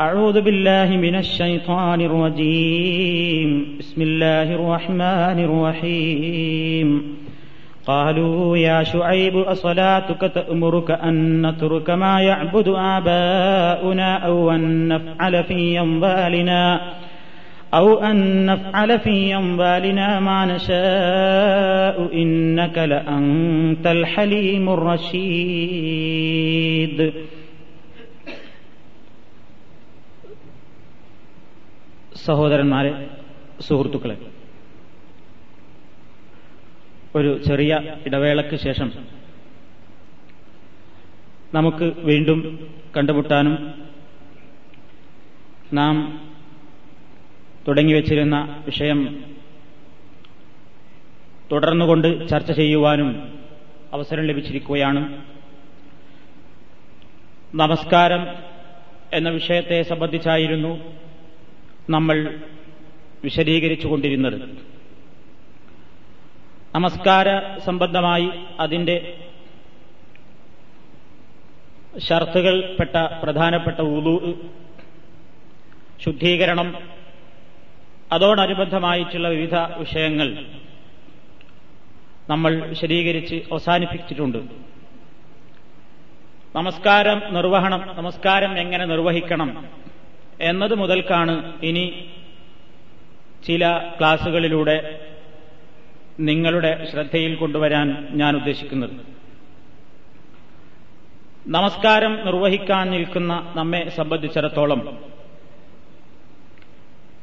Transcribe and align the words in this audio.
أعوذ 0.00 0.40
بالله 0.40 0.96
من 0.96 1.14
الشيطان 1.14 2.00
الرجيم. 2.00 3.76
بسم 3.78 4.02
الله 4.02 4.54
الرحمن 4.54 5.44
الرحيم. 5.44 7.02
قالوا 7.86 8.56
يا 8.56 8.82
شعيب 8.82 9.36
أصلاتك 9.36 10.20
تأمرك 10.34 10.90
أن 10.90 11.46
نترك 11.46 11.90
ما 11.90 12.20
يعبد 12.20 12.68
آباؤنا 12.68 14.16
أو 14.16 14.50
أن 14.50 14.88
نفعل 14.88 15.44
في 15.44 15.80
أموالنا 15.80 16.80
أو 17.74 17.98
أن 17.98 18.46
نفعل 18.46 18.98
في 18.98 19.36
أموالنا 19.36 20.20
ما 20.20 20.46
نشاء 20.46 22.08
إنك 22.14 22.78
لأنت 22.78 23.86
الحليم 23.86 24.68
الرشيد. 24.68 25.30
സഹോദരന്മാരെ 32.24 33.10
സുഹൃത്തുക്കളെ. 33.60 34.18
ഒരു 37.16 37.42
ചെറിയ 37.42 37.96
ഇടവേളയ്ക്ക് 38.06 38.56
ശേഷം 38.56 38.92
നമുക്ക് 41.54 41.84
വീണ്ടും 41.98 42.68
കണ്ടുമുട്ടാനും 42.96 43.84
നാം 45.72 45.94
തുടങ്ങിവച്ചിരുന്ന 47.68 48.62
വിഷയം 48.66 49.24
തുടർന്നുകൊണ്ട് 51.52 52.28
ചർച്ച 52.28 52.52
ചെയ്യുവാനും 52.52 53.38
അവസരം 53.92 54.24
ലഭിച്ചിരിക്കുകയാണ്. 54.24 55.22
നമസ്കാരം 57.54 58.26
എന്ന 59.12 59.28
വിഷയത്തെ 59.28 59.82
സംബന്ധിച്ചായിരുന്നു 59.82 61.00
നമ്മൾ 61.88 62.40
വിശദീകരിച്ചു 63.24 63.86
കൊണ്ടിരുന്നത് 63.86 64.60
നമസ്കാര 66.74 67.58
സംബന്ധമായി 67.58 68.30
അതിന്റെ 68.60 69.16
ഷർത്തുകൾ 72.08 72.76
പെട്ട 72.80 72.96
പ്രധാനപ്പെട്ട 72.96 73.80
ഉളു 73.80 74.34
ശുദ്ധീകരണം 76.02 76.78
അതോടനുബന്ധമായിട്ടുള്ള 78.12 79.28
വിവിധ 79.28 79.54
വിഷയങ്ങൾ 79.54 80.44
നമ്മൾ 82.30 82.52
വിശദീകരിച്ച് 82.54 83.34
അവസാനിപ്പിച്ചിട്ടുണ്ട്. 83.34 84.38
നമസ്കാരം 86.56 87.34
നിർവഹണം 87.34 87.94
നമസ്കാരം 87.96 88.58
എങ്ങനെ 88.58 88.84
നിർവഹിക്കണം 88.84 89.50
എന്നത് 90.48 90.74
മുതൽക്കാണ് 90.74 91.34
ഇനി 91.68 91.84
ചില 93.46 93.62
ക്ലാസുകളിലൂടെ 93.98 94.76
നിങ്ങളുടെ 96.28 96.72
ശ്രദ്ധയിൽ 96.90 97.32
കൊണ്ടുവരാൻ 97.34 97.88
ഞാൻ 98.10 98.32
ഉദ്ദേശിക്കുന്നത്. 98.36 98.94
നമസ്കാരം 101.46 102.12
നിർവഹിക്കാൻ 102.26 102.90
നിൽക്കുന്ന 102.90 103.32
നമ്മെ 103.56 103.82
സംബന്ധിച്ചിടത്തോളം 103.96 104.80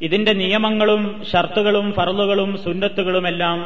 ഇതിന്റെ 0.02 0.34
നിയമങ്ങളും 0.34 1.04
ഷർത്തുകളും 1.32 1.88
ഫറലുകളും 1.94 2.52
സുന്നത്തുകളുമെല്ലാം 2.64 3.60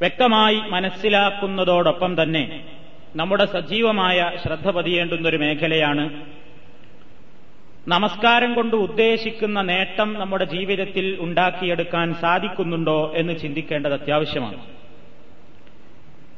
വ്യക്തമായി 0.00 0.58
മനസ്സിലാക്കുന്നതോടൊപ്പം 0.74 2.22
തന്നെ 2.22 2.44
നമ്മുടെ 3.16 3.46
സജീവമായ 3.56 4.18
ശ്രദ്ധ 4.44 4.68
പതിയേണ്ടുന്നൊരു 4.70 5.36
മേഖലയാണ് 5.36 6.04
നമസ്കാരം 7.88 8.54
കൊണ്ട് 8.54 8.76
ഉദ്ദേശിക്കുന്ന 8.76 9.62
നേട്ടം 9.62 10.14
നമ്മുടെ 10.14 10.44
ജീവിതത്തിൽ 10.44 11.16
ഉണ്ടാക്കിയെടുക്കാൻ 11.20 12.14
സാധിക്കുന്നുണ്ടോ 12.14 13.12
എന്ന് 13.16 13.38
ചിന്തിക്കേണ്ടത് 13.38 13.92
അത്യാവശ്യമാണ്. 13.92 14.60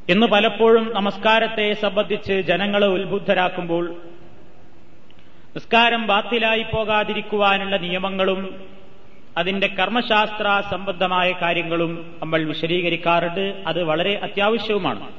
ഇന്ന് 0.09 0.27
പലപ്പോഴും 0.27 0.91
നമസ്കാരത്തെ 0.95 1.73
സംബന്ധിച്ച് 1.73 2.33
ജനങ്ങളെ 2.33 2.87
ഉത്ബുദ്ധരാക്കുമ്പോൾ 2.87 3.95
നിസ്കാരം 5.55 6.07
ബാത്തിലായി 6.07 6.63
പോകാതിരിക്കുവാനുള്ള 6.63 7.77
നിയമങ്ങളും 7.77 8.61
അതിന്റെ 9.37 9.67
കർമ്മശാസ്ത്ര 9.67 10.63
സംബന്ധമായ 10.71 11.31
കാര്യങ്ങളും 11.31 12.15
നമ്മൾ 12.21 12.43
വിശദീകരിക്കാറുണ്ട്. 12.43 13.63
അത് 13.67 13.83
വളരെ 13.83 14.19
അത്യാവശ്യവുമാണ്. 14.23 15.11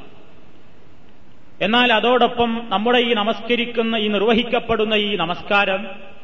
എന്നാൽ 1.61 1.93
അതോടൊപ്പം 1.93 2.67
നമ്മുടെ 2.69 2.99
ഈ 2.99 3.15
നമസ്കരിക്കുന്ന 3.15 3.97
ഈ 3.97 4.09
നിർവഹിക്കപ്പെടുന്ന 4.09 4.95
ഈ 4.95 5.17
നമസ്കാരം 5.17 6.18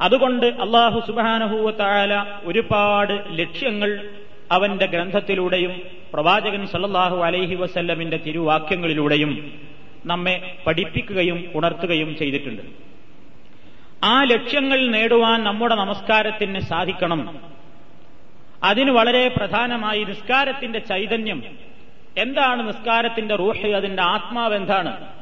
അതുകൊണ്ട് 0.00 0.46
അള്ളാഹു 0.46 1.00
സുബാനഹൂവത്തായാല 1.06 2.24
ഒരുപാട് 2.44 3.24
ലക്ഷ്യങ്ങൾ 3.30 4.10
അവന്റെ 4.52 4.86
ഗ്രന്ഥത്തിലൂടെയും 4.86 5.82
പ്രവാചകൻ 6.12 6.66
സല്ലാഹു 6.66 7.16
അലൈഹി 7.16 7.54
വസല്ലമിന്റെ 7.54 8.16
തിരുവാക്യങ്ങളിലൂടെയും 8.16 9.60
നമ്മെ 10.06 10.56
പഠിപ്പിക്കുകയും 10.66 11.50
ഉണർത്തുകയും 11.54 12.16
ചെയ്തിട്ടുണ്ട്. 12.16 12.62
ആ 14.04 14.22
ലക്ഷ്യങ്ങൾ 14.22 14.86
നേടുവാൻ 14.86 15.44
നമ്മുടെ 15.44 15.74
നമസ്കാരത്തിന് 15.74 16.58
സാധിക്കണം. 16.58 17.40
അതിന് 18.62 18.90
വളരെ 18.90 19.28
പ്രധാനമായി 19.28 20.04
നിസ്കാരത്തിന്റെ 20.04 20.78
ചൈതന്യം. 20.78 21.42
എന്താണ് 22.18 22.68
നിസ്കാരത്തിന്റെ 22.68 23.36
റൂഹ്? 23.36 23.66
അതിന്റെ 23.66 24.02
ആത്മാവ് 24.02 24.54
എന്താണ്? 24.54 25.17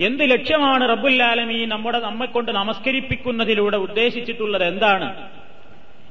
എന്ത് 0.00 0.30
ലക്ഷ്യമാണ് 0.30 0.88
റബ്ബുല്ലാലമീ 0.88 1.64
നമ്മുടെ 1.64 1.98
നമ്മെ 2.00 2.26
കൊണ്ട് 2.26 2.52
നമസ്കരിപ്പിക്കുന്നതിലൂടെ 2.52 3.76
ഉദ്ദേശിച്ചിട്ടുള്ളത് 3.76 4.64
എന്താണ്? 4.64 5.28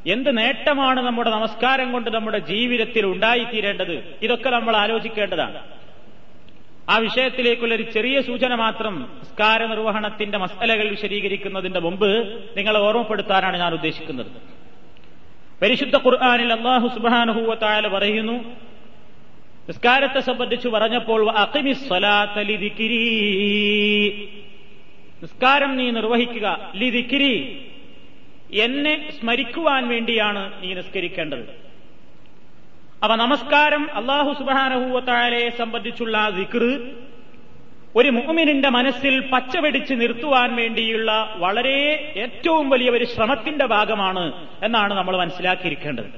എന്ത് 0.08 0.38
നേട്ടമാണ് 0.38 1.00
നമ്മുടെ 1.00 1.30
നമസ്കാരം 1.30 1.92
കൊണ്ട് 1.92 2.10
നമ്മുടെ 2.10 2.38
ജീവിതത്തിൽ 2.38 3.06
ഉണ്ടായിത്തീരേണ്ടത്? 3.06 4.16
ഇതൊക്കെ 4.22 4.50
നമ്മൾ 4.50 4.76
ആലോചിക്കേണ്ടതാണ്. 4.76 5.64
ആ 6.90 6.98
വിഷയത്തിലേക്കുള്ള 6.98 7.76
ഒരു 7.76 7.84
ചെറിയ 7.84 8.22
സൂചന 8.22 8.56
മാത്രം 8.56 9.02
നിസ്കാര 9.20 9.66
നിർവഹണത്തിന്റെ 9.66 10.38
മസലകൾ 10.38 10.90
വിശദീകരിക്കുന്നതിന്റെ 10.90 11.80
മുമ്പ് 11.80 12.42
നിങ്ങളെ 12.58 12.80
ഓർമ്മപ്പെടുത്താനാണ് 12.80 13.58
ഞാൻ 13.58 13.74
ഉദ്ദേശിക്കുന്നത്. 13.74 14.28
പരിശുദ്ധ 15.62 15.96
ഖുർആാനിൽ 15.96 16.54
അള്ളാഹു 16.54 16.88
സുബാനുഹൂവത്തായ 16.88 17.82
പറയുന്നു 17.82 18.70
നിസ്കാരത്തെ 19.70 20.22
സംബന്ധിച്ച് 20.30 20.68
പറഞ്ഞപ്പോൾ 20.76 21.22
നിസ്കാരം 25.24 25.72
നീ 25.80 25.88
നിർവഹിക്കുക 25.98 26.48
ലിദിക്കിരി 26.82 27.34
എന്നെ 28.66 28.94
സ്മരിക്കുവാൻ 29.18 29.84
വേണ്ടിയാണ് 29.94 30.44
നീ 30.62 30.70
നിസ്കരിക്കേണ്ടത്. 30.80 31.44
അപ്പൊ 33.04 33.16
നമസ്കാരം 33.24 33.84
അള്ളാഹു 34.00 34.32
സുബാനഹൂവത്തായാലയെ 34.40 35.50
സംബന്ധിച്ചുള്ള 35.62 36.16
ദിക്ർ 36.38 36.64
ഒരു 38.00 38.10
മുഅ്മിനിന്റെ 38.18 38.70
മനസ്സിൽ 38.78 39.14
പച്ചവെടിച്ച് 39.34 39.94
നിർത്തുവാൻ 40.02 40.50
വേണ്ടിയുള്ള 40.62 41.12
വളരെ 41.44 41.78
ഏറ്റവും 42.24 42.66
വലിയ 42.74 42.90
ഒരു 42.98 43.06
ശ്രമത്തിന്റെ 43.14 43.66
ഭാഗമാണ് 43.76 44.26
എന്നാണ് 44.66 44.94
നമ്മൾ 45.00 45.16
മനസ്സിലാക്കിയിരിക്കേണ്ടത്. 45.24 46.10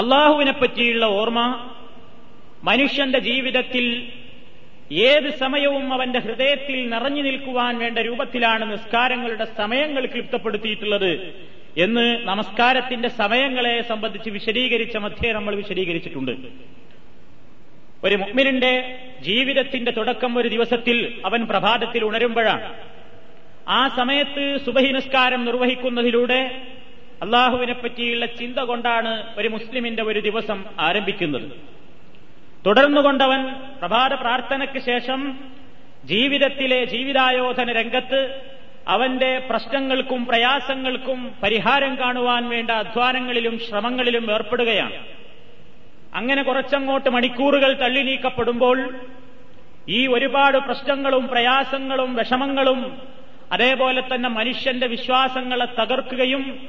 അള്ളാഹുവിനെ 0.00 0.54
പറ്റിയുള്ള 0.62 1.04
ഓർമ്മ 1.20 1.40
മനുഷ്യന്റെ 2.64 3.18
ജീവിതത്തിൽ 3.18 4.10
ഏത് 4.90 5.28
സമയവും 5.38 5.92
അവന്റെ 5.92 6.18
ഹൃദയത്തിൽ 6.18 6.88
നിറഞ്ഞു 6.88 7.22
നിൽക്കുവാൻ 7.22 7.78
വേണ്ട 7.78 7.98
രൂപത്തിലാണ് 7.98 8.72
നിസ്കാരങ്ങളുടെ 8.72 9.44
സമയങ്ങൾ 9.44 10.06
ക്ലിപ്തപ്പെടുത്തിയിട്ടുള്ളത് 10.06 11.32
എന്ന് 11.76 12.24
നമസ്കാരത്തിന്റെ 12.24 13.08
സമയങ്ങളെ 13.08 13.82
സംബന്ധിച്ച് 13.82 14.30
വിശദീകരിച്ച 14.30 14.96
മധ്യേ 14.96 15.32
നമ്മൾ 15.32 15.54
വിശദീകരിച്ചിട്ടുണ്ട്. 15.54 16.32
ഒരു 18.04 18.16
മുഅ്മിനിന്റെ 18.16 18.72
ജീവിതത്തിന്റെ 19.22 19.90
തുടക്കം 19.90 20.38
ഒരു 20.38 20.48
ദിവസത്തിൽ 20.48 21.20
അവൻ 21.24 21.46
പ്രഭാതത്തിൽ 21.46 22.04
ഉണരുമ്പോഴാണ്. 22.04 22.74
ആ 23.68 23.88
സമയത്ത് 23.88 24.58
സുബഹി 24.66 24.92
നിസ്കാരം 24.92 25.44
നിർവഹിക്കുന്നതിലൂടെ 25.44 26.60
അള്ളാഹുവിനെ 27.22 27.72
പറ്റിയുള്ള 27.72 28.26
ചിന്ത 28.26 28.58
കൊണ്ടാണ് 28.58 29.32
ഒരു 29.38 29.48
മുസ്ലിമിന്റെ 29.48 30.02
ഒരു 30.02 30.20
ദിവസം 30.20 30.64
ആരംഭിക്കുന്നത്. 30.78 31.77
തുടർന്നുകൊണ്ടവൻ 32.68 33.54
പ്രഭാത 33.78 34.14
പ്രാർത്ഥനയ്ക്ക് 34.14 34.78
ശേഷം 34.78 35.38
ജീവിതത്തിലെ 36.04 36.84
ജീവിതായോധന 36.84 37.72
രംഗത്ത് 37.72 38.40
അവന്റെ 38.88 39.38
പ്രശ്നങ്ങൾക്കും 39.38 40.26
പ്രയാസങ്ങൾക്കും 40.26 41.34
പരിഹാരം 41.42 41.98
കാണുവാൻ 41.98 42.48
വേണ്ട 42.48 42.70
അധ്വാനങ്ങളിലും 42.70 43.58
ശ്രമങ്ങളിലും 43.58 44.32
ഏർപ്പെടുകയാണ്. 44.32 45.06
അങ്ങനെ 46.14 46.42
കുറച്ചങ്ങോട്ട് 46.42 47.10
മണിക്കൂറുകൾ 47.10 47.72
തള്ളി 47.72 48.02
നീക്കപ്പെടുമ്പോൾ 48.02 48.94
ഈ 49.88 50.06
ഒരുപാട് 50.06 50.58
പ്രശ്നങ്ങളും 50.58 51.28
പ്രയാസങ്ങളും 51.28 52.14
വിഷമങ്ങളും 52.14 53.02
അതേപോലെ 53.52 54.00
തന്നെ 54.00 54.28
മനുഷ്യന്റെ 54.28 54.86
വിശ്വാസങ്ങളെ 54.86 55.66
തകർക്കുകയും 55.80 56.68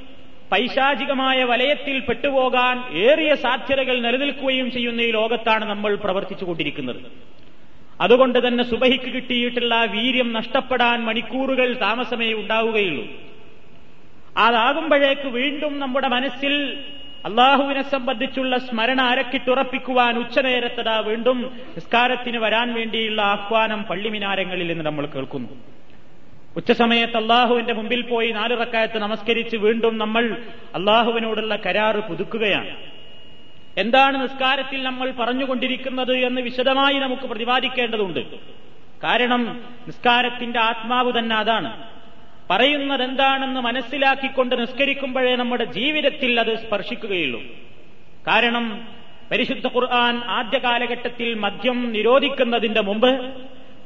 പൈശാചികമായ 0.52 1.44
വലയത്തിൽ 1.44 2.00
പെട്ടുപോകാൻ 2.00 2.76
ഏറിയ 2.98 3.36
സാധ്യതകൾ 3.36 3.96
നിലനിൽക്കുകയും 4.02 4.72
ചെയ്യുന്ന 4.72 5.02
ഈ 5.02 5.12
ലോകത്താണ് 5.12 5.66
നമ്മൾ 5.66 5.96
പ്രവർത്തിച്ചുകൊണ്ടിരിക്കുന്നത് 5.96 7.02
അതുകൊണ്ട് 8.02 8.48
തന്നെ 8.48 8.64
സുബഹിക്ക് 8.64 9.10
കിട്ടിയിട്ടുള്ള 9.14 9.76
വീര്യം 9.86 10.34
നഷ്ടപ്പെടാൻ 10.34 11.00
മണിക്കൂറുകൾ 11.06 11.74
താമസമേ 11.74 12.34
ഉണ്ടാവുകയുള്ളൂ. 12.34 13.06
അതാകുമ്പോഴേക്ക് 14.38 15.28
വീണ്ടും 15.28 15.80
നമ്മുടെ 15.80 16.08
മനസ്സിൽ 16.08 16.54
അള്ളാഹുവിനെ 17.26 17.82
സംബന്ധിച്ചുള്ള 17.82 18.58
സ്മരണ 18.58 19.02
അരക്കിട്ടുറപ്പിക്കുവാൻ 19.02 20.18
ഉച്ചനേരത്തതാ 20.18 21.00
വീണ്ടും 21.00 21.40
നിസ്കാരത്തിന് 21.76 22.38
വരാൻ 22.38 22.74
വേണ്ടിയുള്ള 22.74 23.22
ആഹ്വാനം 23.22 23.84
പള്ളിമിനാരങ്ങളിൽ 23.84 24.68
നിന്ന് 24.68 24.86
നമ്മൾ 24.86 25.06
കേൾക്കുന്നു. 25.06 25.50
ഉച്ചസമയത്ത് 26.56 27.18
അള്ളാഹുവിന്റെ 27.18 27.74
മുമ്പിൽ 27.74 28.02
പോയി 28.02 28.32
നാല് 28.32 28.62
റക്കായത്ത് 28.62 28.98
നമസ്കരിച്ച് 28.98 29.58
വീണ്ടും 29.58 29.98
നമ്മൾ 29.98 30.38
അള്ളാഹുവിനോടുള്ള 30.76 31.56
കരാറ് 31.56 31.96
പുതുക്കുകയാണ്. 31.96 32.76
എന്താണ് 33.78 34.22
നിസ്കാരത്തിൽ 34.22 34.84
നമ്മൾ 34.84 35.12
പറഞ്ഞുകൊണ്ടിരിക്കുന്നത് 35.12 36.14
എന്ന് 36.14 36.42
വിശദമായി 36.42 36.94
നമുക്ക് 36.94 37.22
പ്രതിപാദിക്കേണ്ടതുണ്ട്. 37.22 38.20
കാരണം 39.04 39.64
നിസ്കാരത്തിന്റെ 39.88 40.60
ആത്മാവ് 40.60 41.20
തന്നെ 41.20 41.36
അതാണ്. 41.36 41.84
പറയുന്നത് 42.50 43.04
എന്താണെന്ന് 43.04 43.60
മനസ്സിലാക്കിക്കൊണ്ട് 43.62 44.62
നിസ്കരിക്കുമ്പോഴേ 44.62 45.36
നമ്മുടെ 45.36 45.64
ജീവിതത്തിൽ 45.64 46.40
അത് 46.40 46.56
സ്പർശിക്കുകയുള്ളൂ. 46.56 47.42
കാരണം 48.28 48.88
പരിശുദ്ധ 49.32 49.68
ഖുർആൻ 49.68 50.18
ആദ്യ 50.18 50.58
കാലഘട്ടത്തിൽ 50.58 51.34
മദ്യം 51.34 51.92
നിരോധിക്കുന്നതിന്റെ 51.92 52.82
മുമ്പ് 52.82 53.34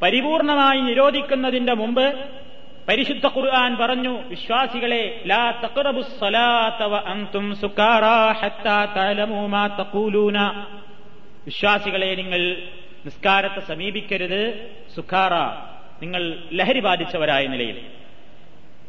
പരിപൂർണമായി 0.01 0.81
നിരോധിക്കുന്നതിന്റെ 0.81 1.74
മുമ്പ് 1.74 2.43
പരിശുദ്ധ 2.89 3.27
ഖുർആൻ 3.27 3.77
പറഞ്ഞു 3.77 4.21
വിശ്വാസികളെ 4.27 5.24
ലാ 5.25 5.51
അൻതും 6.95 7.56
മാ 9.45 9.68
തഖൂലൂന. 9.68 10.39
വിശ്വാസികളെ 11.45 12.15
നിങ്ങൾ 12.15 12.57
നിസ്കാരത്തെ 13.06 13.59
സമീപിക്കരുത് 13.59 14.71
സുഖാറ. 14.95 15.33
നിങ്ങൾ 16.01 16.44
ലഹരി 16.51 16.80
ബാധിച്ചവരായ 16.80 17.47
നിലയിൽ. 17.47 17.81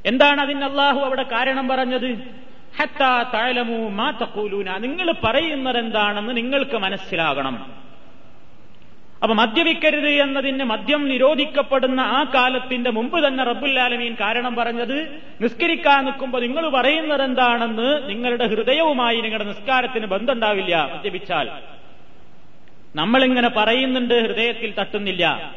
എന്താണ് 0.07 0.41
അതിന് 0.41 0.65
അള്ളാഹു 0.65 1.01
അവിടെ 1.01 1.23
കാരണം 1.23 1.69
പറഞ്ഞത്? 1.69 2.11
ഹത്താ 2.81 3.31
താലമു 3.35 3.89
മാ 3.89 4.11
തക്കൂലൂന 4.11 4.79
നിങ്ങൾ 4.79 5.15
പറയുന്നത് 5.25 5.79
എന്താണെന്ന് 5.79 6.37
നിങ്ങൾക്ക് 6.37 6.79
മനസ്സിലാകണം. 6.79 7.84
അപ്പൊ 9.25 9.35
മദ്യപിക്കരുത് 9.35 10.09
എന്നതിന് 10.09 10.65
മദ്യം 10.65 11.09
നിരോധിക്കപ്പെടുന്ന 11.09 12.01
ആ 12.01 12.25
കാലത്തിന്റെ 12.35 12.91
മുമ്പ് 12.91 13.29
തന്നെ 13.29 13.45
റബ്ബുല്ലാലമീൻ 13.45 14.17
കാരണം 14.21 14.57
പറഞ്ഞത് 14.57 15.23
നിസ്കരിക്കാൻ 15.41 16.05
നിൽക്കുമ്പോൾ 16.05 16.41
നിങ്ങൾ 16.43 16.69
പറയുന്നത് 16.69 17.23
എന്താണെന്ന് 17.23 18.09
നിങ്ങളുടെ 18.09 18.47
ഹൃദയവുമായി 18.47 19.21
നിങ്ങളുടെ 19.21 19.45
നിസ്കാരത്തിന് 19.45 20.07
ബന്ധമുണ്ടാവില്ല 20.07 20.93
മദ്യപിച്ചാൽ. 20.95 21.51
നമ്മളിങ്ങനെ 22.97 23.49
പറയുന്നുണ്ട് 23.49 24.15
ഹൃദയത്തിൽ 24.15 24.75
തട്ടുന്നില്ല. 24.81 25.53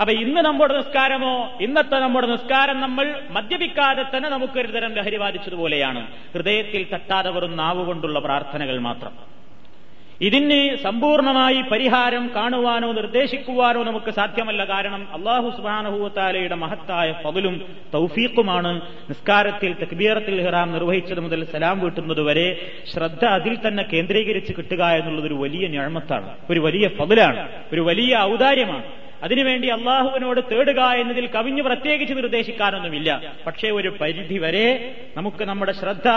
അപ്പൊ 0.00 0.14
ഇന്ന് 0.14 0.40
നമ്മുടെ 0.40 0.76
നിസ്കാരമോ 0.76 1.50
ഇന്നത്തെ 1.60 1.96
നമ്മുടെ 1.96 2.26
നിസ്കാരം 2.26 2.80
നമ്മൾ 2.80 3.20
മദ്യപിക്കാതെ 3.30 4.04
തന്നെ 4.16 4.28
നമുക്കൊരു 4.28 4.66
തരം 4.66 4.94
ലഹരി 4.94 5.16
ബാധിച്ചതുപോലെയാണ്. 5.16 6.06
ഹൃദയത്തിൽ 6.34 6.86
തട്ടാതെ 6.94 7.30
വെറും 7.30 7.56
നാവ് 7.56 7.84
കൊണ്ടുള്ള 7.84 8.18
പ്രാർത്ഥനകൾ 8.18 8.78
മാത്രം. 8.78 9.37
ഇതിന് 10.26 10.60
സമ്പൂർണമായി 10.84 11.60
പരിഹാരം 11.72 12.24
കാണുവാനോ 12.36 12.88
നിർദ്ദേശിക്കുവാനോ 12.92 13.80
നമുക്ക് 13.88 14.10
സാധ്യമല്ല. 14.10 14.62
കാരണം 14.72 15.02
അള്ളാഹു 15.16 15.48
സുബാനഹുവത്താലയുടെ 15.56 16.56
മഹത്തായ 16.62 17.08
പകലും 17.24 17.54
തൗഫീഖുമാണ് 17.94 18.72
നിസ്കാരത്തിൽ 19.10 19.72
തക്ബീറത്തിൽ 19.82 20.36
ഹിറാം 20.46 20.68
നിർവഹിച്ചത് 20.76 21.20
മുതൽ 21.26 21.44
സലാം 21.52 21.76
വീട്ടുന്നത് 21.84 22.22
വരെ 22.28 22.48
ശ്രദ്ധ 22.92 23.24
അതിൽ 23.38 23.54
തന്നെ 23.66 23.84
കേന്ദ്രീകരിച്ച് 23.92 24.54
കിട്ടുക 24.58 24.82
എന്നുള്ളത് 25.00 25.28
ഒരു 25.30 25.38
വലിയ 25.44 25.66
ഞാമത്താണ് 25.76 26.30
ഒരു 26.50 26.60
വലിയ 26.66 26.86
പകലാണ് 27.00 27.42
ഒരു 27.72 27.80
വലിയ 27.90 28.12
ഔദാര്യമാണ്. 28.32 28.86
അതിനുവേണ്ടി 29.22 29.68
അള്ളാഹുവിനോട് 29.68 30.40
തേടുക 30.52 30.80
എന്നതിൽ 31.00 31.26
കവിഞ്ഞ് 31.26 31.62
പ്രത്യേകിച്ച് 31.62 32.14
നിർദ്ദേശിക്കാനൊന്നുമില്ല. 32.14 33.10
പക്ഷേ 33.46 33.70
ഒരു 33.70 33.88
പരിധി 34.00 34.38
വരെ 34.38 34.66
നമുക്ക് 35.16 35.44
നമ്മുടെ 35.44 35.72
ശ്രദ്ധ 35.72 36.08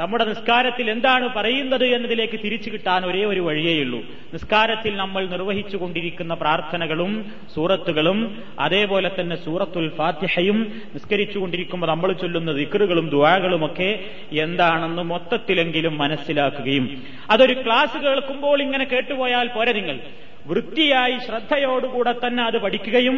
നമ്മുടെ 0.00 0.24
നിസ്കാരത്തിൽ 0.24 0.90
എന്താണ് 0.90 1.28
പറയുന്നത് 1.36 1.86
എന്നതിലേക്ക് 1.86 2.38
തിരിച്ചു 2.44 2.70
കിട്ടാൻ 2.70 3.04
ഒരേ 3.04 3.24
ഒരു 3.24 3.40
വഴിയേയുള്ളൂ 3.40 4.00
നിസ്കാരത്തിൽ 4.34 4.96
നമ്മൾ 4.96 5.26
നിർവഹിച്ചുകൊണ്ടിരിക്കുന്ന 5.26 6.34
പ്രാർത്ഥനകളും 6.34 7.12
സൂറത്തുകളും 7.54 8.20
അതേപോലെ 8.60 9.10
തന്നെ 9.20 9.36
സൂറത്തുൽ 9.36 9.88
ഫാത്തിഹയും 9.96 10.58
നിസ്കരിച്ചുകൊണ്ടിരിക്കുമ്പോൾ 10.94 11.86
നമ്മൾ 11.86 12.12
ചൊല്ലുന്ന 12.12 12.52
ദിക്കറുകളും 12.52 13.08
ദുവാകളുമൊക്കെ 13.08 13.90
എന്താണെന്ന് 14.32 15.02
മൊത്തത്തിലെങ്കിലും 15.02 15.98
മനസ്സിലാക്കുകയും 15.98 16.86
അതൊരു 17.30 17.54
ക്ലാസ് 17.66 17.96
കേൾക്കുമ്പോൾ 17.96 18.62
ഇങ്ങനെ 18.62 18.84
കേട്ടുപോയാൽ 18.84 19.48
പോരെ 19.48 19.72
നിങ്ങൾ? 19.72 19.98
വൃത്തിയായി 20.46 21.18
ശ്രദ്ധയോടുകൂടെ 21.18 22.12
തന്നെ 22.12 22.42
അത് 22.44 22.58
പഠിക്കുകയും 22.58 23.16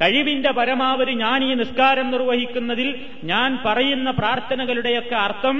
കഴിവിന്റെ 0.00 0.50
പരമാവധി 0.50 1.10
ഞാൻ 1.10 1.44
ഈ 1.44 1.54
നിസ്കാരം 1.54 2.10
നിർവഹിക്കുന്നതിൽ 2.10 2.88
ഞാൻ 3.24 3.58
പറയുന്ന 3.66 4.10
പ്രാർത്ഥനകളുടെയൊക്കെ 4.10 5.14
അർത്ഥം 5.14 5.56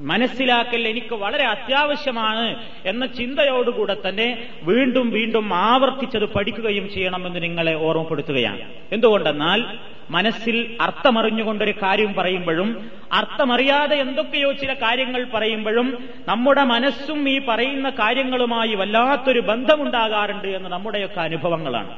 മനസ്സിലാക്കൽ 0.00 0.88
എനിക്ക് 0.88 1.14
വളരെ 1.14 1.44
അത്യാവശ്യമാണ് 1.44 2.56
എന്ന 2.84 3.06
ചിന്തയോടുകൂടെ 3.06 3.96
തന്നെ 4.08 4.48
വീണ്ടും 4.62 5.10
വീണ്ടും 5.10 5.54
ആവർത്തിച്ചത് 5.54 6.24
പഠിക്കുകയും 6.24 6.90
ചെയ്യണമെന്ന് 6.90 7.42
നിങ്ങളെ 7.42 7.74
ഓർമ്മപ്പെടുത്തുകയാണ്. 7.74 8.60
എന്തുകൊണ്ടെന്നാൽ 8.92 9.64
മനസ്സിൽ 10.10 10.76
അർത്ഥമറിഞ്ഞുകൊണ്ടൊരു 10.80 11.70
കാര്യം 11.70 12.14
പറയുമ്പോഴും 12.14 12.90
അർത്ഥമറിയാതെ 13.12 13.96
എന്തൊക്കെയോ 13.96 14.52
ചില 14.52 14.74
കാര്യങ്ങൾ 14.74 15.26
പറയുമ്പോഴും 15.34 16.08
നമ്മുടെ 16.28 16.64
മനസ്സും 16.64 17.28
ഈ 17.28 17.40
പറയുന്ന 17.48 17.90
കാര്യങ്ങളുമായി 17.90 18.74
വല്ലാത്തൊരു 18.74 19.40
ബന്ധമുണ്ടാകാറുണ്ട് 19.40 20.48
എന്ന് 20.48 20.68
നമ്മുടെയൊക്കെ 20.68 21.20
അനുഭവങ്ങളാണ്. 21.20 21.96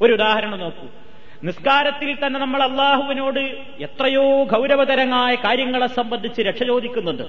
ഒരു 0.00 0.12
ഉദാഹരണം 0.12 0.58
നോക്കൂ. 0.58 0.86
നിസ്കാരത്തിൽ 1.44 2.26
തന്നെ 2.26 2.40
നമ്മൾ 2.40 2.62
അള്ളാഹുവിനോട് 2.62 3.40
എത്രയോ 3.80 4.44
ഗൗരവതരമായ 4.44 5.34
കാര്യങ്ങളെ 5.34 5.86
സംബന്ധിച്ച് 5.86 6.40
രക്ഷ 6.42 6.62
ചോദിക്കുന്നുണ്ട്. 6.62 7.22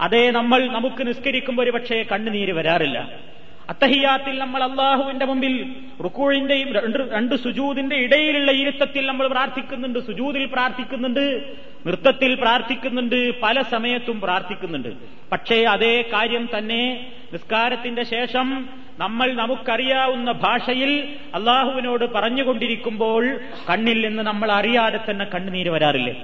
അതേ 0.00 0.30
നമ്മൾ 0.30 0.66
നമുക്ക് 0.66 1.06
നിസ്കരിക്കുമ്പോൾ 1.06 1.62
ഒരു 1.62 1.70
പക്ഷേ 1.70 2.04
കണ്ണുനീര് 2.12 2.52
വരാറില്ല. 2.52 2.98
അത്തഹിയാത്തിൽ 3.68 4.34
നമ്മൾ 4.38 4.60
അള്ളാഹുവിന്റെ 4.62 5.26
മുമ്പിൽ 5.26 5.54
റുക്കൂഴിന്റെയും 6.04 6.68
രണ്ട് 6.76 6.98
രണ്ട് 7.16 7.34
സുജൂതിന്റെ 7.36 7.96
ഇടയിലുള്ള 7.96 8.50
ഇരുത്തത്തിൽ 8.52 9.06
നമ്മൾ 9.06 9.26
പ്രാർത്ഥിക്കുന്നുണ്ട് 9.26 9.98
സുജൂതിൽ 9.98 10.44
പ്രാർത്ഥിക്കുന്നുണ്ട് 10.46 11.24
നൃത്തത്തിൽ 11.86 12.34
പ്രാർത്ഥിക്കുന്നുണ്ട് 12.34 13.18
പല 13.42 13.56
സമയത്തും 13.62 14.20
പ്രാർത്ഥിക്കുന്നുണ്ട്. 14.20 14.88
പക്ഷേ 15.32 15.58
അതേ 15.74 15.94
കാര്യം 16.14 16.48
തന്നെ 16.54 16.82
നിസ്കാരത്തിന്റെ 17.32 18.04
ശേഷം 18.14 18.46
നമ്മൾ 18.98 19.28
നമുക്കറിയാവുന്ന 19.32 20.32
ഭാഷയിൽ 20.32 20.92
അള്ളാഹുവിനോട് 21.34 22.04
പറഞ്ഞുകൊണ്ടിരിക്കുമ്പോൾ 22.16 23.24
കണ്ണിൽ 23.68 24.00
നിന്ന് 24.08 24.22
നമ്മൾ 24.22 24.52
അറിയാതെ 24.52 25.00
തന്നെ 25.10 25.24
കണ്ണുനീര് 25.24 25.70
വരാറില്ലേ? 25.70 26.14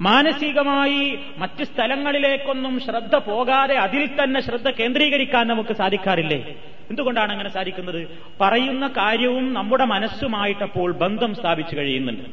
മാനസികമായി 0.00 1.18
മറ്റ് 1.38 1.64
സ്ഥലങ്ങളിലേക്കൊന്നും 1.64 2.80
ശ്രദ്ധ 2.80 3.16
പോകാതെ 3.16 3.74
അതിൽ 3.74 4.10
തന്നെ 4.22 4.40
ശ്രദ്ധ 4.40 4.70
കേന്ദ്രീകരിക്കാൻ 4.70 5.48
നമുക്ക് 5.48 5.72
സാധിക്കാറില്ലേ? 5.72 6.56
എന്തുകൊണ്ടാണ് 6.90 7.32
അങ്ങനെ 7.32 7.48
സാധിക്കുന്നത്? 7.48 8.08
പറയുന്ന 8.40 8.88
കാര്യവും 8.88 9.54
നമ്മുടെ 9.54 9.84
മനസ്സുമായിട്ടപ്പോൾ 9.84 10.92
ബന്ധം 10.92 11.34
സ്ഥാപിച്ചു 11.34 11.76
കഴിയുന്നുണ്ട്. 11.76 12.24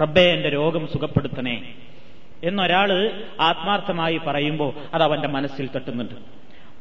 റബ്ബെ 0.00 0.20
എന്റെ 0.20 0.48
രോഗം 0.48 0.86
സുഖപ്പെടുത്തണേ 0.86 1.74
എന്നൊരാൾ 2.44 3.12
ആത്മാർത്ഥമായി 3.40 4.20
പറയുമ്പോൾ 4.26 4.72
അത് 4.94 5.02
അവന്റെ 5.02 5.28
മനസ്സിൽ 5.28 5.68
തട്ടുന്നുണ്ട്. 5.76 6.14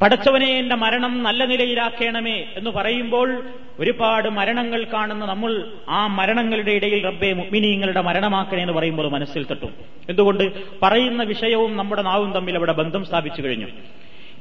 പടച്ചവനെ 0.02 0.48
എന്റെ 0.48 0.76
മരണം 0.76 1.24
നല്ല 1.24 1.46
നിലയിലാക്കണമേ 1.46 2.46
എന്ന് 2.56 2.70
പറയുമ്പോൾ 2.70 3.44
ഒരുപാട് 3.80 4.30
മരണങ്ങൾ 4.30 4.84
കാണുന്ന 4.84 5.26
നമ്മൾ 5.26 5.72
ആ 5.90 6.08
മരണങ്ങളുടെ 6.08 6.72
ഇടയിൽ 6.72 7.04
റബ്ബെ 7.04 7.34
മുഗ്മിനിങ്ങളുടെ 7.34 8.02
മരണമാക്കണേ 8.02 8.62
എന്ന് 8.62 8.74
പറയുമ്പോൾ 8.74 9.12
മനസ്സിൽ 9.12 9.46
തട്ടും. 9.52 9.74
എന്തുകൊണ്ട്? 10.10 10.52
പറയുന്ന 10.82 11.24
വിഷയവും 11.24 11.78
നമ്മുടെ 11.78 12.02
നാവും 12.02 12.32
തമ്മിൽ 12.32 12.56
അവിടെ 12.56 12.72
ബന്ധം 12.72 13.06
സ്ഥാപിച്ചു 13.06 13.42
കഴിഞ്ഞു. 13.42 13.68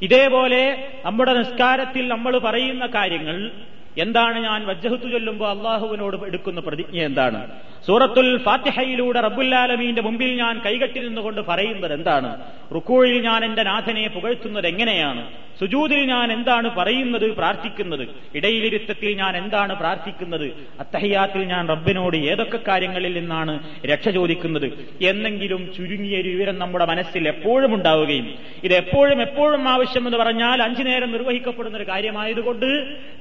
ഇതേപോലെ 0.03 0.89
നമ്മുടെ 1.05 1.33
നിസ്കാരത്തിൽ 1.33 2.09
നമ്മൾ 2.09 2.39
പറയുന്ന 2.39 2.87
കാര്യങ്ങൾ 2.87 3.51
എന്താണ് 3.99 4.39
ഞാൻ 4.39 4.67
വജ്ജഹത്തു 4.67 5.09
ചൊല്ലുമ്പോൾ 5.09 5.51
അള്ളാഹുവിനോട് 5.51 6.27
എടുക്കുന്ന 6.27 6.61
പ്രതിജ്ഞ 6.61 7.03
എന്താണ്? 7.03 7.51
സൂറത്തുൽ 7.87 8.39
ഫാത്തിഹയിലൂടെ 8.39 9.21
റബ്ബുല്ലാലമീന്റെ 9.21 10.03
മുമ്പിൽ 10.03 10.35
ഞാൻ 10.35 10.61
കൈകെട്ടി 10.67 11.01
നിന്നുകൊണ്ട് 11.01 11.41
പറയുന്നത് 11.41 11.93
എന്താണ്? 11.93 12.41
റുക്കൂഴിൽ 12.75 13.23
ഞാൻ 13.23 13.45
എന്റെ 13.45 13.63
നാഥനെ 13.63 14.09
പുകഴ്ത്തുന്നത് 14.09 14.67
എങ്ങനെയാണ്? 14.67 15.27
സുജൂതിൽ 15.61 16.05
ഞാൻ 16.07 16.33
എന്താണ് 16.33 16.77
പറയുന്നത് 16.77 17.37
പ്രാർത്ഥിക്കുന്നത്? 17.37 18.09
ഇടയിലിരുത്തത്തിൽ 18.35 19.15
ഞാൻ 19.15 19.37
എന്താണ് 19.37 19.77
പ്രാർത്ഥിക്കുന്നത്? 19.77 20.45
അത്തഹയാത്തിൽ 20.81 21.45
ഞാൻ 21.45 21.69
റബ്ബിനോട് 21.69 22.17
ഏതൊക്കെ 22.17 22.59
കാര്യങ്ങളിൽ 22.69 23.19
നിന്നാണ് 23.19 23.59
രക്ഷ 23.87 24.09
ചോദിക്കുന്നത്? 24.09 24.67
എന്നെങ്കിലും 25.03 25.73
ചുരുങ്ങിയ 25.77 26.21
ഒരു 26.21 26.29
വിവരം 26.29 26.59
നമ്മുടെ 26.59 26.85
മനസ്സിൽ 26.85 27.29
എപ്പോഴും 27.29 27.75
ഉണ്ടാവുകയും 27.75 28.35
ഇത് 28.65 28.75
എപ്പോഴും 28.75 29.23
എപ്പോഴും 29.23 29.69
ആവശ്യമെന്ന് 29.69 30.19
പറഞ്ഞാൽ 30.19 30.63
അഞ്ചു 30.63 30.83
നേരം 30.83 31.13
നിർവഹിക്കപ്പെടുന്ന 31.13 31.77
ഒരു 31.77 31.89
കാര്യമായതുകൊണ്ട് 31.89 32.67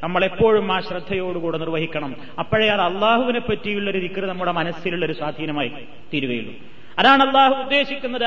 നമ്മൾ 0.04 0.24
എപ്പോഴും 0.26 0.74
ആ 0.74 0.80
ശ്രദ്ധയോടുകൂടെ 0.80 1.58
നിർവഹിക്കണം. 1.58 2.16
അപ്പോഴേ 2.40 2.68
അത് 2.68 2.82
അള്ളാഹുവിനെ 2.82 3.40
പറ്റിയുള്ള 3.40 3.90
ഒരു 3.90 3.98
ദിക്കർ 3.98 4.28
നമ്മുടെ 4.48 4.58
മനസ്സിലുള്ള 4.58 5.06
ഒരു 5.06 5.14
സ്വാധീനമായി 5.14 5.72
തീരുകയുള്ളൂ. 6.14 6.54
അതാണ് 7.00 7.24
അള്ളാഹു 7.28 7.54
ഉദ്ദേശിക്കുന്നത് 7.54 8.26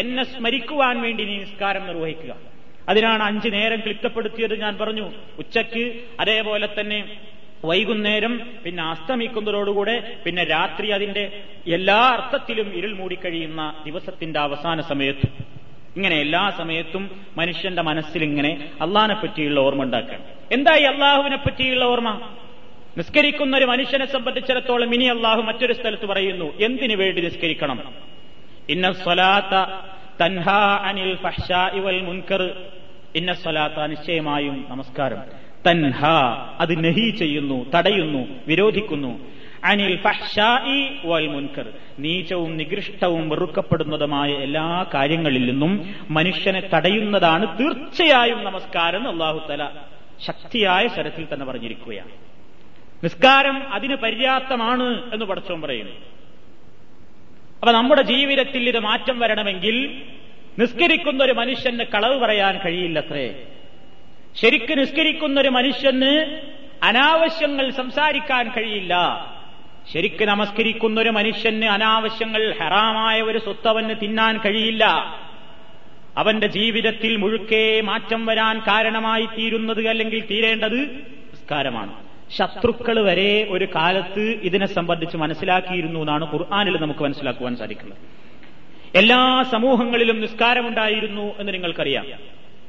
എന്നെ 0.00 0.24
സ്മരിക്കുവാൻ 0.24 1.02
വേണ്ടി 1.02 1.24
നീ 1.24 1.38
നിസ്കാരം 1.38 1.86
നിർവഹിക്കുക. 1.86 2.32
അതിനാണ് 2.88 3.22
അഞ്ചു 3.22 3.48
നേരം 3.48 3.80
ക്ലിപ്തപ്പെടുത്തിയത് 3.80 4.60
ഞാൻ 4.60 4.78
പറഞ്ഞു. 4.78 5.12
ഉച്ചയ്ക്ക് 5.38 5.84
അതേപോലെ 6.20 6.68
തന്നെ 6.80 6.98
വൈകുന്നേരം 7.64 8.40
പിന്നെ 8.64 8.82
അസ്തമിക്കുന്നതോടുകൂടെ 8.82 10.16
പിന്നെ 10.24 10.44
രാത്രി 10.44 10.88
അതിന്റെ 10.88 11.24
എല്ലാ 11.66 11.98
അർത്ഥത്തിലും 11.98 12.68
ഇരുൾ 12.74 12.92
മൂടിക്കഴിയുന്ന 12.94 13.74
ദിവസത്തിന്റെ 13.86 14.40
അവസാന 14.40 14.80
സമയത്ത്. 14.80 15.28
ഇങ്ങനെ 15.96 16.16
എല്ലാ 16.20 16.50
സമയത്തും 16.58 17.10
മനുഷ്യന്റെ 17.36 17.82
മനസ്സിൽ 17.82 18.24
ഇങ്ങനെ 18.24 18.70
അള്ളാഹിനെ 18.80 19.14
പറ്റിയുള്ള 19.14 19.60
ഓർമ്മ 19.60 19.82
ഉണ്ടാക്കണം 19.82 20.24
എന്തായി 20.52 20.82
അള്ളാഹുവിനെ 20.82 21.36
പറ്റിയുള്ള 21.36 21.84
ഓർമ്മ? 21.84 22.10
നിസ്കരിക്കുന്ന 22.98 23.56
ഒരു 23.56 23.64
മനുഷ്യനെ 23.64 24.06
സംബന്ധിച്ചിടത്തോളം 24.06 24.94
ഇനി 24.94 25.04
അള്ളാഹു 25.04 25.40
മറ്റൊരു 25.40 25.72
സ്ഥലത്ത് 25.72 26.06
പറയുന്നു 26.06 26.58
എന്തിനു 26.60 26.96
വേണ്ടി 26.96 27.22
നിസ്കരിക്കണം? 27.22 27.94
ഇന്ന 28.68 28.92
സ്വലാത്ത 28.92 29.70
തൻഹാ 30.20 30.80
അനിൽ 30.84 31.16
ഇവൽ 31.74 31.80
വൽ 31.80 32.02
മുൻകർ. 32.02 32.56
ഇന്ന 33.14 33.32
സ്വലാത്ത 33.32 33.86
നിശ്ചയമായും 33.86 34.66
നമസ്കാരം. 34.68 35.18
തൻഹാ 35.66 36.46
അത് 36.60 36.84
നഹി 36.84 37.10
ചെയ്യുന്നു 37.10 37.70
തടയുന്നു 37.74 38.28
വിരോധിക്കുന്നു. 38.46 39.18
അനിൽ 39.64 39.98
വൽ 41.04 41.26
മുൻകർ. 41.26 41.72
നീചവും 41.98 42.56
നികൃഷ്ടവും 42.56 43.28
വെറുക്കപ്പെടുന്നതുമായ 43.28 44.30
എല്ലാ 44.30 44.86
കാര്യങ്ങളിൽ 44.94 45.46
നിന്നും 45.50 45.94
മനുഷ്യനെ 46.10 46.60
തടയുന്നതാണ് 46.74 47.58
തീർച്ചയായും 47.58 48.44
നമസ്കാരം 48.44 49.08
അള്ളാഹു 49.08 49.48
തല 49.50 49.68
ശക്തിയായ 50.26 50.88
സ്വരത്തിൽ 50.88 51.26
തന്നെ 51.32 51.46
പറഞ്ഞിരിക്കുകയാണ്. 51.46 52.31
നിസ്കാരം 53.02 53.72
അതിന് 53.72 53.96
പര്യാപ്തമാണ് 53.96 55.14
എന്ന് 55.14 55.24
പഠിച്ചോൻ 55.24 55.60
പറയുന്നു. 55.60 55.92
അപ്പൊ 57.60 57.72
നമ്മുടെ 57.72 58.02
ജീവിതത്തിൽ 58.02 58.68
ഇത് 58.68 58.78
മാറ്റം 58.78 59.18
വരണമെങ്കിൽ 59.18 60.02
നിസ്കരിക്കുന്ന 60.58 61.24
ഒരു 61.24 61.32
മനുഷ്യന് 61.32 61.82
കളവ് 61.82 62.18
പറയാൻ 62.18 62.58
കഴിയില്ലത്രേ. 62.58 63.46
ശരിക്ക് 64.42 64.78
നിസ്കരിക്കുന്ന 64.78 65.40
ഒരു 65.40 65.48
മനുഷ്യന് 65.48 66.40
അനാവശ്യങ്ങൾ 66.82 67.70
സംസാരിക്കാൻ 67.70 68.50
കഴിയില്ല. 68.56 68.94
ശരിക്ക് 69.92 70.24
നമസ്കരിക്കുന്ന 70.24 71.00
ഒരു 71.00 71.10
മനുഷ്യന് 71.10 71.64
അനാവശ്യങ്ങൾ 71.64 72.54
ഹറാമായ 72.60 73.22
ഒരു 73.22 73.38
സ്വത്തവന് 73.38 73.94
തിന്നാൻ 74.02 74.38
കഴിയില്ല. 74.38 74.84
അവന്റെ 76.16 76.46
ജീവിതത്തിൽ 76.46 77.16
മുഴുക്കേ 77.16 77.80
മാറ്റം 77.80 78.26
വരാൻ 78.26 78.58
കാരണമായി 78.58 79.26
തീരുന്നത് 79.26 79.88
അല്ലെങ്കിൽ 79.88 80.20
തീരേണ്ടത് 80.20 80.80
നിസ്കാരമാണ്. 81.32 82.11
ശത്രുക്കൾ 82.36 83.02
വരെ 83.04 83.46
ഒരു 83.50 83.68
കാലത്ത് 83.74 84.20
ഇതിനെ 84.20 84.66
സംബന്ധിച്ച് 84.66 85.16
മനസ്സിലാക്കിയിരുന്നു 85.16 86.00
എന്നാണ് 86.00 86.32
ഖുർആാനിൽ 86.32 86.76
നമുക്ക് 86.82 87.00
മനസ്സിലാക്കുവാൻ 87.00 87.56
സാധിക്കുന്നത്. 87.56 87.98
എല്ലാ 88.94 89.44
സമൂഹങ്ങളിലും 89.52 90.20
നിസ്കാരമുണ്ടായിരുന്നു 90.20 91.34
എന്ന് 91.38 91.54
നിങ്ങൾക്കറിയാം. 91.54 92.06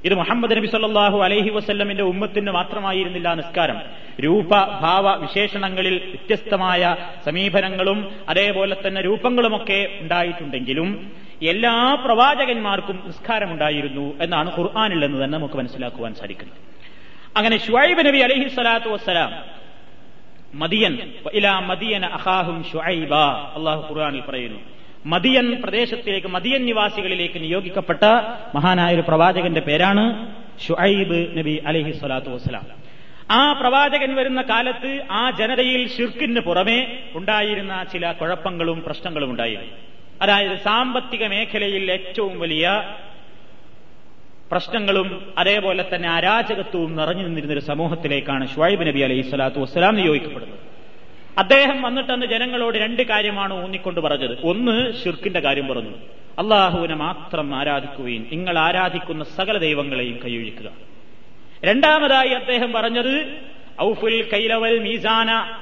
ഇത് 0.05 0.13
മുഹമ്മദ് 0.13 0.58
നബി 0.58 0.67
സല്ലാഹു 0.67 1.17
അലൈഹി 1.17 1.50
വസ്ല്ലമിന്റെ 1.50 2.03
ഉമ്മത്തിന് 2.03 2.51
മാത്രമായിരുന്നില്ല 2.51 3.34
നിസ്കാരം. 3.34 3.82
രൂപ 4.24 4.50
ഭാവ 4.82 5.15
വിശേഷണങ്ങളിൽ 5.15 5.96
വ്യത്യസ്തമായ 6.10 6.96
സമീപനങ്ങളും 7.25 8.12
അതേപോലെ 8.29 8.77
തന്നെ 8.88 9.01
രൂപങ്ങളുമൊക്കെ 9.01 9.98
ഉണ്ടായിട്ടുണ്ടെങ്കിലും 10.01 11.12
എല്ലാ 11.43 11.98
പ്രവാചകന്മാർക്കും 12.05 13.03
നിസ്കാരമുണ്ടായിരുന്നു 13.08 14.13
എന്നാണ് 14.22 14.51
ഖുർആാനിൽ 14.58 15.05
എന്ന് 15.05 15.24
തന്നെ 15.24 15.38
നമുക്ക് 15.38 15.55
മനസ്സിലാക്കുവാൻ 15.55 16.13
സാധിക്കുന്നത്. 16.15 16.58
അങ്ങനെ 17.38 17.58
ഷുഐബ് 17.58 18.06
നബി 18.06 18.18
അലഹി 18.18 18.48
സ്വലാത്തു 18.48 18.90
വസ്സലാം 18.90 19.32
മദിയൻ 20.54 20.98
ഇലാ 21.34 21.54
അഹാഹും 22.08 22.63
ഷുഐബ 22.72 23.13
അള്ളാഹു 23.58 23.94
ഖുർആാനിൽ 23.94 24.22
പറയുന്നു. 24.22 24.60
മദിയൻ 25.06 25.62
പ്രദേശത്തിലേക്ക് 25.62 26.28
മദിയൻ 26.28 26.66
നിവാസികളിലേക്ക് 26.66 27.42
നിയോഗിക്കപ്പെട്ട 27.42 28.04
മഹാനായ 28.56 28.94
ഒരു 28.94 29.02
പ്രവാചകന്റെ 29.02 29.62
പേരാണ് 29.62 30.06
ഷുഐബ് 30.68 31.38
നബി 31.38 31.63
അലഹി 31.68 31.92
സ്വലാത്തു 31.92 32.30
വസ്സലാം. 32.30 32.66
ആ 33.32 33.54
പ്രവാചകൻ 33.54 34.16
വരുന്ന 34.16 34.42
കാലത്ത് 34.42 34.92
ആ 35.12 35.32
ജനതയിൽ 35.32 35.90
ഷിർക്കിന് 35.98 36.40
പുറമെ 36.40 37.04
ഉണ്ടായിരുന്ന 37.16 37.86
ചില 37.94 38.12
കുഴപ്പങ്ങളും 38.12 38.84
പ്രശ്നങ്ങളും 38.84 39.30
ഉണ്ടായിരുന്നു. 39.32 39.74
അതായത് 40.22 40.58
സാമ്പത്തിക 40.58 41.28
മേഖലയിൽ 41.28 41.92
ഏറ്റവും 41.92 42.40
വലിയ 42.40 42.68
പ്രശ്നങ്ങളും 44.53 45.33
അതേപോലെ 45.38 45.86
തന്നെ 45.95 46.10
അരാജകത്വവും 46.10 46.95
നിറഞ്ഞു 46.95 47.24
നിന്നിരുന്ന 47.24 47.53
ഒരു 47.53 47.60
സമൂഹത്തിലേക്കാണ് 47.60 48.48
ഷുഐബ് 48.55 48.88
നബി 48.88 49.00
അലൈഹി 49.00 49.22
സ്വലാത്തു 49.22 49.60
വസ്സലാം 49.60 49.95
നിയോഗിക്കപ്പെടുന്നത് 49.95 50.60
അദ്ദേഹം 51.38 51.81
വന്നിട്ടന്ന് 51.81 52.25
ജനങ്ങളോട് 52.25 52.77
രണ്ട് 52.77 53.01
കാര്യമാണ് 53.01 53.63
ഊന്നിക്കൊണ്ട് 53.63 54.00
പറഞ്ഞത്. 54.00 54.38
ഒന്ന് 54.43 54.93
ഷിർക്കിന്റെ 55.03 55.39
കാര്യം 55.39 55.67
പറഞ്ഞു. 55.67 55.89
അള്ളാഹുവിനെ 56.39 56.95
മാത്രം 56.95 57.55
ആരാധിക്കുകയും 57.55 58.27
നിങ്ങൾ 58.31 58.60
ആരാധിക്കുന്ന 58.60 59.24
സകല 59.24 59.57
ദൈവങ്ങളെയും 59.57 60.19
കൈയൊഴിക്കുക. 60.25 60.72
രണ്ടാമതായി 61.65 62.29
അദ്ദേഹം 62.29 62.72
പറഞ്ഞത് 62.72 63.25
ഔഫുൽ 63.81 64.24
കൈലവൽ 64.33 64.79
മീസാന 64.79 65.53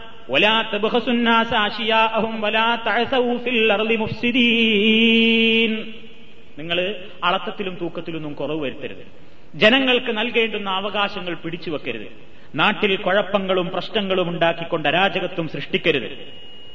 നിങ്ങൾ 6.60 6.96
തൂക്കത്തിലും 7.32 7.78
തൂക്കത്തിലൊന്നും 7.82 8.34
കുറവ് 8.34 8.62
വരുത്തരുത്. 8.62 9.32
ജനങ്ങൾക്ക് 9.56 10.18
നൽകേണ്ടുന്ന 10.18 10.70
അവകാശങ്ങൾ 10.70 11.34
പിടിച്ചു 11.34 11.72
വെക്കരുത്. 11.72 12.08
നാട്ടിൽ 12.56 12.96
കുഴപ്പങ്ങളും 12.96 13.70
പ്രശ്നങ്ങളും 13.70 14.30
ഉണ്ടാക്കിക്കൊണ്ട് 14.30 14.90
അരാജകത്വം 14.90 15.48
സൃഷ്ടിക്കരുത്. 15.48 16.28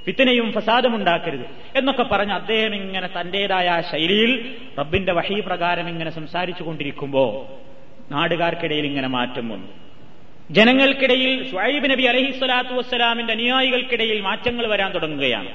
ഫിത്തനയും 0.06 0.52
ഫസാദും 0.52 0.94
ഉണ്ടാക്കരുത്. 0.94 1.78
എന്നൊക്കെ 1.78 2.02
പറഞ്ഞ് 2.02 2.32
അദ്ദേഹം 2.32 2.74
ഇങ്ങനെ 2.74 3.08
തന്റേതായ 3.20 3.82
ശൈലിയിൽ 3.92 4.54
റബ്ബിന്റെ 4.78 5.12
വഹീ 5.12 5.40
പ്രകാരം 5.40 5.88
ഇങ്ങനെ 5.88 6.10
സംസാരിച്ചു 6.10 6.62
കൊണ്ടിരിക്കുമ്പോ 6.62 7.48
നാടുകാർക്കിടയിൽ 8.10 8.86
ഇങ്ങനെ 8.86 9.08
മാറ്റം 9.08 9.48
വന്നു. 9.48 9.66
ജനങ്ങൾക്കിടയിൽ 10.50 11.50
ഷുഐബ് 11.50 11.90
നബി 11.90 12.02
അലഹി 12.02 12.38
സ്വലാത്തു 12.38 12.68
വസ്സലാമിന്റെ 12.68 13.32
അനുയായികൾക്കിടയിൽ 13.32 14.20
മാറ്റങ്ങൾ 14.20 14.66
വരാൻ 14.66 14.92
തുടങ്ങുകയാണ്. 14.92 15.48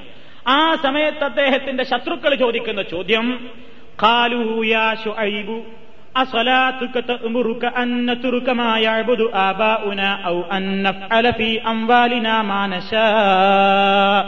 ആ 0.48 0.76
സമയത്ത് 0.76 1.24
അദ്ദേഹത്തിന്റെ 1.24 1.84
ശത്രുക്കൾ 1.84 2.36
ചോദിക്കുന്ന 2.36 2.82
ചോദ്യം 2.82 3.50
قالوا 3.99 4.65
يا 4.67 4.95
شعيب 4.97 5.49
أصلاتك 6.17 6.95
تأمرك 7.05 7.65
أن 7.77 8.11
نترك 8.11 8.49
ما 8.51 8.79
يعبد 8.79 9.21
آباؤنا 9.49 10.09
أو 10.23 10.37
أن 10.47 10.83
نفعل 10.83 11.33
في 11.33 11.49
أموالنا 11.65 12.35
ما 12.43 12.61
نشاء 12.67 14.27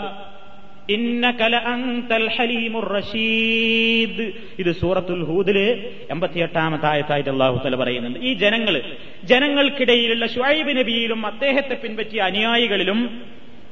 إنك 0.89 1.41
لأنت 1.55 2.11
الحليم 2.13 2.75
الرشيد 2.77 4.17
ഇത് 4.61 4.71
സൂറത്തുൽ 4.81 5.23
ഹൂദില് 5.31 5.65
എൺപത്തിയെട്ടാമത്തെ 6.13 6.87
ആയത്തായിട്ട് 6.87 7.31
അള്ളാഹു 7.31 7.57
തല 7.65 7.77
പറയുന്നുണ്ട് 7.77 8.21
ഈ 8.21 8.31
ജനങ്ങൾ 8.35 8.75
ജനങ്ങൾക്കിടയിലുള്ള 9.33 10.25
ഷുഐബ് 10.35 10.73
നബിയിലും 10.79 11.21
അദ്ദേഹത്തെ 11.27 11.77
പിൻപറ്റിയ 11.83 12.21
അനുയായികളിലും 12.23 13.01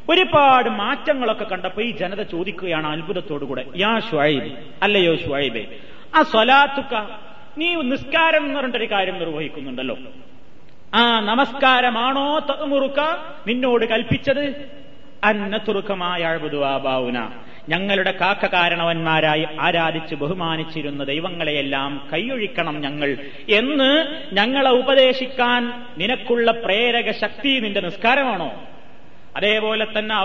ഒരുപാട് 0.09 0.69
മാറ്റങ്ങളൊക്കെ 0.69 1.43
കണ്ടപ്പോ 1.43 1.81
ഈ 1.81 1.91
ജനത 1.91 2.21
ചോദിക്കുകയാണ് 2.21 2.87
അത്ഭുതത്തോടുകൂടെ 2.87 3.65
യാ 3.77 3.99
ഷുഹൈബ് 3.99 4.51
അല്ലയോ 4.83 5.15
ഷുഹൈബേ 5.15 5.67
ആ 6.15 6.23
സ്വലാത്തുക്ക 6.23 7.09
നീ 7.57 7.75
നിസ്കാരം 7.75 8.45
എന്ന് 8.45 8.59
പറഞ്ഞിട്ടൊരു 8.59 8.91
കാര്യം 8.91 9.19
നിർവഹിക്കുന്നുണ്ടല്ലോ. 9.19 9.97
ആ 10.93 11.19
നമസ്കാരമാണോ 11.19 12.39
മുറുക്ക 12.65 12.99
നിന്നോട് 13.47 13.85
കൽപ്പിച്ചത്? 13.85 14.71
അന്നതുറുക്കമായ 15.23 16.23
അഴുതുവാബാവുന 16.23 17.29
ഞങ്ങളുടെ 17.69 18.11
കാക്ക 18.11 18.45
കാരണവന്മാരായി 18.45 19.47
ആരാധിച്ച് 19.59 20.15
ബഹുമാനിച്ചിരുന്ന 20.15 21.03
ദൈവങ്ങളെയെല്ലാം 21.03 22.09
കൈയൊഴിക്കണം 22.13 22.81
ഞങ്ങൾ 22.81 23.17
എന്ന് 23.49 24.05
ഞങ്ങളെ 24.33 24.69
ഉപദേശിക്കാൻ 24.69 25.83
നിനക്കുള്ള 25.97 26.51
പ്രേരക 26.51 27.11
ശക്തി 27.11 27.59
നിന്റെ 27.59 27.81
നിസ്കാരമാണോ? 27.81 28.70
അതേപോലെ 29.35 29.87
തന്നെ 29.97 30.15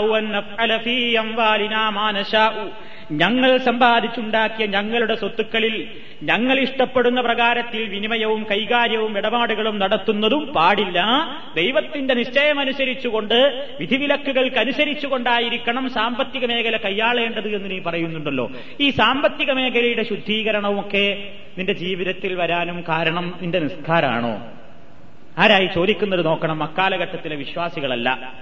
ഞങ്ങൾ 3.10 3.56
സമ്പാദിച്ചുണ്ടാക്കിയ 3.56 4.66
ഞങ്ങളുടെ 4.66 5.14
സ്വത്തുക്കളിൽ 5.14 5.88
ഞങ്ങൾ 6.22 6.60
ഇഷ്ടപ്പെടുന്ന 6.60 7.20
പ്രകാരത്തിൽ 7.20 7.84
വിനിമയവും 7.84 8.46
കൈകാര്യവും 8.50 9.18
ഇടപാടുകളും 9.18 9.78
നടത്തുന്നതും 9.78 10.46
പാടില്ല. 10.46 11.04
ദൈവത്തിന്റെ 11.56 12.14
നിശ്ചയമനുസരിച്ചുകൊണ്ട് 12.14 13.68
വിധിവിലക്കുകൾക്കനുസരിച്ചുകൊണ്ടായിരിക്കണം 13.80 15.90
സാമ്പത്തിക 15.90 16.46
മേഖല 16.46 16.76
കൈയാളേണ്ടത് 16.76 17.56
എന്ന് 17.56 17.70
നീ 17.70 17.78
പറയുന്നുണ്ടല്ലോ. 17.78 18.50
ഈ 18.80 18.90
സാമ്പത്തിക 18.90 19.52
മേഖലയുടെ 19.52 20.02
ശുദ്ധീകരണമൊക്കെ 20.02 21.32
നിന്റെ 21.58 21.72
ജീവിതത്തിൽ 21.72 22.34
വരാനും 22.34 22.84
കാരണം 22.88 23.34
നിന്റെ 23.40 23.58
നിസ്കാരാണോ? 23.58 24.46
ആരായി 25.38 25.68
ചോദിക്കുന്നത് 25.74 26.26
നോക്കണം. 26.26 26.62
അക്കാലഘട്ടത്തിലെ 26.62 27.36
വിശ്വാസികളല്ല. 27.36 28.34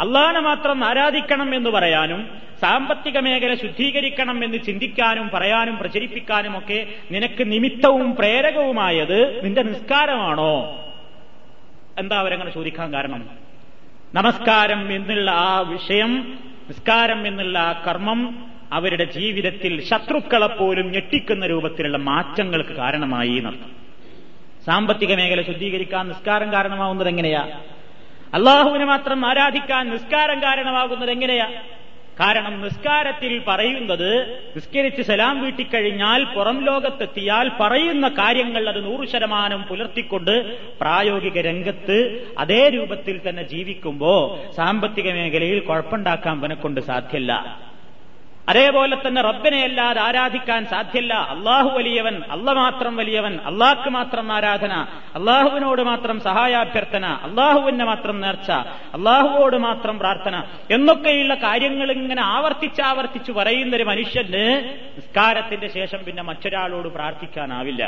അള്ളാഹനെ 0.00 0.40
മാത്രം 0.40 0.84
ആരാധിക്കണം 0.84 1.54
എന്ന് 1.54 1.70
പറയാനും 1.70 2.30
സാമ്പത്തിക 2.60 3.18
മേഖല 3.18 3.54
ശുദ്ധീകരിക്കണം 3.54 4.44
എന്ന് 4.44 4.58
ചിന്തിക്കാനും 4.58 5.30
പറയാനും 5.34 5.78
പ്രചരിപ്പിക്കാനും 5.78 6.58
ഒക്കെ 6.58 6.86
നിനക്ക് 7.10 7.52
നിമിത്തവും 7.52 8.16
പ്രേരകവുമായത് 8.16 9.44
നിന്റെ 9.44 9.62
നിസ്കാരമാണോ? 9.62 10.84
എന്താ 11.98 12.16
അവരങ്ങനെ 12.16 12.50
ചോദിക്കാൻ 12.50 12.92
കാരണം? 12.92 13.30
നമസ്കാരം 14.14 14.94
എന്നുള്ള 14.94 15.30
ആ 15.30 15.60
വിഷയം 15.60 16.38
നിസ്കാരം 16.68 17.26
എന്നുള്ള 17.26 17.58
ആ 17.58 17.84
കർമ്മം 17.86 18.46
അവരുടെ 18.72 19.04
ജീവിതത്തിൽ 19.04 19.84
ശത്രുക്കളെപ്പോലും 19.84 20.92
ഞെട്ടിക്കുന്ന 20.92 21.46
രൂപത്തിലുള്ള 21.46 21.96
മാറ്റങ്ങൾക്ക് 21.96 22.70
കാരണമായി 22.70 23.30
എന്നർത്ഥം. 23.30 23.85
സാമ്പത്തിക 24.66 25.14
മേഖല 25.14 25.42
ശുദ്ധീകരിക്കാൻ 25.42 26.08
നിസ്കാരം 26.08 26.52
കാരണമാവുന്നത് 26.52 27.08
എങ്ങനെയാ? 27.08 27.60
അള്ളാഹുവിനെ 28.34 28.84
മാത്രം 28.84 29.26
ആരാധിക്കാൻ 29.26 29.90
നിസ്കാരം 29.90 30.42
കാരണമാകുന്നത് 30.42 31.10
എങ്ങനെയാ? 31.10 31.50
കാരണം 32.20 32.62
നിസ്കാരത്തിൽ 32.62 33.42
പറയുന്നത് 33.48 34.40
നിസ്കരിച്ച് 34.56 35.02
സലാം 35.02 35.42
വീട്ടിക്കഴിഞ്ഞാൽ 35.42 36.24
പുറം 36.24 36.64
ലോകത്തെത്തിയാൽ 36.64 37.50
പറയുന്ന 37.60 38.08
കാര്യങ്ങൾ 38.08 38.68
അത് 38.68 38.84
നൂറ് 38.84 39.08
ശതമാനം 39.08 39.62
പുലർത്തിക്കൊണ്ട് 39.62 40.58
പ്രായോഗിക 40.80 41.38
രംഗത്ത് 41.38 42.26
അതേ 42.38 42.68
രൂപത്തിൽ 42.68 43.20
തന്നെ 43.28 43.42
ജീവിക്കുമ്പോ 43.42 44.38
സാമ്പത്തിക 44.56 45.12
മേഖലയിൽ 45.12 45.60
കുഴപ്പമുണ്ടാക്കാൻ 45.60 46.38
അവനെക്കൊണ്ട് 46.38 46.80
സാധ്യല്ല. 46.80 47.60
അതേപോലെ 48.48 48.96
തന്നെ 48.96 49.22
റബ്ബിനെ 49.22 49.62
അല്ലാതെ 49.64 50.00
ആരാധിക്കാൻ 50.00 50.66
സാധ്യല്ല. 50.66 51.14
അള്ളാഹു 51.14 51.68
വലിയവൻ 51.68 52.22
അല്ല 52.30 52.52
മാത്രം 52.52 52.96
വലിയവൻ 52.96 53.38
അള്ളാഹ്ക്ക് 53.40 53.90
മാത്രം 53.90 54.32
ആരാധന 54.32 54.72
അള്ളാഹുവിനോട് 55.14 55.82
മാത്രം 55.82 56.20
സഹായാഭ്യർത്ഥന 56.20 57.06
അള്ളാഹുവിന് 57.06 57.84
മാത്രം 57.84 58.20
നേർച്ച 58.20 58.50
അള്ളാഹുവോട് 58.96 59.56
മാത്രം 59.56 59.98
പ്രാർത്ഥന 59.98 60.42
എന്നൊക്കെയുള്ള 60.70 61.34
കാര്യങ്ങൾ 61.34 61.92
ഇങ്ങനെ 61.92 62.22
ആവർത്തിച്ചാവർത്തിച്ചു 62.22 63.32
പറയുന്ന 63.32 63.76
ഒരു 63.76 63.82
മനുഷ്യന് 63.82 64.44
നിസ്കാരത്തിന്റെ 64.96 65.68
ശേഷം 65.68 66.04
പിന്നെ 66.04 66.22
മറ്റൊരാളോട് 66.22 66.88
പ്രാർത്ഥിക്കാനാവില്ല. 66.88 67.82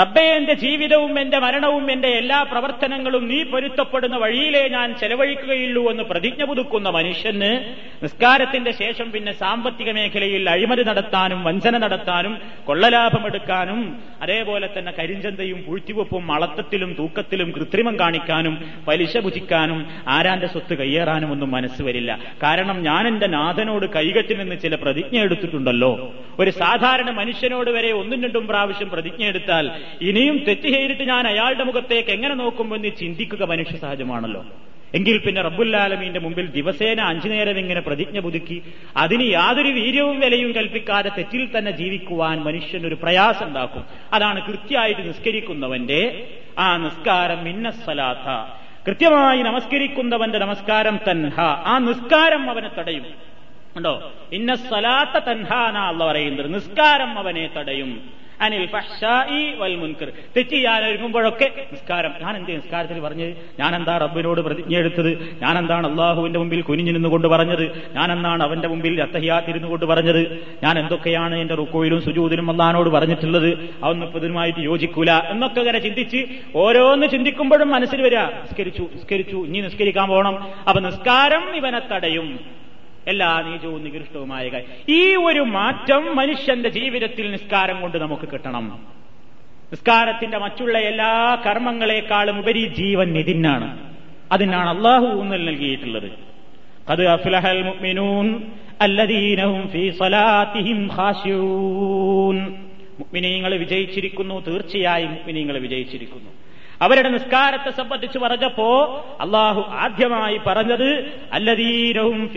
റബ്ബെ 0.00 0.24
എന്റെ 0.38 0.54
ജീവിതവും 0.54 1.18
എന്റെ 1.20 1.38
മരണവും 1.38 1.90
എന്റെ 1.92 2.08
എല്ലാ 2.08 2.38
പ്രവർത്തനങ്ങളും 2.42 3.28
നീ 3.28 3.42
പൊരുത്തപ്പെടുന്ന 3.42 4.16
വഴിയിലേ 4.16 4.68
ഞാൻ 4.68 4.94
ചെലവഴിക്കുകയുള്ളൂ 5.00 5.90
എന്ന് 5.90 6.02
പ്രതിജ്ഞ 6.02 6.44
പുതുക്കുന്ന 6.44 6.88
മനുഷ്യന് 6.88 7.50
നിസ്കാരത്തിന്റെ 8.02 8.70
ശേഷം 8.70 9.10
പിന്നെ 9.10 9.32
സാമ്പത്തിക 9.32 9.90
മേഖലയിൽ 9.90 10.50
അഴിമതി 10.50 10.82
നടത്താനും 10.82 11.44
വഞ്ചന 11.44 11.78
നടത്താനും 11.78 12.34
കൊള്ളലാഭമെടുക്കാനും 12.64 13.80
അതേപോലെ 14.22 14.68
തന്നെ 14.76 14.92
കരിഞ്ചന്തയും 14.98 15.62
പൂഴ്ത്തിവെപ്പും 15.66 16.32
അളത്തത്തിലും 16.32 16.94
തൂക്കത്തിലും 16.98 17.50
കൃത്രിമം 17.50 17.98
കാണിക്കാനും 17.98 18.54
പലിശ 18.88 19.16
ഭുജിക്കാനും 19.18 19.80
ആരാന്റെ 20.08 20.46
സ്വത്ത് 20.46 20.74
കയ്യേറാനും 20.74 21.32
ഒന്നും 21.32 21.50
മനസ്സ് 21.50 21.82
വരില്ല. 21.82 22.18
കാരണം 22.42 22.82
ഞാൻ 22.82 23.08
എന്റെ 23.08 23.26
നാഥനോട് 23.26 23.86
കൈകെട്ടി 23.96 24.34
നിന്ന് 24.34 24.56
ചില 24.60 24.74
പ്രതിജ്ഞ 24.74 25.16
എടുത്തിട്ടുണ്ടല്ലോ. 25.18 25.92
ഒരു 26.40 26.50
സാധാരണ 26.50 27.10
മനുഷ്യനോട് 27.10 27.70
വരെ 27.70 27.92
ഒന്നും 27.92 28.22
രണ്ടും 28.22 28.46
പ്രാവശ്യം 28.46 28.90
പ്രതിജ്ഞ 28.90 29.24
എടുത്താൽ 29.24 29.85
ഇനിയും 30.00 30.44
തെറ്റ് 30.48 30.62
ചെയ്തിട്ട് 30.62 31.02
ഞാൻ 31.02 31.26
അയാളുടെ 31.26 31.64
മുഖത്തേക്ക് 31.64 32.10
എങ്ങനെ 32.10 32.34
നോക്കുമെന്ന് 32.34 32.88
ചിന്തിക്കുക 33.00 33.42
മനുഷ്യ 33.44 33.76
സഹജമാണല്ലോ. 33.76 34.46
എങ്കിൽ 34.94 35.18
പിന്നെ 35.18 35.42
റബ്ബുല്ലാലമീന്റെ 35.42 36.20
മുമ്പിൽ 36.20 36.46
ദിവസേന 36.46 37.00
അഞ്ചു 37.00 37.28
നേരം 37.28 37.58
ഇങ്ങനെ 37.58 37.80
പ്രതിജ്ഞ 37.80 38.20
പുതുക്കി 38.20 38.62
അതിന് 38.96 39.22
യാതൊരു 39.22 39.68
വീര്യവും 39.68 40.20
വിലയും 40.20 40.54
കൽപ്പിക്കാതെ 40.54 41.08
തെറ്റിൽ 41.08 41.58
തന്നെ 41.58 41.70
ജീവിക്കുവാൻ 41.70 42.42
മനുഷ്യനൊരു 42.42 42.94
പ്രയാസം 42.94 43.46
ഉണ്ടാക്കും 43.46 43.84
അതാണ് 44.12 44.46
കൃത്യമായിട്ട് 44.46 45.08
നിസ്കരിക്കുന്നവന്റെ 45.08 46.28
ആ 46.58 46.76
നിസ്കാരം 46.76 47.44
മിന്നസ്സലാത്ത 47.44 48.52
കൃത്യമായി 48.88 49.42
നമസ്കരിക്കുന്നവന്റെ 49.42 50.38
നമസ്കാരം 50.38 51.00
തൻഹ. 51.08 51.40
ആ 51.40 51.78
നിസ്കാരം 51.78 52.50
അവനെ 52.50 52.70
തടയും. 52.78 53.06
ഉണ്ടോ 53.76 54.12
ഇന്ന 54.32 54.54
സ്വലാത്ത 54.54 55.30
എന്നാ 55.30 55.88
അല്ല 55.88 56.06
പറയുന്നത്. 56.06 56.54
നിസ്കാരം 56.54 57.18
അവനെ 57.18 57.50
തടയും. 57.56 58.15
അനിൽ 58.40 58.66
ഫഹ്ഷായി 58.66 59.52
വൽ 59.52 59.76
മുൻകർ. 59.76 60.12
തെറ്റ് 60.36 60.50
ചെയ്യാൻ 60.50 60.84
ഒരുങ്ങുമ്പോഴൊക്കെ 60.84 61.50
നിസ്കാരം. 61.72 62.12
ഞാൻ 62.22 62.36
എന്ത് 62.36 62.50
നിസ്കാരത്തിൽ 62.50 63.00
പറഞ്ഞത്? 63.00 63.34
ഞാൻ 63.60 63.76
എന്താ 63.76 63.98
റബ്ബിനോട് 63.98 64.40
പ്രതിജ്ഞ 64.40 64.76
എടുത്തത് 64.76 65.38
ഞാൻ 65.42 65.58
എന്താണ് 65.58 65.90
അള്ളാഹുവിന്റെ 65.90 66.38
മുമ്പിൽ 66.38 66.62
കുനിഞ്ഞു 66.62 66.92
നിന്നുകൊണ്ട് 66.92 67.28
പറഞ്ഞത്? 67.28 67.92
ഞാൻ 67.94 68.12
എന്താണ് 68.12 68.42
അവന്റെ 68.42 68.68
മുമ്പിൽ 68.68 69.02
അത്തഹിയാത്തിരുന്നു 69.02 69.68
കൊണ്ട് 69.68 69.86
പറഞ്ഞത്? 69.86 70.44
ഞാൻ 70.62 70.78
എന്തൊക്കെയാണ് 70.78 71.34
എന്റെ 71.34 71.54
റുക്കോയിലും 71.54 72.02
സുജൂതിലും 72.02 72.50
അള്ളഹാനോട് 72.50 72.88
പറഞ്ഞിട്ടുള്ളത്? 72.88 73.58
അതൊന്നും 73.84 74.16
ഇതിനുമായിട്ട് 74.16 74.60
യോജിക്കൂല. 74.60 75.10
എന്നൊക്കെ 75.10 75.60
ഇങ്ങനെ 75.60 75.78
ചിന്തിച്ച് 75.78 76.26
ഓരോന്ന് 76.56 77.06
ചിന്തിക്കുമ്പോഴും 77.06 77.70
മനസ്സിൽ 77.70 78.02
വരിക. 78.02 78.18
നിസ്കരിച്ചു 78.18 78.82
നിസ്കരിച്ചു 78.82 79.36
ഇനി 79.36 79.60
നിസ്കരിക്കാൻ 79.60 80.08
പോകണം 80.08 80.42
അപ്പൊ 80.68 80.80
നിസ്കാരം 80.80 81.56
ഇവനെ 81.56 81.80
തടയും. 81.92 82.40
എല്ലാ 83.08 83.42
നീചവും 83.46 83.84
നികൃഷ്ടവുമായ 83.84 84.50
ഈ 84.88 85.14
ഒരു 85.14 85.40
മാറ്റം 85.40 86.16
മനുഷ്യന്റെ 86.16 86.68
ജീവിതത്തിൽ 86.68 87.30
നിസ്കാരം 87.30 87.80
കൊണ്ട് 87.80 87.98
നമുക്ക് 87.98 88.28
കിട്ടണം. 88.32 88.86
നിസ്കാരത്തിന്റെ 89.72 90.38
മറ്റുള്ള 90.38 90.78
എല്ലാ 90.78 91.42
കർമ്മങ്ങളെക്കാളും 91.46 92.38
ഉപരി 92.38 92.66
ജീവൻ 92.66 93.18
ഇതിനാണ്. 93.18 93.94
അതിനാണ് 94.32 94.68
അള്ളാഹു 94.76 95.06
ഊന്നൽ 95.06 95.44
നൽകിയിട്ടുള്ളത്. 95.44 96.10
അത് 96.88 97.06
അഫ്ലഹൽ 97.06 97.62
മുഅ്മിനൂൻ 97.62 98.52
വിജയിച്ചിരിക്കുന്നു 103.58 104.44
തീർച്ചയായും 104.46 105.10
മുഅ്മിനീങ്ങൾ 105.10 105.58
വിജയിച്ചിരിക്കുന്നു. 105.58 106.45
അവരുടെ 106.82 107.08
നിസ്കാരത്തെ 107.08 107.70
സംബന്ധിച്ച് 107.70 108.18
പറഞ്ഞപ്പോ 108.18 109.04
അള്ളാഹു 109.20 109.60
ആദ്യമായി 109.60 110.40
പറഞ്ഞത് 110.46 111.20
അല്ലദീനവും 111.32 112.30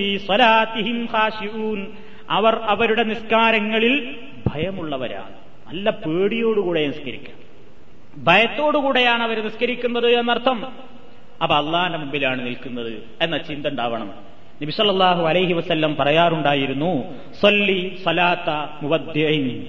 അവർ 2.29 2.55
അവരുടെ 2.55 3.03
നിസ്കാരങ്ങളിൽ 3.03 4.15
ഭയമുള്ളവരാണ്. 4.47 5.33
നല്ല 5.67 5.89
പേടിയോടുകൂടെ 5.89 6.87
നിസ്കരിക്കുക. 6.87 7.33
ഭയത്തോടുകൂടെയാണ് 8.17 9.23
അവർ 9.23 9.43
നിസ്കരിക്കുന്നത് 9.43 10.19
എന്നർത്ഥം. 10.19 10.65
അപ്പൊ 11.43 11.55
അള്ളാഹിന്റെ 11.55 11.99
മുമ്പിലാണ് 11.99 12.45
നിൽക്കുന്നത് 12.45 13.03
എന്ന 13.21 13.37
ചിന്ത 13.37 13.67
ഉണ്ടാവണം. 13.67 14.13
നബിസല്ലാഹു 14.63 15.25
അലൈഹി 15.25 15.53
വസ്ല്ലം 15.53 15.95
പറയാറുണ്ടായിരുന്നു 15.95 17.03
സൊല്ലി 17.41 17.97
സലാത്ത 18.05 18.83
മുവദ്യൻ 18.83 19.65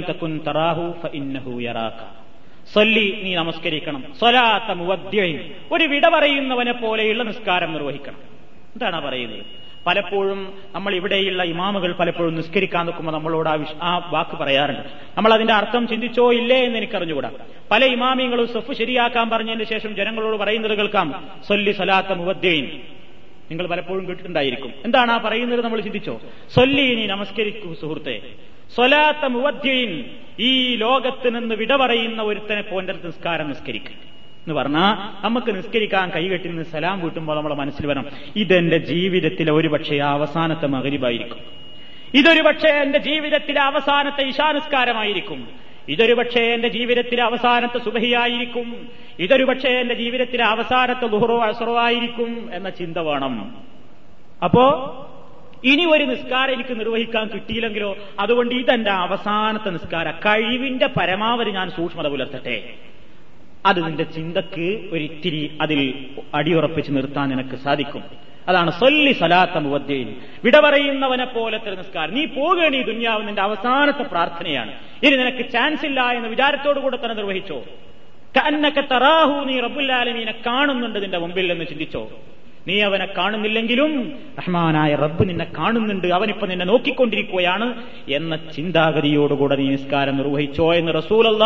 തകുൻ 0.00 0.40
തറാഹു 0.46 1.60
യറാക. 1.60 2.26
സൊല്ലി 2.74 3.20
നീ 3.22 3.34
നമസ്കരിക്കണം. 3.34 4.04
സ്വലാത്ത 4.18 4.72
മുവദ്യയും 4.72 5.40
ഒരു 5.72 5.84
വിട 5.84 6.08
പറയുന്നവനെ 6.08 6.72
പോലെയുള്ള 6.72 7.22
നിസ്കാരം 7.22 7.72
നിർവഹിക്കണം. 7.72 8.16
എന്താണ് 8.72 9.00
പറയുന്നത്? 9.04 9.44
പലപ്പോഴും 9.86 10.54
നമ്മൾ 10.74 10.94
ഇവിടെയുള്ള 10.94 11.42
ഇമാമുകൾ 11.42 11.92
പലപ്പോഴും 11.92 12.34
നിസ്കരിക്കാൻ 12.34 12.86
നോക്കുമ്പോൾ 12.86 13.12
നമ്മളോട് 13.12 13.48
ആ 13.48 13.64
ആ 13.82 14.10
വാക്ക് 14.12 14.36
പറയാറുണ്ട്. 14.36 14.80
നമ്മൾ 15.16 15.34
അതിന്റെ 15.34 15.54
അർത്ഥം 15.54 15.88
ചിന്തിച്ചോ 15.88 16.32
ഇല്ലേ 16.32 16.56
എന്ന് 16.56 16.78
എനിക്കറിഞ്ഞുകൂടാ. 16.78 17.30
പല 17.70 17.84
ഇമാമിയങ്ങളും 17.84 18.48
സൊഫ് 18.48 18.72
ശരിയാക്കാൻ 18.72 19.30
പറഞ്ഞതിന് 19.30 19.64
ശേഷം 19.64 19.94
ജനങ്ങളോട് 19.94 20.36
പറയുന്നത് 20.36 20.78
കേൾക്കാം. 20.78 21.28
സൊല്ലി 21.48 21.72
സലാത്ത 21.72 22.12
മുവദ്യൈൻ 22.12 22.80
നിങ്ങൾ 23.50 23.66
പലപ്പോഴും 23.66 24.08
കേട്ടിട്ടുണ്ടായിരിക്കും. 24.08 24.72
എന്താണ് 24.84 25.12
ആ 25.12 25.16
പറയുന്നത് 25.16 25.64
നമ്മൾ 25.64 25.80
ചിന്തിച്ചോ? 25.80 26.20
സൊല്ലി 26.54 26.82
ഇനി 26.82 27.06
നമസ്കരിക്കൂ 27.06 27.74
സുഹൃത്തെ. 27.74 28.22
സ്വലാത്ത 28.74 29.26
മുവദ്യയിൻ 29.26 30.04
ഈ 30.40 30.76
ലോകത്ത് 30.76 31.34
നിന്ന് 31.34 31.54
വിട 31.54 31.76
പറയുന്ന 31.76 32.22
ഒരുത്തനെ 32.22 32.62
പോന്റെ 32.62 32.92
നിസ്കാരം 32.92 33.48
നിസ്കരിക്കുക 33.48 33.92
എന്ന് 33.92 34.54
പറഞ്ഞാൽ 34.54 35.22
നമുക്ക് 35.26 35.56
നിസ്കരിക്കാൻ 35.56 36.10
കൈകെട്ടി 36.10 36.48
നിന്ന് 36.48 36.62
സലാം 36.62 37.00
കൂട്ടുമ്പോൾ 37.00 37.36
നമ്മളെ 37.36 37.54
മനസ്സിൽ 37.54 37.86
വരണം. 37.86 38.04
ഇതെന്റെ 38.36 38.78
ജീവിതത്തിലെ 38.78 39.52
ഒരുപക്ഷെ 39.52 39.96
അവസാനത്തെ 39.96 40.66
മകരിബായിരിക്കും 40.66 41.38
ഇതൊരു 42.14 42.42
പക്ഷേ 42.42 42.68
എന്റെ 42.68 42.98
ജീവിതത്തിലെ 42.98 43.60
അവസാനത്തെ 43.60 44.22
ഇശാനിസ്കാരമായിരിക്കും 44.22 45.48
ഇതൊരു 45.88 46.14
പക്ഷേ 46.14 46.40
എന്റെ 46.40 46.68
ജീവിതത്തിലെ 46.68 47.22
അവസാനത്തെ 47.22 47.78
സുബഹിയായിരിക്കും. 47.78 48.88
ഇതൊരു 49.18 49.44
പക്ഷേ 49.44 49.68
എന്റെ 49.68 49.94
ജീവിതത്തിലെ 49.94 50.44
അവസാനത്തെ 50.44 51.06
ദുഹറോ 51.06 51.38
അസറോ 51.38 51.78
ആയിരിക്കും 51.78 52.48
എന്ന 52.52 52.70
ചിന്ത 52.70 52.98
വേണം. 52.98 53.56
അപ്പോ 54.44 54.66
ഇനി 55.66 55.84
ഒരു 55.84 56.04
നിസ്കാരം 56.04 56.54
എനിക്ക് 56.54 56.80
നിർവഹിക്കാൻ 56.80 57.28
കിട്ടിയില്ലെങ്കിലോ 57.28 57.96
അതുകൊണ്ട് 58.20 58.54
ഇതെന്റെ 58.54 58.90
അവസാനത്തെ 58.90 59.70
നിസ്കാര. 59.70 60.10
കഴിവിന്റെ 60.10 60.86
പരമാവധി 60.86 61.50
ഞാൻ 61.50 61.70
സൂക്ഷ്മത 61.70 62.06
പുലർത്തട്ടെ. 62.06 62.74
അത് 63.66 63.84
നിന്റെ 63.84 64.04
ചിന്തക്ക് 64.04 64.90
ഒരിത്തിരി 64.92 65.58
അതിൽ 65.62 66.06
അടിയുറപ്പിച്ച് 66.34 66.92
നിർത്താൻ 66.92 67.28
നിനക്ക് 67.28 67.56
സാധിക്കും. 67.56 68.02
അതാണ് 68.48 68.70
സൊല്ലി 68.70 69.12
സലാത്ത 69.12 69.58
മുവദ്ദീൻ. 69.58 70.14
വിട 70.44 70.60
പറയുന്നവനെ 70.60 71.24
പോലത്തെ 71.24 71.70
നിസ്കാരം. 71.70 72.14
നീ 72.14 72.24
പോകേണ്ടി 72.24 72.82
ദുന്യാവ് 72.82 73.26
നിന്റെ 73.26 73.42
അവസാനത്തെ 73.42 74.02
പ്രാർത്ഥനയാണ്. 74.02 74.72
ഇനി 75.02 75.16
നിനക്ക് 75.16 75.50
ചാൻസ് 75.52 75.86
ഇല്ല 75.86 76.00
എന്ന് 76.00 76.28
വിചാരത്തോടു 76.28 76.80
കൂടെ 76.80 76.96
തന്നെ 76.96 77.14
നിർവഹിച്ചോ. 77.14 77.64
കന്നൊക്കെ 78.36 78.80
തറാഹു 78.80 79.44
നീ 79.44 79.60
റബുല്ലാലമീനെ 79.60 80.34
കാണുന്നുണ്ട് 80.46 81.02
നിന്റെ 81.02 81.18
മുമ്പിൽ 81.18 81.52
എന്ന് 81.52 81.64
ചിന്തിച്ചോ. 81.64 82.10
നീ 82.68 82.80
അവനെ 82.80 83.08
കാണുന്നില്ലെങ്കിലും 83.18 84.18
റഹ്മാനായ 84.38 84.94
റബ്ബ് 84.94 85.28
നിന്നെ 85.28 85.46
കാണുന്നുണ്ട് 85.58 86.06
അവനിപ്പോ 86.06 86.46
നിന്നെ 86.46 86.66
നോക്കിക്കൊണ്ടിരിക്കുകയാണ് 86.66 87.82
എന്ന 88.08 88.36
ചിന്താഗതിയോടുകൂടെ 88.36 89.56
നീ 89.56 89.68
നിസ്കാരം 89.68 90.16
നിർവഹിച്ചോ 90.16 90.74
എന്ന് 90.74 90.92
റസൂലല്ല 90.94 91.44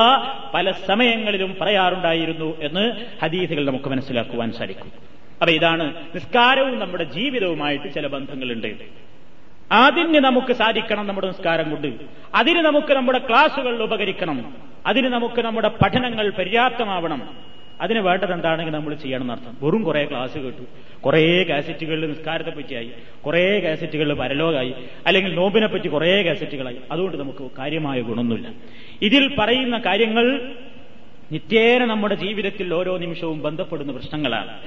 പല 0.55 0.71
സമയങ്ങളിലും 0.71 1.57
പറയാറുണ്ടായിരുന്നു 1.61 2.61
എന്ന് 2.61 2.93
ഹദീസുകൾ 3.23 3.67
നമുക്ക് 3.67 3.89
മനസ്സിലാക്കുവാൻ 3.89 4.53
സാധിക്കും. 4.53 4.93
അപ്പൊ 5.41 5.51
ഇതാണ് 5.51 5.95
നിസ്കാരവും 6.15 6.79
നമ്മുടെ 6.79 7.05
ജീവിതവുമായിട്ട് 7.05 7.95
ചില 7.95 8.07
ബന്ധങ്ങളുണ്ട്. 8.07 8.75
അതിന് 9.73 10.15
നമുക്ക് 10.15 10.53
സാധിക്കണം 10.53 11.07
നമ്മുടെ 11.07 11.27
നിസ്കാരം 11.27 11.71
കൊണ്ട്. 11.71 11.93
അതിന് 12.35 12.59
നമുക്ക് 12.59 12.93
നമ്മുടെ 12.93 13.21
ക്ലാസ്സുകളിൽ 13.29 13.83
ഉപകരിക്കണം. 13.83 14.55
അതിന് 14.87 15.07
നമുക്ക് 15.07 15.41
നമ്മുടെ 15.41 15.69
പഠനങ്ങൾ 15.69 16.31
പര്യാപ്തമാവണം. 16.31 17.51
അതിന് 17.81 17.99
വേണ്ടത് 17.99 18.33
എന്താണെങ്കിൽ 18.33 18.73
നമ്മൾ 18.73 18.95
ചെയ്യണം 18.95 19.23
എന്നർത്ഥം 19.23 19.57
വെറും 19.63 19.83
കുറെ 19.83 20.05
ക്ലാസ് 20.05 20.39
കേട്ടു. 20.39 20.65
കുറേ 21.01 21.43
കാസറ്റുകളിൽ 21.43 22.09
നിസ്കാരത്തെ 22.09 22.51
പറ്റിയായി. 22.51 22.91
കുറേ 23.27 23.61
കാസറ്റുകളിൽ 23.61 24.15
പരലോകായി 24.15 24.75
അല്ലെങ്കിൽ 25.07 25.35
നോമ്പിനെ 25.35 25.67
പറ്റി 25.67 25.89
കുറേ 25.89 26.23
കാസറ്റുകളായി 26.23 26.77
അതുകൊണ്ട് 26.93 27.17
നമുക്ക് 27.17 27.51
കാര്യമായ 27.59 28.01
ഗുണമൊന്നുമില്ല. 28.01 28.49
ഇതിൽ 29.03 29.37
പറയുന്ന 29.39 29.79
കാര്യങ്ങൾ 29.79 30.53
നിത്യേന 31.33 31.85
നമ്മുടെ 31.85 32.15
ജീവിതത്തിൽ 32.15 32.75
ഓരോ 32.75 32.99
നിമിഷവും 32.99 33.43
ബന്ധപ്പെടുന്ന 33.43 33.93
പ്രശ്നങ്ങളാണ്. 33.93 34.59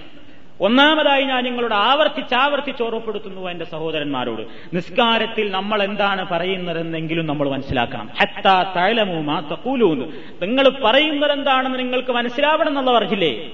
ഒന്നാമതായി 0.63 1.23
ഞാൻ 1.23 1.43
നിങ്ങളോട് 1.43 1.73
ആവർത്തിച്ച് 1.73 2.35
ആവർത്തിച്ച് 2.35 2.83
ഓർമ്മപ്പെടുത്തുന്നു 2.83 3.49
എന്റെ 3.49 3.65
സഹോദരന്മാരോട്. 3.65 4.41
നിസ്കാരത്തിൽ 4.75 5.51
നമ്മൾ 5.51 5.83
എന്താണ് 5.83 6.29
പറയുന്നതെന്നെങ്കിലും 6.29 7.27
നമ്മൾ 7.27 7.49
മനസ്സിലാക്കണം. 7.49 8.09
ഹത്താ 8.21 8.73
തഴലമു 8.77 9.21
മാ 9.21 9.39
തക്കൂലൂന്ന് 9.51 10.05
നിങ്ങൾ 10.41 10.69
പറയുന്നതെന്താണെന്ന് 10.69 11.79
നിങ്ങൾക്ക് 11.79 12.11
മനസ്സിലാവണം 12.11 12.67
എന്നുള്ള 12.67 12.91
പറഞ്ഞില്ലേ 12.91 13.51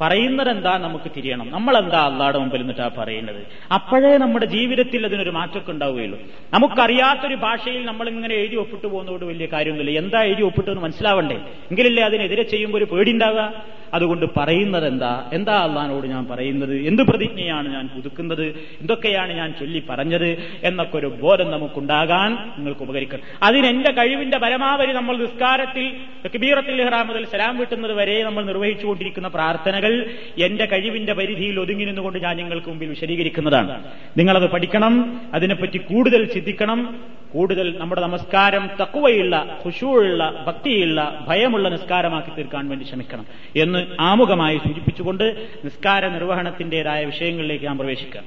പറയുന്നതെന്താ 0.00 0.78
നമുക്ക് 0.78 1.10
തിരിയണം. 1.16 1.50
നമ്മൾ 1.50 1.76
എന്താ 1.76 2.00
അള്ളാടെ 2.06 2.38
മുമ്പിൽ 2.38 2.58
നിന്നിട്ടാ 2.58 2.90
പറയുന്നത്? 2.98 3.46
അപ്പോഴേ 3.72 4.16
നമ്മുടെ 4.16 4.46
ജീവിതത്തിൽ 4.46 5.06
അതിനൊരു 5.06 5.30
മാറ്റമൊക്കെ 5.30 5.72
ഉണ്ടാവുകയുള്ളൂ. 5.72 6.18
നമുക്കറിയാത്തൊരു 6.52 7.34
ഭാഷയിൽ 7.34 7.86
നമ്മൾ 7.86 8.08
ഇങ്ങനെ 8.08 8.34
എഴുതി 8.34 8.56
ഒപ്പിട്ട് 8.56 8.86
പോകുന്നതോട് 8.86 9.24
വലിയ 9.24 9.46
കാര്യമൊന്നുമില്ല. 9.46 9.98
എന്താ 9.98 10.22
എഴുതി 10.22 10.42
ഒപ്പിട്ടെന്ന് 10.42 10.82
മനസ്സിലാവണ്ടേ? 10.82 11.34
എങ്കിലല്ലേ 11.70 12.02
അതിനെതിരെ 12.02 12.42
ചെയ്യുമ്പോൾ 12.42 12.78
ഒരു 12.78 12.84
പേടിണ്ടാവുക 12.84 13.52
അതുകൊണ്ട് 13.94 14.26
പറയുന്നത് 14.36 14.86
എന്താ 14.86 15.30
എന്താ 15.32 15.52
അള്ളഹാനോട് 15.52 16.06
ഞാൻ 16.06 16.26
പറയുന്നത്? 16.26 16.74
എന്ത് 16.76 17.02
പ്രതിജ്ഞയാണ് 17.02 17.74
ഞാൻ 17.74 17.88
പുതുക്കുന്നത്? 17.88 18.46
എന്തൊക്കെയാണ് 18.80 19.32
ഞാൻ 19.32 19.54
ചൊല്ലി 19.60 19.82
പറഞ്ഞത്? 19.90 20.36
എന്നൊക്കെ 20.64 20.96
ഒരു 20.96 21.06
ബോധം 21.06 21.50
നമുക്കുണ്ടാകാൻ 21.50 22.32
നിങ്ങൾക്ക് 22.32 22.82
ഉപകരിക്കണം 22.82 23.22
അതിനെന്റെ 23.42 23.92
കഴിവിന്റെ 23.92 24.38
പരമാവധി 24.38 24.92
നമ്മൾ 24.92 25.16
നിസ്കാരത്തിൽ 25.16 25.92
കബീറത്തിൽ 26.26 26.82
ഇഹ്റാം 26.82 27.06
മുതൽ 27.06 27.24
സലാം 27.24 27.58
വിട്ടുന്നത് 27.58 27.92
വരെ 27.92 28.22
നമ്മൾ 28.22 28.44
നിർവഹിച്ചുകൊണ്ടിരിക്കുന്ന 28.44 29.28
പ്രാർത്ഥനകൾ 29.28 30.10
എന്റെ 30.38 30.64
കഴിവിന്റെ 30.64 31.12
പരിധിയിൽ 31.12 31.60
ഒതുങ്ങി 31.60 31.84
നിന്നുകൊണ്ട് 31.84 32.18
ഞാൻ 32.18 32.36
നിങ്ങൾക്ക് 32.36 32.68
മുമ്പിൽ 32.68 32.88
വിശദീകരിക്കുന്നതാണ്. 32.88 33.84
നിങ്ങളത് 34.18 34.50
പഠിക്കണം 34.50 35.20
അതിനെപ്പറ്റി 35.34 35.78
കൂടുതൽ 35.78 36.24
ചിന്തിക്കണം 36.24 36.96
കൂടുതൽ 37.32 37.78
നമ്മുടെ 37.78 38.00
നമസ്കാരം 38.00 38.70
തക്കുവയുള്ള 38.80 39.58
ഖുശൂള്ള 39.66 40.44
ഭക്തിയുള്ള 40.46 41.24
ഭയമുള്ള 41.28 41.68
നിസ്കാരമാക്കി 41.68 42.30
തീർക്കാൻ 42.36 42.68
വേണ്ടി 42.68 42.84
ശ്രമിക്കണം 42.84 43.26
എന്ന് 43.56 43.75
ആമുഖമായി 44.00 44.58
സൂചിപ്പിച്ചുകൊണ്ട് 44.58 45.48
നിസ്കാര 45.64 46.08
നിർവഹണത്തിന്റേതായ 46.08 47.04
വിഷയങ്ങളിലേക്ക് 47.04 47.64
ഞാൻ 47.64 47.78
പ്രവേശിക്കാം. 47.78 48.24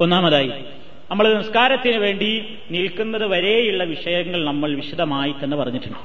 ഒന്നാമതായി 0.00 0.52
നമ്മൾ 1.10 1.34
നിസ്കാരത്തിന് 1.34 1.96
വേണ്ടി 1.96 2.44
നിൽക്കുന്നത് 2.70 3.26
വരെയുള്ള 3.26 3.84
വിഷയങ്ങൾ 3.84 4.44
നമ്മൾ 4.44 4.74
വിശദമായി 4.74 5.34
തന്നെ 5.44 5.56
പറഞ്ഞിട്ടുണ്ട്. 5.56 5.98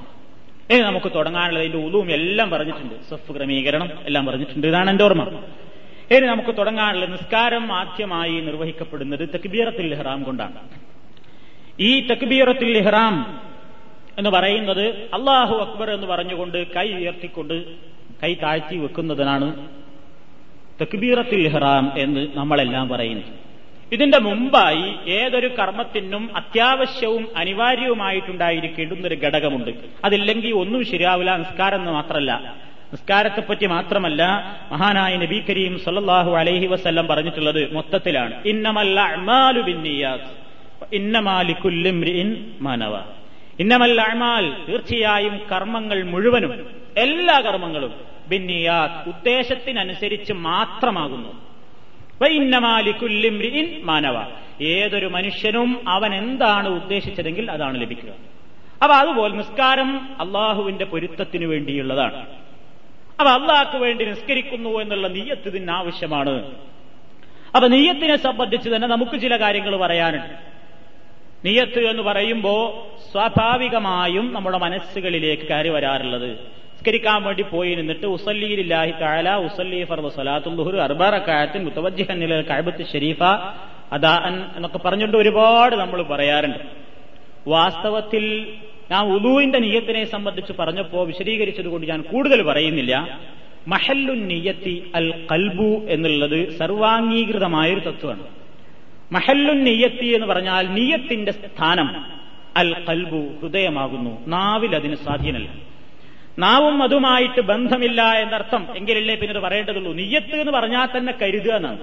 ഇനി 0.74 0.82
നമുക്ക് 0.82 1.12
തുടങ്ങാനുള്ളത് 1.16 1.64
അതിന്റെ 1.64 1.88
ഉദവും 1.88 2.12
എല്ലാം 2.12 2.50
പറഞ്ഞിട്ടുണ്ട്. 2.50 2.94
സഫ് 3.10 3.32
ക്രമീകരണം 3.32 3.90
എല്ലാം 4.06 4.26
പറഞ്ഞിട്ടുണ്ട്. 4.26 4.68
ഇതാണ് 4.68 4.90
എന്റെ 4.90 5.04
ഓർമ്മ. 5.04 5.24
ഇനി 6.12 6.26
നമുക്ക് 6.26 6.58
തുടങ്ങാനുള്ളത് 6.58 7.12
നിസ്കാരം 7.12 7.74
ആദ്യമായി 7.74 8.40
നിർവഹിക്കപ്പെടുന്നത് 8.40 9.20
തക്ബീറത്തുൽ 9.20 9.94
ഇഹ്റാം 9.94 10.24
കൊണ്ടാണ്. 10.24 10.54
ഈ 11.80 12.08
തക്ബീറത്തുൽ 12.08 12.78
ഇഹ്റാം 12.78 13.42
എന്ന് 14.18 14.30
പറയുന്നത് 14.30 14.88
അള്ളാഹു 14.90 15.56
അക്ബർ 15.56 15.92
എന്ന് 15.92 16.08
പറഞ്ഞുകൊണ്ട് 16.08 16.74
കൈ 16.74 16.94
ഉയർത്തിക്കൊണ്ട് 16.94 17.64
കൈ 18.24 18.34
താഴ്ത്തി 18.34 18.78
വെക്കുന്നതിനാണ് 18.78 19.48
തക്ബീറത്തുൽ 20.82 21.44
ഇഹ്റാം 21.48 21.92
എന്ന് 21.98 22.28
നമ്മളെല്ലാം 22.34 22.90
പറയുന്നത്. 22.90 23.32
ഇതിന്റെ 23.94 24.20
മുമ്പായി 24.20 25.10
ഏതൊരു 25.10 25.48
കർമ്മത്തിനും 25.48 26.30
അത്യാവശ്യവും 26.36 27.28
അനിവാര്യവുമായിട്ടുണ്ടായിരിക്കേണ്ടുന്ന 27.38 29.08
ഒരു 29.08 29.16
ഘടകമുണ്ട്. 29.16 29.72
അതില്ലെങ്കിൽ 30.06 30.52
ഒന്നും 30.54 30.86
ശരിയാവില്ല 30.86 31.38
നിസ്കാരം 31.38 31.80
എന്ന് 31.80 31.92
മാത്രമല്ല. 31.92 32.32
നിസ്കാരത്തെപ്പറ്റി 32.94 33.66
മാത്രമല്ല 33.66 34.24
മഹാനായ 34.72 35.16
നബി 35.16 35.44
കരീം 35.50 35.80
സല്ലാഹു 35.80 36.32
അലൈഹി 36.32 36.68
വസ്ല്ലം 36.68 37.08
പറഞ്ഞിട്ടുള്ളത് 37.08 37.74
മൊത്തത്തിലാണ്. 37.74 38.34
ഇന്നമല്ല 38.46 39.00
അമാലു 39.00 39.62
മാനവ. 42.62 42.96
ഇന്നമല്ല 43.60 44.02
തീർച്ചയായും 44.70 45.40
കർമ്മങ്ങൾ 45.52 46.04
മുഴുവനും 46.04 46.52
എല്ലാ 46.98 47.40
കർമ്മങ്ങളും 47.40 47.94
ബിന്നിയാ 48.28 49.04
ഉദ്ദേശത്തിനനുസരിച്ച് 49.08 50.34
മാത്രമാകുന്നു. 50.34 51.48
മാനവ. 53.84 54.24
ഏതൊരു 54.62 55.06
മനുഷ്യനും 55.06 55.90
അവൻ 55.90 56.16
എന്താണ് 56.16 56.68
ഉദ്ദേശിച്ചതെങ്കിൽ 56.68 57.52
അതാണ് 57.52 57.82
ലഭിക്കുക. 57.82 58.10
അപ്പൊ 58.84 58.96
അതുപോലെ 58.96 59.36
നിസ്കാരം 59.36 59.98
അള്ളാഹുവിന്റെ 60.22 60.86
പൊരുത്തത്തിനു 60.86 61.46
വേണ്ടിയുള്ളതാണ്. 61.46 62.16
അപ്പൊ 63.20 63.30
അള്ളാഹ്ക്ക് 63.30 63.78
വേണ്ടി 63.78 64.06
നിസ്കരിക്കുന്നു 64.06 64.80
എന്നുള്ള 64.80 65.08
നീയത്ത് 65.08 65.48
ഇതിന് 65.48 65.72
ആവശ്യമാണ്. 65.72 66.56
അപ്പൊ 67.56 67.68
നീയത്തിനെ 67.68 68.16
സംബന്ധിച്ച് 68.16 68.70
തന്നെ 68.70 68.88
നമുക്ക് 68.88 69.22
ചില 69.22 69.38
കാര്യങ്ങൾ 69.38 69.78
പറയാനുണ്ട്. 69.78 70.34
നീയത്ത് 71.48 71.80
എന്ന് 71.80 72.04
പറയുമ്പോ 72.04 72.88
സ്വാഭാവികമായും 73.12 74.34
നമ്മുടെ 74.34 74.58
മനസ്സുകളിലേക്ക് 74.58 75.44
കയറി 75.44 75.70
വരാറുള്ളത് 75.70 76.58
നിസ്കരിക്കാൻ 76.78 77.24
വേണ്ടി 77.24 77.44
പോയി 77.44 77.76
നിന്നിട്ട് 77.76 78.06
ഉസല്ലിയിലില്ലാഹി 78.06 78.92
താല 78.92 79.36
ഉസല്ലി 79.36 79.84
ഫർദ് 79.84 80.16
സലാത്തുൽ 80.16 80.82
അർബറക്കായത്തിൻ 80.82 81.64
മുത്തവജ്ജിഹൻ 81.64 82.44
കഅബത്ത് 82.50 82.86
ഷെരീഫ 82.86 83.24
അദാൻ 83.92 84.34
എന്നൊക്കെ 84.56 84.78
പറഞ്ഞുകൊണ്ട് 84.78 85.18
ഒരുപാട് 85.18 85.76
നമ്മൾ 85.76 86.04
പറയാറുണ്ട്. 86.04 86.60
വാസ്തവത്തിൽ 87.48 88.54
ഞാൻ 88.92 89.06
ഉദുവിന്റെ 89.06 89.60
നീയത്തിനെ 89.60 90.04
സംബന്ധിച്ച് 90.04 90.54
പറഞ്ഞപ്പോ 90.60 91.04
വിശദീകരിച്ചത് 91.04 91.66
കൊണ്ട് 91.66 91.88
ഞാൻ 91.88 92.02
കൂടുതൽ 92.02 92.44
പറയുന്നില്ല. 92.44 93.20
മഹല്ലു 93.68 94.14
നീയത്തി 94.14 94.92
അൽ 94.96 95.28
കൽബു 95.32 95.86
എന്നുള്ളത് 95.90 96.58
സർവാംഗീകൃതമായൊരു 96.58 97.80
തത്വമാണ്. 97.80 98.24
മഹല്ലു 99.12 99.54
നീയത്തി 99.54 100.06
എന്ന് 100.06 100.28
പറഞ്ഞാൽ 100.28 100.68
നീയത്തിന്റെ 100.68 101.32
സ്ഥാനം 101.32 101.90
അൽ 102.58 102.76
കൽബു 102.90 103.22
ഹൃദയമാകുന്നു. 103.42 104.14
നാവിൽ 104.28 104.76
അതിന് 104.76 104.96
സ്വാധീനമല്ല. 104.96 105.67
നാവും 106.39 106.77
അതുമായിട്ട് 106.87 107.41
ബന്ധമില്ല 107.51 108.03
എന്നർത്ഥം 108.23 108.63
എങ്കിലല്ലേ 108.79 109.15
പിന്നെ 109.21 109.35
ഇത് 109.37 109.43
പറയേണ്ടതുള്ളൂ 109.47 109.91
നീയത്ത് 109.99 110.37
എന്ന് 110.43 110.53
പറഞ്ഞാൽ 110.53 110.87
തന്നെ 110.95 111.13
കരുതുക 111.23 111.55
എന്നാണ് 111.61 111.83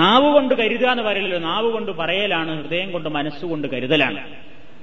നാവ് 0.00 0.28
കൊണ്ട് 0.36 0.52
കരുതുക 0.60 0.88
എന്ന് 0.94 1.04
പറയലല്ലോ 1.08 1.40
നാവ് 1.48 1.68
കൊണ്ട് 1.74 1.90
പറയലാണ് 2.00 2.52
ഹൃദയം 2.60 2.88
കൊണ്ട് 2.94 3.08
മനസ്സുകൊണ്ട് 3.16 3.66
കരുതലാണ് 3.74 4.20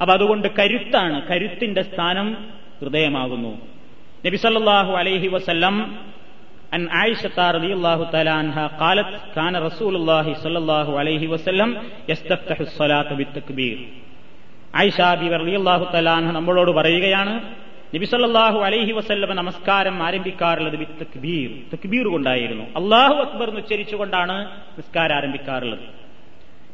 അപ്പൊ 0.02 0.12
അതുകൊണ്ട് 0.14 0.48
കരുത്താണ് 0.60 1.18
കരുത്തിന്റെ 1.30 1.84
സ്ഥാനം 1.90 2.28
ഹൃദയമാകുന്നു 2.82 3.54
നബി 4.26 4.38
സല്ലല്ലാഹു 4.46 4.92
അലൈഹി 5.02 5.30
വസല്ലം 5.36 5.78
عن 6.76 6.84
عائشة 6.92 7.38
رضي 7.52 7.72
الله 7.74 8.00
تعالى 8.14 8.34
عنها 8.40 8.64
قالت 8.76 9.10
كان 9.36 9.54
رسول 9.60 9.94
الله 9.96 10.28
صلى 10.36 10.58
الله 10.58 10.88
عليه 11.00 11.24
وسلم 11.28 11.70
يستفتح 12.08 12.58
الصلاة 12.62 13.10
بالتكبير 13.12 13.78
ആയിഷാബി 14.76 15.28
റളിയല്ലാഹു 15.36 15.86
തലാൻ 15.94 16.24
നമ്മളോട് 16.38 16.72
പറയുകയാണ് 16.80 17.34
നബിസല്ലാഹു 17.95 18.59
അലൈഹി 18.59 18.93
വസല്ലമ 18.93 19.33
നമസ്കാരം 19.33 20.03
ആരംഭിക്കാറുള്ളത് 20.03 20.89
തക്ബീർ. 21.01 21.77
തക്ബീർ 21.77 22.07
കൊണ്ടായിരുന്നു. 22.07 22.65
അള്ളാഹു 22.65 23.15
അക്ബർ 23.15 23.49
എന്ന് 23.49 23.61
ഉച്ചരിച്ചുകൊണ്ടാണ് 23.61 24.51
നിസ്കാരം 24.79 25.17
ആരംഭിക്കാറുള്ളത്. 25.17 25.79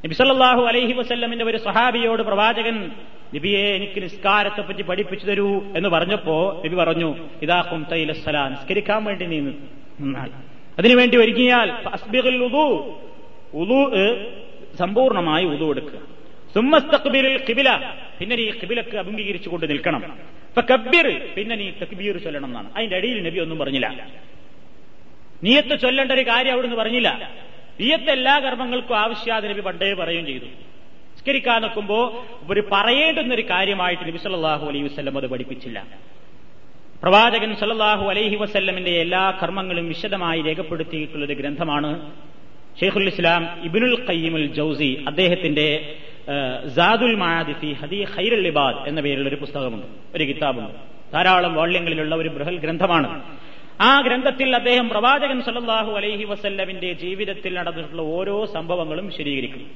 നബിസല്ലാഹു 0.05 0.63
അലൈഹി 0.63 0.93
വസല്ലമിന്റെ 0.93 1.45
ഒരു 1.45 1.57
സഹാബിയോട് 1.57 2.23
പ്രവാചകൻ 2.23 2.91
നബിയെ 3.35 3.75
എനിക്ക് 3.75 4.03
നിസ്കാരത്തെ 4.03 4.61
പറ്റി 4.61 4.83
പഠിപ്പിച്ചു 4.83 5.27
തരൂ 5.27 5.63
എന്ന് 5.77 5.89
പറഞ്ഞപ്പോ 5.89 6.63
നബി 6.67 6.75
പറഞ്ഞു 6.75 7.17
ഇതാ 7.43 7.85
തൈലസ്സല 7.93 8.49
നിസ്കരിക്കാൻ 8.49 9.05
വേണ്ടി 9.05 9.27
നീ 9.27 9.41
നിന്നാൽ 9.41 10.31
അതിനുവേണ്ടി 10.79 11.17
ഒരുങ്ങിയാൽ 11.17 11.73
സമ്പൂർണമായി 14.77 15.45
ഉദു 15.45 15.65
എടുക്കുക. 15.71 16.14
സുമ്മസ്തക്ബിറിൽ 16.55 17.37
കിബില 17.49 17.69
പിന്നെ 18.19 18.35
നീ 18.41 18.45
അഭിമുഖീകരിച്ചു 19.03 19.49
കൊണ്ട് 19.53 19.67
നിൽക്കണം. 19.73 20.03
ഇപ്പൊ 20.51 20.63
കബീർ 20.71 21.07
പിന്നെ 21.37 21.55
നീ 21.61 21.67
തക്ബീർ 21.83 22.17
ചൊല്ലണം 22.25 22.49
എന്നാണ് 22.51 22.69
അതിന്റെ 22.77 22.97
അടിയിൽ 22.99 23.19
നബി 23.27 23.39
ഒന്നും 23.45 23.59
പറഞ്ഞില്ല. 23.63 23.89
നീയത്ത് 25.45 25.75
ചൊല്ലേണ്ട 25.85 26.13
ഒരു 26.19 26.25
കാര്യം 26.31 26.53
അവിടുന്ന് 26.55 26.77
പറഞ്ഞില്ല. 26.83 27.09
നീയത്ത് 27.81 28.11
എല്ലാ 28.17 28.35
കർമ്മങ്ങൾക്കും 28.45 28.97
ആവശ്യാതെ 29.05 29.47
നബി 29.53 29.63
പണ്ടേ 29.69 29.89
പറയുകയും 30.01 30.27
ചെയ്തു. 30.31 30.49
നിസ്കരിക്കാൻ 31.15 31.59
നിൽക്കുമ്പോ 31.65 31.99
ഒരു 32.53 32.63
പറയേണ്ടുന്ന 32.75 33.33
ഒരു 33.39 33.45
കാര്യമായിട്ട് 33.53 34.05
നബി 34.11 34.21
സല്ലാഹു 34.27 34.65
അലൈഹി 34.71 34.85
വസ്ലം 34.89 35.17
അത് 35.19 35.27
പഠിപ്പിച്ചില്ല. 35.33 35.79
പ്രവാചകൻ 37.03 37.51
സല്ലാഹു 37.63 38.05
അലൈഹി 38.13 38.37
വസ്ല്ലമിന്റെ 38.43 38.93
എല്ലാ 39.05 39.23
കർമ്മങ്ങളും 39.43 39.87
വിശദമായി 39.93 40.41
രേഖപ്പെടുത്തിയിട്ടുള്ള 40.49 41.25
ഒരു 41.29 41.37
ഗ്രന്ഥമാണ് 41.41 41.91
ഷെയ്ഖുൽ 42.81 43.07
ഇസ്ലാം 43.07 43.61
ഇബിനുൽ 43.65 44.07
ഖയ്യിമുൽ 44.09 44.47
ജൌസി 44.47 45.05
അദ്ദേഹത്തിന്റെ 45.07 45.97
സാദുൽ 46.77 47.15
മാദിഫി 47.15 47.73
ഹദി 47.73 48.07
ഖൈറുൽ 48.17 48.47
ഇബാദ് 48.47 48.89
എന്ന 48.89 49.01
പേരിലുള്ള 49.01 49.29
ഒരു 49.29 49.37
പുസ്തകമുണ്ട് 49.37 49.87
ഒരു 50.15 50.25
കിതാബുണ്ട്. 50.25 50.73
ധാരാളം 51.13 51.55
വാള്യങ്ങളിലുള്ള 51.55 52.15
ഒരു 52.15 52.29
ബൃഹൽ 52.29 52.59
ഗ്രന്ഥമാണ്. 52.59 53.23
ആ 53.81 54.01
ഗ്രന്ഥത്തിൽ 54.01 54.55
അദ്ദേഹം 54.57 54.89
പ്രവാചകൻ 54.89 55.43
സല്ലാഹു 55.43 55.93
അലൈഹി 55.93 56.25
വസല്ലമിന്റെ 56.25 56.93
ജീവിതത്തിൽ 56.93 57.55
നടന്നിട്ടുള്ള 57.55 58.03
ഓരോ 58.03 58.47
സംഭവങ്ങളും 58.47 59.07
വിശദീകരിക്കും. 59.07 59.71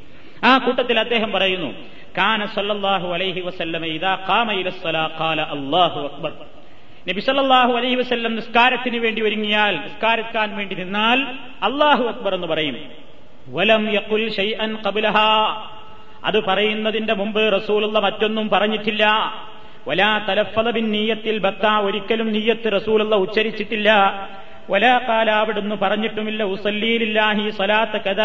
ആ 0.45 0.59
കൂട്ടത്തിൽ 0.59 0.99
അദ്ദേഹം 0.99 1.33
പറയുന്നു 1.33 1.71
കാന 2.19 2.47
സല്ലാഹു 2.47 3.09
അലൈഹി 3.13 3.41
വസല്ലമ 3.41 3.85
ഇദാ 3.85 4.19
ഖാമ 4.29 4.53
ഇലസ്സലാ 4.53 5.11
ഖാല 5.19 5.41
അല്ലാഹു 5.41 6.01
അക്ബർ. 6.01 6.33
നബി 7.09 7.21
സല്ലല്ലാഹു 7.21 7.73
അലൈഹി 7.73 7.94
വസ്ല്ലം 7.94 8.35
നിസ്കാരത്തിന് 8.37 8.97
വേണ്ടി 8.97 9.23
ഒരുങ്ങിയാൽ 9.23 9.75
നിസ്കാരക്കാൻ 9.77 10.57
വേണ്ടി 10.57 10.75
നിന്നാൽ 10.75 11.18
അള്ളാഹു 11.62 12.05
അക്ബർ 12.05 12.35
എന്ന് 12.35 12.47
പറയും. 12.47 12.77
വലം 13.49 13.90
യഖുൽ 13.94 14.31
ഷൈഅൻ 14.31 14.77
അത് 16.25 16.44
പറയുന്നതിന്റെ 16.44 17.14
മുമ്പ് 17.14 17.53
റസൂലുള്ള 17.53 17.99
മറ്റൊന്നും 17.99 18.49
പറഞ്ഞിട്ടില്ല. 18.49 19.05
വലാ 19.88 20.18
തലഫല 20.29 20.71
ബിൻ 20.71 20.90
നീയത്തിൽ 20.90 21.38
ബത്ത. 21.38 21.66
ഒരിക്കലും 21.66 22.33
നീയത്ത് 22.33 22.73
റസൂലുള്ള 22.73 23.16
ഉച്ചരിച്ചിട്ടില്ല. 23.16 23.88
വലാ 24.71 25.01
കാല 25.09 25.31
അവിടുന്ന് 25.31 25.77
പറഞ്ഞിട്ടുമില്ല. 25.77 26.42
ഉസല്ലീലില്ലാഹി 26.44 27.51
സലാത്ത 27.51 27.97
കഥ 27.97 28.23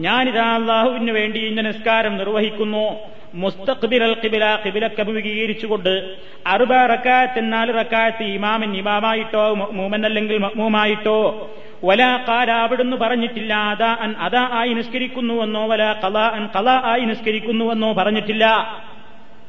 ഞാനിതാ 0.00 0.46
അള്ളാഹുവിന് 0.54 1.10
വേണ്ടി 1.10 1.40
ഇന്ന 1.40 1.60
നിസ്കാരം 1.60 2.16
നിർവഹിക്കുന്നു. 2.16 2.86
മുസ്തഖ്ബിൽ 3.34 4.02
ഖിബ്ല 4.04 4.14
ഖിബില 4.24 4.56
ഖിബിലക്ക് 4.66 5.00
അഭിമുഖീകരിച്ചുകൊണ്ട് 5.00 6.16
അറുബ 6.46 6.72
റക്കാത്ത് 6.72 7.52
നാല് 7.52 7.74
റക്കാത്ത് 7.74 8.22
ഇമാമിൻ 8.22 8.76
ഇമാമായിട്ടോ 8.76 9.54
മൂമൻ 9.54 10.06
അല്ലെങ്കിൽ 10.06 10.38
മഹ്മൂമായിട്ടോ 10.38 11.50
വല 11.84 12.24
കാല 12.28 12.50
അവിടുന്ന് 12.50 12.96
പറഞ്ഞിട്ടില്ല 12.96 13.54
അതാ 13.54 13.96
അൻ 14.00 14.14
അതാ 14.18 14.48
ആയി 14.52 14.72
നിസ്കരിക്കുന്നുവെന്നോ 14.72 15.66
വല 15.66 15.94
ഖലാ 16.04 16.26
അൻ 16.28 16.48
ഖലാ 16.56 16.82
ആയി 16.84 17.00
നിസ്കരിക്കുന്നുവെന്നോ 17.00 17.92
പറഞ്ഞിട്ടില്ല. 17.92 18.44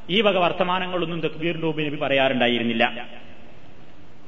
ഈ 0.10 0.22
വക 0.22 0.38
വർത്തമാനങ്ങളൊന്നും 0.38 1.22
തക്ബീർ 1.22 1.56
നബി 1.58 1.84
നബി 1.84 1.96
പറയാറുണ്ടായിരുന്നില്ല. 1.96 3.06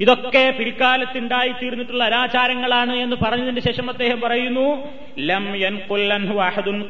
ഇതൊക്കെ 0.00 0.54
പിൽക്കാലത്തുണ്ടായി 0.58 1.52
തീർന്നിട്ടുള്ള 1.62 2.04
അനാചാരങ്ങളാണ് 2.04 2.92
എന്ന് 2.92 3.16
പറഞ്ഞതിന് 3.24 3.60
ശേഷം 3.60 3.90
അദ്ദേഹം 3.90 4.20
പറയുന്നു 4.20 4.88
ലം 5.18 5.56
യൻകുല്ലൻഹു 5.56 6.34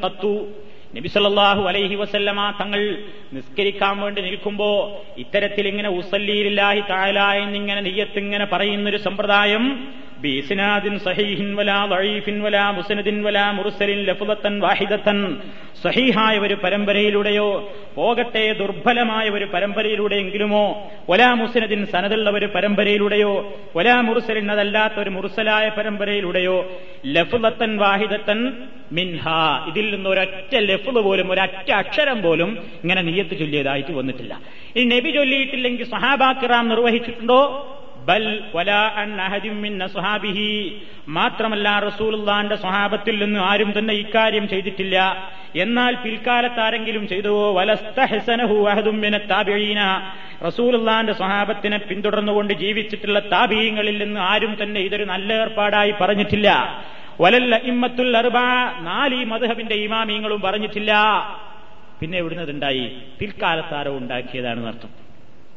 കത്തു 0.05 0.47
നബി 0.95 1.09
സല്ലല്ലാഹു 1.13 1.61
അലൈഹി 1.69 1.95
വസല്ലമ 1.95 2.41
തങ്ങൾ 2.59 2.81
നിസ്കരിക്കാൻ 3.33 3.95
വേണ്ടി 4.03 4.21
നിൽക്കുമ്പോ 4.21 4.69
ഇത്തരത്തിൽ 5.17 5.65
ഇങ്ങനെ 5.67 5.89
ഉസല്ലീലില്ലാഹി 5.99 6.81
താല 6.91 7.19
എന്നിങ്ങനെ 7.43 7.81
നെയ്യത്തിങ്ങനെ 7.81 8.45
പറയുന്നൊരു 8.45 8.99
സമ്പ്രദായം 9.07 9.65
ബീസിനാദിൻ 10.21 10.99
സഹീഹിൻ 10.99 11.55
വലാ 11.55 11.85
ضعيف 11.85 12.25
വലാ 12.45 12.75
مسند 12.79 13.25
വലാ 13.25 13.51
മുർസലിൻ 13.51 14.05
لفظة 14.05 14.59
വാഹിദത്തൻ. 14.59 15.37
സഹീഹായ 15.83 16.37
ഒരു 16.37 16.53
പരമ്പരയിലൂടെയോ 16.53 17.71
പോകട്ടെ 17.95 18.53
ദുർബലമായ 18.53 19.29
ഒരു 19.29 19.45
പരമ്പരയിലൂടെയെങ്കിലുമോ 19.45 20.91
ഒലാ 21.09 21.33
മുസ്നദിൻ 21.33 21.85
സനതുള്ള 21.85 22.29
ഒരു 22.29 22.45
പരമ്പരയിലൂടെയോ 22.45 23.53
ഒലാ 23.75 24.01
മുറുസലിൻ 24.01 24.51
അതല്ലാത്ത 24.51 24.93
ഒരു 24.93 25.09
മുറുസലായ 25.09 25.69
പരമ്പരയിലൂടെയോ 25.69 26.71
ലഫുലത്തൻ 27.05 27.77
വാഹിദത്തൻ 27.77 28.53
മിൻഹ. 28.91 29.27
ഇതിൽ 29.67 29.95
നിന്ന് 29.95 30.09
ഒരൊറ്റ 30.09 30.55
ലഫ്ള് 30.55 31.01
പോലും 31.01 31.31
ഒരൊറ്റ 31.31 31.71
അക്ഷരം 31.71 32.21
പോലും 32.21 32.57
ഇങ്ങനെ 32.83 33.01
നീയത്ത് 33.01 33.39
ചൊല്ലിയതായിട്ട് 33.39 33.91
വന്നിട്ടില്ല. 33.91 34.39
ഈ 34.77 34.83
നബി 34.83 35.09
ചൊല്ലിയിട്ടില്ലെങ്കിൽ 35.09 35.85
സഹാബാക്കിറാം 35.85 36.69
നിർവഹിച്ചിട്ടുണ്ടോ? 36.69 37.73
ബൽ 38.07 38.43
അസ്ഹാബിഹി. 39.83 40.81
മാത്രമല്ല 41.07 41.79
റസൂലുള്ളാന്റെ 41.79 42.55
സ്വഹാബത്തിൽ 42.55 43.23
നിന്ന് 43.23 43.39
ആരും 43.39 43.79
തന്നെ 43.79 43.93
ഇക്കാര്യം 43.93 44.47
ചെയ്തിട്ടില്ല. 44.47 45.27
എന്നാൽ 45.55 45.95
പിൽക്കാലത്ത് 45.95 46.59
ആരെങ്കിലും 46.59 47.07
ചെയ്തുവോ? 47.07 47.53
വലസ്തഹസനഹു 47.53 48.67
അഹദും 48.67 49.01
മിന 49.01 49.17
താബിഈന. 49.17 50.11
റസൂലുള്ളാന്റെ 50.47 51.13
സ്വഹാബത്തിനെ 51.13 51.77
പിന്തുടർന്നുകൊണ്ട് 51.77 52.53
ജീവിച്ചിട്ടുള്ള 52.53 53.19
താബീയങ്ങളിൽ 53.19 54.03
നിന്ന് 54.03 54.19
ആരും 54.19 54.57
തന്നെ 54.63 54.81
ഇതൊരു 54.81 55.03
നല്ല 55.03 55.33
ഏർപ്പാടായി 55.33 55.93
പറഞ്ഞിട്ടില്ല. 56.01 56.79
വലല്ല 57.21 57.55
ഇമ്മത്തുൽ 57.55 58.17
അർബ. 58.17 58.37
നാല് 58.79 59.25
മധുഹബിന്റെ 59.25 59.75
ഇമാമീങ്ങളും 59.75 60.41
പറഞ്ഞിട്ടില്ല. 60.41 60.93
പിന്നെ 62.01 62.17
എവിടുന്നത് 62.17 62.51
ഉണ്ടായി 62.51 62.91
ഉണ്ടാക്കിയതാണെന്ന് 63.87 64.67
അർത്ഥം 64.67 65.06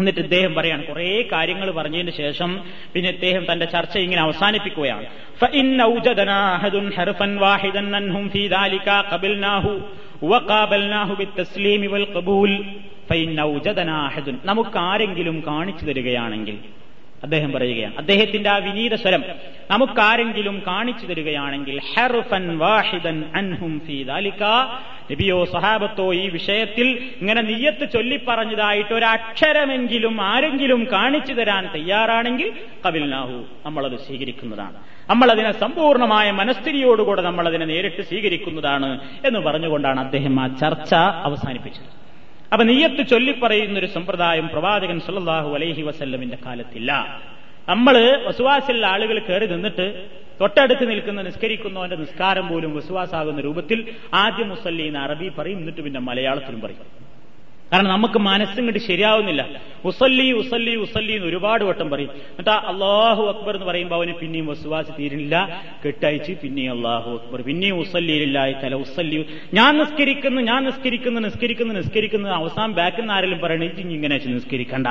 എന്നിട്ട് 0.01 0.21
ഇദ്ദേഹം 0.21 0.55
പറയാണ് 0.55 0.85
കുറേ 0.85 1.23
കാര്യങ്ങൾ 1.33 1.71
പറഞ്ഞതിന് 1.71 2.11
ശേഷം 2.11 2.61
പിന്നെ 2.95 3.11
ഇദ്ദേഹം 3.11 3.47
തന്റെ 3.53 3.67
ചർച്ച 3.67 3.97
ഇങ്ങനെ 3.99 4.23
അവസാനിപ്പിക്കുകയാണ്. 4.23 5.07
നമുക്ക് 14.45 14.79
ആരെങ്കിലും 14.79 15.45
കാണിച്ചു 15.47 15.87
തരികയാണെങ്കിൽ 15.87 16.59
അദ്ദേഹം 17.23 17.53
പറയുകയാണ്. 17.53 17.95
അദ്ദേഹത്തിന്റെ 17.97 18.51
ആ 18.51 18.57
വിനീത 18.57 18.95
സ്വരം 18.95 19.25
നമുക്കാരെങ്കിലും 19.71 20.63
കാണിച്ചു 20.67 21.07
തരികയാണെങ്കിൽ 21.07 21.81
ഹർഫൻ 21.93 22.59
വാഹിദൻ 22.59 23.25
അൻഹും 23.37 23.83
നബിയോ 25.13 25.45
സഹാബത്തോ 25.45 26.15
ഈ 26.15 26.29
വിഷയത്തിൽ 26.29 26.89
ഇങ്ങനെ 27.21 27.43
നീയത്ത് 27.43 27.93
ചൊല്ലിപ്പറഞ്ഞതായിട്ട് 27.93 28.95
ഒരക്ഷരമെങ്കിലും 28.95 30.23
ആരെങ്കിലും 30.23 30.87
കാണിച്ചു 30.93 31.33
തരാൻ 31.33 31.73
തയ്യാറാണെങ്കിൽ 31.75 32.53
കവിൽനാഹു 32.87 33.45
നമ്മളത് 33.67 33.99
സ്വീകരിക്കുന്നതാണ്. 33.99 34.77
നമ്മളതിനെ 35.11 35.53
സമ്പൂർണമായ 35.53 36.31
മനസ്ഥിതിയോടുകൂടെ 36.31 37.23
നമ്മളതിനെ 37.23 37.65
നേരിട്ട് 37.65 38.03
സ്വീകരിക്കുന്നതാണ് 38.03 39.01
എന്ന് 39.27 39.41
പറഞ്ഞുകൊണ്ടാണ് 39.41 40.01
അദ്ദേഹം 40.01 40.41
ആ 40.41 40.47
ചർച്ച 40.47 40.95
അവസാനിപ്പിച്ചത്. 40.95 42.01
അപ്പൊ 42.53 42.65
നെയ്യത്ത് 42.65 43.03
ചൊല്ലിപ്പറയുന്ന 43.11 43.79
ഒരു 43.79 43.87
സമ്പ്രദായം 43.87 44.47
പ്രവാചകൻ 44.49 44.99
സല്ലല്ലാഹു 45.01 45.51
അലൈഹി 45.57 45.83
വസല്ലമിന്റെ 45.83 46.39
കാലത്തില്ല. 46.47 46.91
നമ്മൾ 47.69 47.97
വസുവാസിലുള്ള 48.29 48.87
ആളുകൾ 48.87 49.17
കയറി 49.19 49.47
നിന്നിട്ട് 49.47 49.87
തൊട്ടടുത്ത് 50.41 50.85
നിൽക്കുന്ന 50.91 51.21
നിസ്കരിക്കുന്നവന്റെ 51.23 51.97
നിസ്കാരം 51.97 52.49
പോലും 52.49 52.71
വിശ്വാസാകുന്ന 52.75 53.41
രൂപത്തിൽ 53.41 53.79
ആദ്യം 54.15 54.49
മുസല്ലീൻ 54.49 54.97
അറബി 54.99 55.29
പറയും 55.39 55.59
എന്നിട്ട് 55.59 55.81
പിന്നെ 55.81 56.01
മലയാളത്തിലും 56.01 56.61
പറയും. 56.61 56.87
കാരണം 57.73 57.91
നമുക്ക് 57.91 58.19
മനസ്സിങ്ങോട്ട് 58.19 58.79
ശരിയാവുന്നില്ല. 58.79 59.49
ഉസല്ലി 59.85 60.33
ഉസല്ലി 60.33 60.77
ഉസല്ലി 60.77 61.13
എന്ന് 61.13 61.27
ഒരുപാട് 61.27 61.65
വട്ടം 61.65 61.91
പറയും. 61.91 62.11
എന്നിട്ട് 62.11 62.51
അള്ളാഹു 62.51 63.27
അക്ബർ 63.27 63.55
എന്ന് 63.55 63.67
പറയുമ്പോൾ 63.67 63.97
അവന് 63.97 64.13
പിന്നെയും 64.13 64.47
വസുവാസ് 64.47 64.89
തീരുന്നില്ല. 64.99 65.63
കെട്ടയച്ച് 65.87 66.33
പിന്നെയും 66.33 66.71
അള്ളാഹു 66.71 67.11
അക്ബർ. 67.11 67.43
പിന്നെയും 67.43 67.79
ഉസല്ലിയിലില്ലായി 67.79 68.53
തല 68.53 68.75
ഉസല്ലി. 68.75 69.27
ഞാൻ 69.55 69.79
നിസ്കരിക്കുന്നു 69.79 70.43
ഞാൻ 70.43 70.65
നിസ്കരിക്കുന്നു 70.65 71.21
നിസ്കരിക്കുന്നു 71.21 71.75
നിസ്കരിക്കുന്നു. 71.75 72.29
അവസാനം 72.29 72.75
ബാക്കിൽ 72.75 73.01
നിന്ന് 73.01 73.15
ആരെങ്കിലും 73.15 73.41
പറയണേ 73.41 73.67
ഇങ്ങനെ 73.67 74.21
നിസ്കരിക്കണ്ട. 74.27 74.87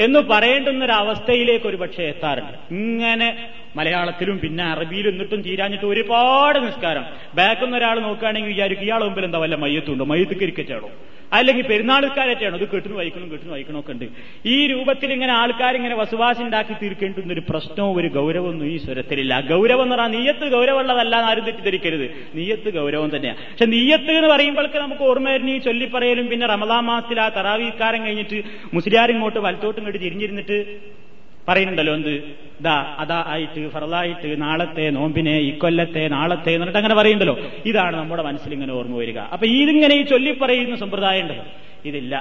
എന്ന് 0.00 0.18
പറയേണ്ടുന്ന 0.18 0.84
ഒരു 0.84 0.92
അവസ്ഥയിലേക്ക് 0.92 1.66
ഒരു 1.66 1.76
പക്ഷേ 1.76 2.02
എത്താറുണ്ട്. 2.02 2.74
ഇങ്ങനെ 2.74 3.48
മലയാളത്തിലും 3.78 4.36
പിന്നെ 4.44 4.64
അറബിയിലും 4.74 5.12
എന്നിട്ടും 5.14 5.40
തീരാഞ്ഞിട്ട് 5.48 5.86
ഒരുപാട് 5.92 6.58
നിസ്കാരം. 6.66 7.04
ബാക്കിൽ 7.40 7.74
ഒരാൾ 7.80 7.96
നോക്കുകയാണെങ്കിൽ 8.06 8.52
വിചാരിക്കും 8.54 8.86
ഇയാൾ 8.88 9.02
മുമ്പിൽ 9.08 9.24
എന്താ 9.28 9.38
വല്ല 9.44 9.56
മയ്യത്തുണ്ടോ? 9.64 10.04
മയ്യത്ത് 10.12 10.36
കിരിക്കറ്റാണോ 10.40 10.90
അല്ലെങ്കിൽ 11.36 11.64
പെരുന്നാൾക്കാരായിട്ടാണ് 11.70 12.56
അത് 12.58 12.64
കെട്ടിന് 12.72 12.94
വായിക്കണം 12.98 13.28
കെട്ടിന് 13.30 13.50
വായിക്കണം 13.54 13.78
ഒക്കെ 13.80 13.92
ഉണ്ട്. 13.94 14.04
ഈ 14.52 14.56
രൂപത്തിൽ 14.72 15.08
ഇങ്ങനെ 15.14 15.32
ആൾക്കാർ 15.32 15.72
ഇങ്ങനെ 15.78 15.94
വസുവാസി 16.00 16.42
ഉണ്ടാക്കി 16.46 16.74
തീർക്കേണ്ടുന്ന 16.82 17.32
ഒരു 17.36 17.42
പ്രശ്നവും 17.48 17.94
ഒരു 18.00 18.08
ഗൗരവമൊന്നും 18.16 18.66
ഈ 18.74 18.76
സ്വരത്തിലില്ല. 18.84 19.40
ഗൗരവം 19.52 19.82
എന്ന് 19.86 19.96
പറഞ്ഞാൽ 19.96 20.12
നീയത്ത് 20.16 20.46
ഗൗരവമുള്ളതല്ല 20.56 21.14
എന്ന് 21.20 21.30
ആരും 21.30 21.44
തെറ്റിദ്ധരിക്കരുത്. 21.48 22.06
നീയത്ത് 22.36 22.68
ഗൗരവം 22.78 23.10
തന്നെയാണ് 23.16 23.38
പക്ഷെ 23.50 23.68
നീയത്ത് 23.74 24.12
എന്ന് 24.18 24.30
പറയുമ്പോഴേക്ക് 24.34 24.78
നമുക്ക് 24.84 25.04
ഓർമ്മ 25.10 25.26
വരുന്ന 25.34 25.50
ഈ 25.56 25.58
ചൊല്ലിപ്പറയലും 25.66 26.28
പിന്നെ 26.32 26.46
റമദാ 26.54 26.78
മാസത്തിൽ 26.90 27.20
ആ 27.24 27.28
തറാവീക്കാരം 27.38 28.04
കഴിഞ്ഞിട്ട് 28.06 28.38
മുസ്ലിയാർ 28.78 29.10
ഇങ്ങോട്ട് 29.16 29.42
വലത്തോട്ടും 29.46 29.80
ഇങ്ങോട്ട് 29.82 30.00
തിരിഞ്ഞിരുന്നിട്ട് 30.06 30.58
പറയുന്നുണ്ടല്ലോ 31.48 31.94
എന്ത്? 31.94 32.14
ഇതാ 32.60 32.74
അതാ 32.98 33.24
ആയിട്ട് 33.26 33.62
ഫറലായിട്ട് 33.74 34.28
നാളത്തെ 34.42 34.84
നോമ്പിനെ 34.90 35.34
ഇക്കൊല്ലത്തെ 35.50 36.08
നാളത്തെ 36.08 36.50
എന്നിട്ട് 36.56 36.78
അങ്ങനെ 36.78 36.94
പറയുന്നുണ്ടല്ലോ. 36.94 37.36
ഇതാണ് 37.66 37.96
നമ്മുടെ 37.96 38.22
മനസ്സിൽ 38.22 38.52
ഇങ്ങനെ 38.52 38.72
ഓർമ്മ 38.72 38.96
വരിക. 38.96 39.18
അപ്പൊ 39.34 39.46
ഇതിങ്ങനെ 39.46 39.94
ഈ 39.94 40.02
ചൊല്ലി 40.02 40.32
പറയുന്ന 40.42 40.76
സമ്പ്രദായം 40.76 41.22
ഉണ്ടല്ലോ. 41.24 41.46
ഇതില്ല. 41.84 42.14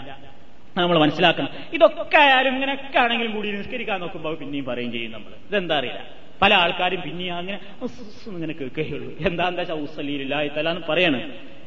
നമ്മൾ 0.78 0.98
മനസ്സിലാക്കണം. 1.00 1.50
ഇതൊക്കെ 1.74 2.18
ആയാലും 2.18 2.54
ഇങ്ങനെയൊക്കെ 2.56 3.00
ആണെങ്കിലും 3.00 3.32
കൂടി 3.36 3.52
നിസ്കരിക്കാൻ 3.52 4.00
നോക്കുമ്പോൾ 4.02 4.34
പിന്നെയും 4.42 4.66
പറയും 4.66 4.92
ചെയ്യും 4.96 5.12
നമ്മൾ 5.12 5.32
ഇതെന്താ 5.50 5.78
അറിയില്ല. 5.78 6.02
പല 6.42 6.54
ആൾക്കാരും 6.54 7.02
പിന്നെയും 7.02 7.36
അങ്ങനെ 7.42 7.58
ഇങ്ങനെ 8.38 8.54
കേൾക്കുകയുള്ളൂ 8.54 9.10
എന്താ 9.28 9.44
എന്താ 9.52 9.64
വെച്ചാൽ 9.64 10.44
ഇത്തലാന്ന് 10.50 10.84
പറയാണ്. 10.90 11.20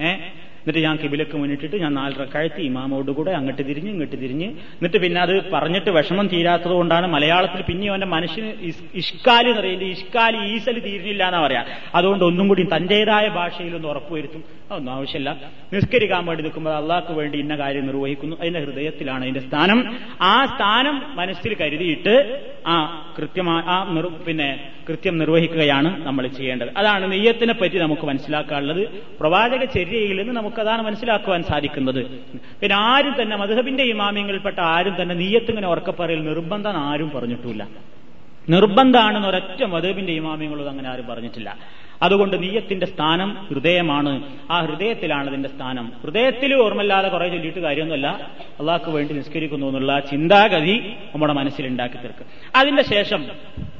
ഏഹ് 0.08 0.47
എന്നിട്ട് 0.68 0.84
ഞാൻ 0.84 0.96
കിബിലക്ക് 1.02 1.36
മുന്നിട്ടിട്ട് 1.40 1.76
ഞാൻ 1.76 1.92
നാല് 1.94 2.24
കഴുത്തി 2.32 2.62
ഇമാമോട് 2.62 3.10
കൂടെ 3.10 3.30
അങ്ങോട്ട് 3.30 3.62
തിരിഞ്ഞ് 3.68 3.90
ഇങ്ങോട്ട് 3.90 4.16
തിരിഞ്ഞ് 4.24 4.48
എന്നിട്ട് 4.78 4.98
പിന്നെ 4.98 5.20
അത് 5.20 5.32
പറഞ്ഞിട്ട് 5.54 5.90
വിഷമം 5.90 6.26
തീരാത്തത് 6.28 6.72
കൊണ്ടാണ് 6.72 7.06
മലയാളത്തിൽ 7.06 7.62
പിന്നെ 7.62 7.88
അവന്റെ 7.88 8.06
മനുഷ്യന് 8.06 8.50
ഇഷ്കാലി 9.02 9.48
എന്നറിയില്ല 9.50 9.86
ഇഷ്കാലി 9.96 10.38
ഈസൽ 10.52 10.78
തീരുന്നില്ല 10.86 11.24
എന്നാ 11.26 11.40
പറയാ. 11.46 11.62
അതുകൊണ്ട് 11.94 12.24
ഒന്നും 12.24 12.48
കൂടി 12.48 12.64
തന്റേതായ 12.74 13.28
ഭാഷയിലൊന്ന് 13.38 13.88
ഉറപ്പുവരുത്തും. 13.88 14.42
അതൊന്നും 14.70 14.92
ആവശ്യമില്ല. 14.92 15.36
നിസ്കരിക്കാൻ 15.72 16.26
വേണ്ടി 16.26 16.42
നിൽക്കുമ്പോൾ 16.42 16.74
അള്ളാഹ്ക്ക് 16.74 17.12
വേണ്ടി 17.12 17.38
ഇന്ന 17.38 17.56
കാര്യം 17.56 17.86
നിർവഹിക്കുന്നു. 17.86 18.36
അതിന്റെ 18.40 18.60
ഹൃദയത്തിലാണ് 18.60 19.22
അതിന്റെ 19.22 19.40
സ്ഥാനം. 19.40 19.96
ആ 20.20 20.46
സ്ഥാനം 20.46 21.02
മനസ്സിൽ 21.14 21.56
കരുതിയിട്ട് 21.60 22.46
ആ 22.66 23.06
കൃത്യമായ 23.18 23.62
ആ 23.66 24.00
പിന്നെ 24.26 24.70
കൃത്യം 24.88 25.18
നിർവഹിക്കുകയാണ് 25.18 26.06
നമ്മൾ 26.06 26.26
ചെയ്യേണ്ടത്. 26.26 26.68
അതാണ് 26.76 27.12
നെയ്യത്തിനെ 27.12 27.54
പറ്റി 27.54 27.78
നമുക്ക് 27.78 28.06
മനസ്സിലാക്കാനുള്ളത്. 28.06 28.88
പ്രവാചക 29.20 29.64
ചര്യയിൽ 29.64 30.18
നിന്ന് 30.18 30.32
നമുക്കതാണ് 30.32 30.82
മനസ്സിലാക്കുവാൻ 30.82 31.42
സാധിക്കുന്നത്. 31.42 32.06
പിന്നെ 32.60 32.76
ആരും 32.76 33.22
തന്നെ 33.22 33.36
മധുഹബിന്റെ 33.36 33.82
ഇമാമ്യങ്ങളിൽപ്പെട്ട 33.82 34.60
ആരും 34.60 35.02
തന്നെ 35.02 35.14
നെയ്യത്തിങ്ങനെ 35.14 35.68
ഉറക്കപ്പറയിൽ 35.68 36.22
നിർബന്ധം 36.22 36.76
ആരും 36.76 37.10
പറഞ്ഞിട്ടില്ല 37.10 37.68
നിർബന്ധമാണെന്ന് 38.48 39.28
ഒരൊറ്റ 39.28 39.64
മധുബിന്റെ 39.64 40.12
ഇമാമ്യങ്ങളും 40.12 40.70
അങ്ങനെ 40.70 40.88
ആരും 40.88 41.06
പറഞ്ഞിട്ടില്ല. 41.06 41.56
അതുകൊണ്ട് 42.02 42.42
നീയത്തിന്റെ 42.42 42.86
സ്ഥാനം 42.86 43.46
ഹൃദയമാണ്. 43.50 44.38
ആ 44.50 44.60
ഹൃദയത്തിലാണ് 44.60 45.28
അതിന്റെ 45.28 45.48
സ്ഥാനം. 45.48 45.92
ഹൃദയത്തിൽ 46.02 46.54
ഓർമ്മല്ലാതെ 46.54 47.08
കുറെ 47.08 47.28
ചൊല്ലിയിട്ട് 47.28 47.58
കാര്യമൊന്നുമല്ല. 47.58 48.30
അള്ളാഹ്ക്ക് 48.60 48.90
വേണ്ടി 48.90 49.14
നിസ്കരിക്കുന്നു 49.14 49.66
എന്നുള്ള 49.66 50.00
ചിന്താഗതി 50.00 50.92
നമ്മുടെ 51.14 51.32
മനസ്സിൽ 51.32 51.66
ഉണ്ടാക്കി 51.66 51.94
തീർക്കും. 51.94 52.26
അതിന്റെ 52.56 52.82
ശേഷം 52.82 53.28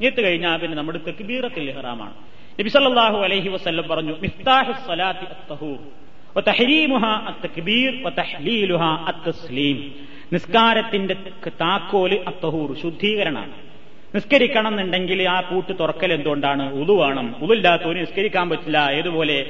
നീത്ത് 0.01 0.25
കഴിഞ്ഞാൽ 0.25 0.57
പിന്നെ 0.57 0.77
നമ്മുടെ 0.77 0.99
തെക്കുബീറത്തിൽ 0.99 1.71
ഇഹ്റാമാണ്. 1.71 2.15
നബിസല്ലാഹു 2.61 3.19
അലൈഹി 3.19 3.49
വസ്ല്ലം 3.49 3.89
പറഞ്ഞു 3.89 4.13
സലാത്തി 4.87 5.59
നിസ്കാരത്തിന്റെ 10.33 11.17
താക്കോൽ 11.49 12.25
അത്തഹൂർ 12.27 12.77
ശുദ്ധീകരണമാണ്. 12.83 13.68
നിസ്കരിക്കണം 14.15 14.69
എന്നുണ്ടെങ്കിൽ 14.69 15.29
ആ 15.29 15.41
പൂട്ട് 15.41 15.73
തുറക്കൽ 15.81 16.13
എന്തുകൊണ്ടാണ്? 16.13 16.73
ഉതു 16.73 16.93
വേണം. 16.93 17.35
ഉതില്ലാത്തവന് 17.43 18.01
നിസ്കരിക്കാൻ 18.01 18.49
പറ്റില്ല. 18.49 18.79
ഏതുപോലെ 18.79 19.47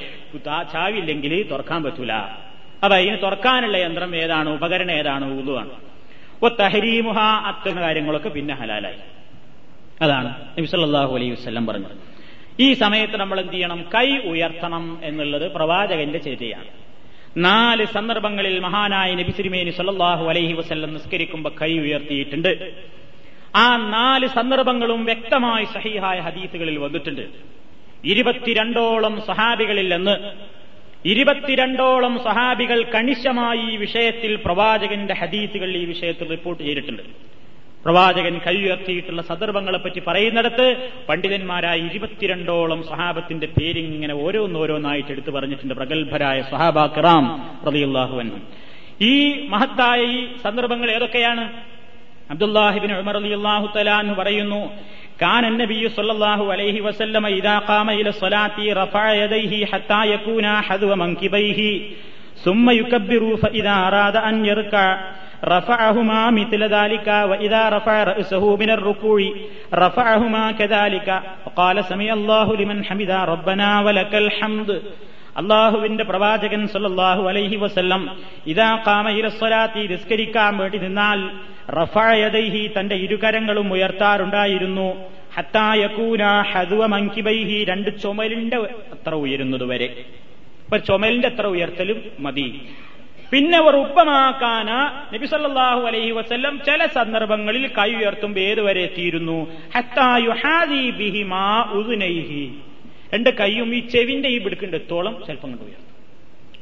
ചാവില്ലെങ്കിൽ 0.73 1.49
തുറക്കാൻ 1.51 1.83
പറ്റൂല. 1.83 2.13
അപ്പൊ 2.83 2.97
ഇതിന് 2.97 3.17
തുറക്കാനുള്ള 3.21 3.77
യന്ത്രം 3.77 4.15
ഏതാണ്? 4.15 4.49
ഉപകരണം 4.49 4.91
ഏതാണ്? 4.91 5.41
ഉതുവാണ് 5.41 5.69
ഒ 6.43 6.47
തഹരീമുഹ 6.47 7.17
അത്തരം 7.19 7.81
കാര്യങ്ങളൊക്കെ 7.81 8.29
പിന്നെ 8.29 8.53
ഹലാലായി. 8.55 8.95
അതാണ്. 10.01 10.33
നബിസല്ലാഹു 10.57 11.15
അലൈഹി 11.15 11.31
വസ്ലം 11.31 11.65
പറഞ്ഞത്. 11.65 11.97
ഈ 12.59 12.73
സമയത്ത് 12.73 13.17
നമ്മൾ 13.17 13.39
എന്ത് 13.39 13.53
ചെയ്യണം? 13.53 13.85
കൈ 13.95 14.17
ഉയർത്തണം 14.17 14.99
എന്നുള്ളത് 15.03 15.51
പ്രവാചകന്റെ 15.51 16.19
ചര്യയാണ് 16.19 16.65
നാല് 17.37 17.85
സന്ദർഭങ്ങളിൽ 17.85 18.59
മഹാനായ 18.59 19.15
നബി 19.15 19.31
സിരിമേനി 19.31 19.69
സല്ലാഹു 19.69 20.25
അലൈഹി 20.29 20.53
വസ്ല്ലം 20.53 20.93
നിസ്കരിക്കുമ്പോൾ 20.93 21.55
കൈ 21.61 21.79
ഉയർത്തിയിട്ടുണ്ട്. 21.79 22.73
ആ 23.55 23.77
നാല് 23.77 24.27
സന്ദർഭങ്ങളും 24.27 25.05
വ്യക്തമായി 25.05 25.65
സഹിഹായ 25.65 26.19
ഹദീസുകളിൽ 26.19 26.77
വന്നിട്ടുണ്ട്. 26.77 27.21
ഇരുപത്തിരണ്ടോളം 28.05 29.21
സഹാബികളിൽ 29.27 29.95
നിന്ന് 29.95 30.15
ഇരുപത്തിരണ്ടോളം 31.05 32.23
സഹാബികൾ 32.23 32.83
കണിശമായി 32.83 33.73
ഈ 33.73 33.75
വിഷയത്തിൽ 33.75 34.35
പ്രവാചകന്റെ 34.35 35.13
ഹദീസുകൾ 35.13 35.77
ഈ 35.77 35.85
വിഷയത്തിൽ 35.85 36.29
റിപ്പോർട്ട് 36.29 36.63
ചെയ്തിട്ടുണ്ട്. 36.63 37.03
പ്രവാചകൻ 37.83 38.41
കൈയുയർത്തിയിട്ടുള്ള 38.47 39.21
സന്ദർഭങ്ങളെപ്പറ്റി 39.21 40.01
പറയുന്നിടത്ത് 40.07 40.89
പണ്ഡിതന്മാരായ 41.09 41.79
ഇരുപത്തിരണ്ടോളം 41.79 42.83
സഹാബത്തിന്റെ 42.83 43.47
പേരിങ്ങനെ 43.47 44.13
ഓരോന്നോരോന്നായിട്ട് 44.13 45.11
എടുത്തു 45.11 45.31
പറഞ്ഞിട്ടുണ്ട്. 45.31 45.73
പ്രഗത്ഭരായ 45.73 46.41
സഹാബാ 46.41 46.85
കിറാം 46.85 47.57
പ്രതിയുള്ളാഹുവൻ 47.63 48.31
ഈ 49.01 49.47
മഹത്തായ 49.47 49.99
ഈ 50.01 50.27
സന്ദർഭങ്ങൾ 50.43 50.91
ഏതൊക്കെയാണ്? 50.91 51.78
അബ്ദുല്ലാഹിബിൻ 52.32 52.90
ഉമർ 53.02 53.14
റളിയല്ലാഹു 53.20 53.66
തആല 53.76 53.88
പറയുന്നു 54.20 54.62
كان 55.24 55.44
النبي 55.44 55.82
صلى 55.88 56.12
الله 56.12 56.40
عليه 56.52 56.76
وسلم 56.80 57.24
إذا 57.38 57.58
قام 57.60 57.88
إلى 57.90 58.08
الصلاة 58.08 58.56
رفع 58.80 59.04
يديه 59.14 59.52
حتى 59.66 60.00
يكون 60.06 60.46
حذو 60.66 60.90
منكبيه 60.94 61.60
ثم 62.44 62.70
يكبر 62.70 63.22
فإذا 63.36 63.74
أراد 63.88 64.16
أن 64.30 64.34
يركع 64.44 64.86
رفعهما 65.46 66.30
مثل 66.30 66.60
ذلك 66.68 67.08
وإذا 67.30 67.68
رفع 67.68 68.02
رأسه 68.04 68.56
من 68.56 68.70
الركوع 68.70 69.20
رفعهما 69.74 70.52
كذلك 70.52 71.08
وقال 71.46 71.84
سمع 71.84 72.12
الله 72.12 72.56
لمن 72.56 72.84
حمد 72.84 73.10
ربنا 73.32 73.68
ولك 73.80 74.14
الحمد 74.14 74.68
അള്ളാഹുവിന്റെ 75.39 76.03
പ്രവാചകൻ 76.03 76.67
സല്ലല്ലാഹു 76.67 77.27
അലൈഹി 77.27 77.55
വസ്ല്ലം 77.55 78.17
ഇതാ 78.47 78.83
കാമയിലസ്വലാത്തി 78.87 79.87
നിസ്കരിക്കാൻ 79.87 80.57
വേണ്ടി 80.57 80.77
നിന്നാൽ 80.77 81.19
റഫായദൈഹി 81.71 82.71
തന്റെ 82.79 82.95
ഇരുകരങ്ങളും 82.95 83.73
ഉയർത്താറുണ്ടായിരുന്നു. 83.73 84.87
ഹത്തായക്കൂന 85.35 86.23
ഹതുവ 86.51 86.85
മങ്കിബൈഹി 86.85 87.63
രണ്ട് 87.63 88.01
ചുമലിന്റെ 88.01 88.57
അത്ര 88.93 89.15
ഉയരുന്നതുവരെ. 89.15 89.85
ഇപ്പൊ 90.65 90.77
ചുമലിന്റെ 90.77 91.27
അത്ര 91.27 91.47
ഉയർത്തലും 91.47 92.01
മതി. 92.19 92.61
പിന്നെ 93.31 93.57
അവർ 93.57 93.75
ഉപ്പമാക്കാന 93.75 94.69
നബിസല്ലാഹു 95.13 95.81
അലൈഹി 95.81 96.11
വസ്ല്ലം 96.11 96.59
ചില 96.65 96.85
സന്ദർഭങ്ങളിൽ 96.85 97.67
കൈ 97.67 97.91
ഉയർത്തുമ്പോൾ 97.93 98.39
ഏതുവരെ 98.39 98.81
എത്തിയിരുന്നു? 98.81 99.47
ഉദുനൈഹി. 101.71 102.51
രണ്ട് 103.13 103.37
കൈയും 103.37 103.75
ഈ 103.75 103.79
ചെവിന്റെ 103.79 104.29
ഈ 104.29 104.37
പിടുക്കിണ്ടെത്തോളം 104.37 105.23
ചിലപ്പം 105.27 105.49
കണ്ടു 105.49 105.61
ഉയർത്തും. 105.61 105.89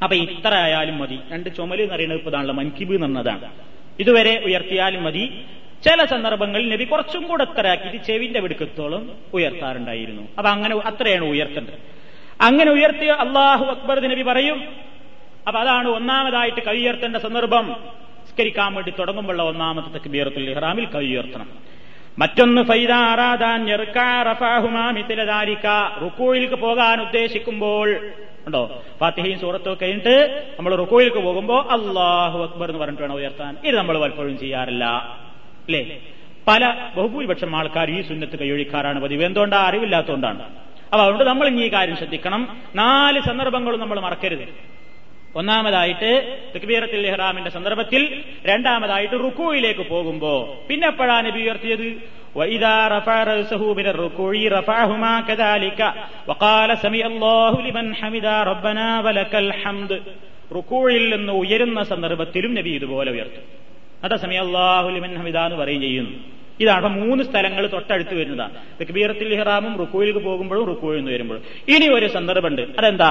അപ്പൊ 0.03 0.15
ഇത്ര 0.15 0.53
ആയാലും 0.53 0.97
മതി. 0.97 1.19
രണ്ട് 1.31 1.55
ചുമൽ 1.55 1.81
എന്ന് 1.81 1.93
പറയുന്നത് 1.93 2.17
ഇപ്പൊ 2.17 2.31
ഇതാണല്ലോ 2.31 2.55
മൻകിബ് 2.55 3.05
എന്നതാണ് 3.05 3.51
ഇതുവരെ 3.99 4.43
ഉയർത്തിയാലും 4.45 5.03
മതി. 5.03 5.41
ചില 5.83 6.05
സന്ദർഭങ്ങളിൽ 6.05 6.69
നബി 6.69 6.83
കുറച്ചും 6.83 7.23
കൂടെ 7.27 7.43
അത്രയാക്കിയിട്ട് 7.43 8.05
ചെവിന്റെ 8.05 8.39
പിടുക്കത്തോളം 8.39 9.11
ഉയർത്താറുണ്ടായിരുന്നു. 9.33 10.21
അപ്പൊ 10.37 10.49
അങ്ങനെ 10.49 10.75
അത്രയാണ് 10.75 11.25
ഉയർത്തേണ്ടത്. 11.25 11.73
അങ്ങനെ 12.41 12.71
ഉയർത്തിയ 12.71 13.11
അള്ളാഹു 13.11 13.65
അക്ബർ 13.65 14.07
നബി 14.07 14.21
പറയും. 14.21 14.63
അപ്പൊ 15.47 15.61
അതാണ് 15.61 15.87
ഒന്നാമതായിട്ട് 15.87 16.63
കൈ 16.63 16.83
ഉയർത്തേണ്ട 16.83 17.17
സന്ദർഭം. 17.17 17.75
സ്കരിക്കാൻ 18.29 18.73
വേണ്ടി 18.73 18.93
തുടങ്ങുമ്പോഴുള്ള 18.99 19.43
ഒന്നാമത്തെ 19.43 19.97
തക്ബീറത്തുൽ 19.97 20.49
ഇഹ്റാമിൽ 20.49 20.85
കൈ 20.85 21.07
ഉയർത്തണം. 21.07 21.66
മറ്റൊന്ന് 22.19 22.61
റുക്കോയിലേക്ക് 26.03 26.55
പോകാൻ 26.55 27.01
ഉദ്ദേശിക്കുമ്പോൾ. 27.01 27.89
ഉണ്ടോ? 28.47 28.83
ഫാത്തിഹയും 28.99 29.39
സൂറത്തും 29.39 29.77
കഴിഞ്ഞിട്ട് 29.81 30.45
നമ്മൾ 30.59 30.75
റുക്കോയിലേക്ക് 30.75 31.17
പോകുമ്പോൾ 31.17 31.63
അള്ളാഹു 31.63 32.43
അക്ബർ 32.43 32.69
എന്ന് 32.69 32.79
പറഞ്ഞിട്ട് 32.79 33.03
വേണം 33.03 33.15
ഉയർത്താൻ. 33.15 33.57
ഇത് 33.65 33.75
നമ്മൾ 33.75 34.01
പലപ്പോഴും 34.01 34.39
ചെയ്യാറില്ല. 34.39 34.85
അല്ലേ 35.65 35.97
പല 36.47 36.73
ബഹുഭൂരിപക്ഷം 36.97 37.55
ആൾക്കാർ 37.55 37.91
ഈ 37.91 38.01
സുന്നത്ത് 38.01 38.39
കൈയൊഴിക്കാറാണ് 38.39 39.01
പതിവ്. 39.01 39.25
എന്തുകൊണ്ടാ? 39.25 39.57
അറിവില്ലാത്തതുകൊണ്ടാണ്. 39.57 40.41
അപ്പൊ 40.43 41.01
അതുകൊണ്ട് 41.01 41.23
നമ്മൾ 41.23 41.47
ഇനി 41.47 41.61
ഈ 41.61 41.73
കാര്യം 41.73 41.95
ശ്രദ്ധിക്കണം. 41.95 42.57
നാല് 42.75 43.21
സന്ദർഭങ്ങളും 43.21 43.79
നമ്മൾ 43.79 43.99
മറക്കരുത്. 43.99 44.76
ഒന്നാമതായിട്ട് 45.36 46.10
തക്ബീറത്തിൽ 46.54 47.06
ഇഹ്റാമിന്റെ 47.06 47.50
സന്ദർഭത്തിൽ 47.50 48.02
രണ്ടാമതായിട്ട് 48.46 49.16
റുക്കുയിലേക്ക് 49.22 49.84
പോകുമ്പോ 49.88 50.34
പിന്നെ 50.68 50.88
എപ്പോഴാണ് 50.88 51.26
നബി 51.28 51.40
ഉയർത്തിയത് 51.44 51.86
وإذا 52.34 52.74
رفع 52.88 53.16
رأسه 53.24 53.62
من 53.74 53.86
الركوع 53.88 54.34
رفعهما 54.50 55.12
كذلك 55.22 55.80
وقال 56.28 56.70
سمع 56.78 57.02
الله 57.06 57.52
لمن 57.62 57.86
حمد 57.94 58.26
ربنا 58.50 58.86
ولك 59.00 59.34
الحمد 59.42 59.90
റുക്കൂഴിൽ 60.52 61.04
നിന്ന് 61.14 61.32
ഉയരുന്ന 61.40 61.80
സന്ദർഭത്തിലും 61.84 62.50
നബി 62.58 62.70
ഇതുപോലെ 62.78 63.10
ഉയർത്തും 63.14 63.44
അതാ 64.04 64.16
സമയ 64.24 64.38
അള്ളാഹു 64.44 64.88
ലിമൻ 64.96 65.12
ഹമിദ 65.18 65.38
എന്ന് 65.46 65.58
പറയും 65.60 65.80
ചെയ്യുന്നു 65.84 66.12
ഇതാണ് 66.60 66.78
അപ്പൊ 66.80 66.90
മൂന്ന് 66.98 67.22
സ്ഥലങ്ങൾ 67.28 67.64
തൊട്ടടുത്ത് 67.68 68.14
വരുന്നതാണ് 68.18 68.54
തക്ബീറത്തിൽ 68.80 69.32
ഇഹ്റാമും 69.36 69.74
റുക്കൂയിലേക്ക് 69.82 70.22
പോകുമ്പോഴും 70.26 70.64
റുക്കൂയിൽ 70.72 70.98
നിന്ന് 71.00 71.12
വരുമ്പോഴും 71.14 71.42
ഇനി 71.74 71.86
ഒരു 71.96 72.08
സന്ദർഭമുണ്ട് 72.16 72.62
അതെന്താ 72.78 73.10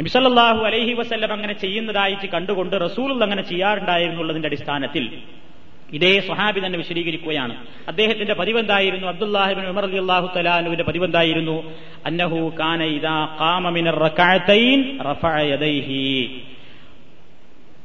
നബിസല്ലാഹു 0.00 0.64
അലൈഹി 0.64 0.92
വസ്ല്ലം 0.92 1.32
അങ്ങനെ 1.32 1.52
ചെയ്യുന്നതായിട്ട് 1.52 2.26
കണ്ടുകൊണ്ട് 2.26 2.76
റസൂൽ 2.84 3.22
അങ്ങനെ 3.22 3.42
ചെയ്യാറുണ്ടായിരുന്നുള്ളതിന്റെ 3.42 4.46
അടിസ്ഥാനത്തിൽ 4.46 5.18
ഇതേ 5.92 6.20
സ്വഹാബി 6.20 6.60
തന്നെ 6.66 6.78
വിശദീകരിക്കുകയാണ്. 6.78 7.56
അദ്ദേഹത്തിന്റെ 7.88 8.34
പതിവെന്തായിരുന്നു? 8.34 9.06
അബ്ദുല്ലാഹിബിൻ 9.06 9.66
ഉമർ 9.66 9.84
അലി 9.84 9.98
അള്ളാഹു 9.98 10.38
തലാനുവിന്റെ 10.38 10.84
പതിവെന്തായിരുന്നു? 10.84 11.72
അന്നഹു 12.06 12.52
കാന 12.60 12.82
ഇദാ 12.82 13.36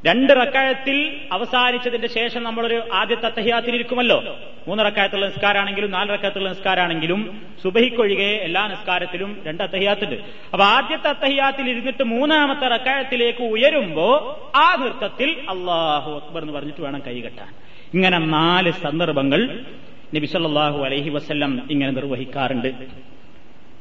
രണ്ട് 0.05 0.33
റക്കായത്തിൽ 0.33 1.19
അവസാനിച്ചതിന്റെ 1.31 2.07
ശേഷം 2.07 2.43
നമ്മളൊരു 2.43 2.81
ആദ്യത്തെ 2.93 3.25
അത്തഹിയാത്തിൽ 3.25 3.75
ഇരിക്കുമല്ലോ. 3.75 4.37
മൂന്ന് 4.67 4.85
റക്കായത്തുള്ള 4.85 5.25
നിസ്കാരാണെങ്കിലും 5.25 5.91
നാല് 5.91 6.13
റക്കായത്തുള്ള 6.13 6.49
നിസ്കാരാണെങ്കിലും 6.49 7.41
സുബഹിക്കൊഴികെ 7.63 8.27
എല്ലാ 8.27 8.67
നിസ്കാരത്തിലും 8.67 9.41
രണ്ട് 9.47 9.63
അത്തഹിയാത്തുണ്ട് 9.63 10.15
അപ്പൊ 10.53 10.65
ആദ്യത്തെ 10.65 11.07
അത്തഹിയാത്തിൽ 11.07 11.69
ഇരുന്നിട്ട് 11.69 12.03
മൂന്നാമത്തെ 12.03 12.67
റക്കായത്തിലേക്ക് 12.67 13.43
ഉയരുമ്പോ 13.43 14.07
ആ 14.55 14.75
നൃത്തത്തിൽ 14.75 15.29
അള്ളാഹു 15.29 16.11
അക്ബർ 16.11 16.41
എന്ന് 16.41 16.53
പറഞ്ഞിട്ട് 16.53 16.81
വേണം 16.81 17.01
കൈകെട്ടാൻ 17.07 17.47
ഇങ്ങനെ 17.93 18.17
നാല് 18.17 18.71
സന്ദർഭങ്ങൾ 18.71 19.59
നബിസല്ലാഹു 20.15 20.83
അലഹി 20.83 21.09
വസ്ല്ലം 21.09 21.67
ഇങ്ങനെ 21.71 21.91
നിർവഹിക്കാറുണ്ട്. 21.91 22.67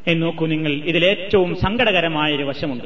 എന്ന് 0.07 0.23
നോക്കൂ 0.23 0.47
നിങ്ങൾ 0.47 0.73
ഇതിലേറ്റവും 0.73 1.55
സങ്കടകരമായ 1.55 2.33
ഒരു 2.33 2.43
വശമുണ്ട്. 2.43 2.85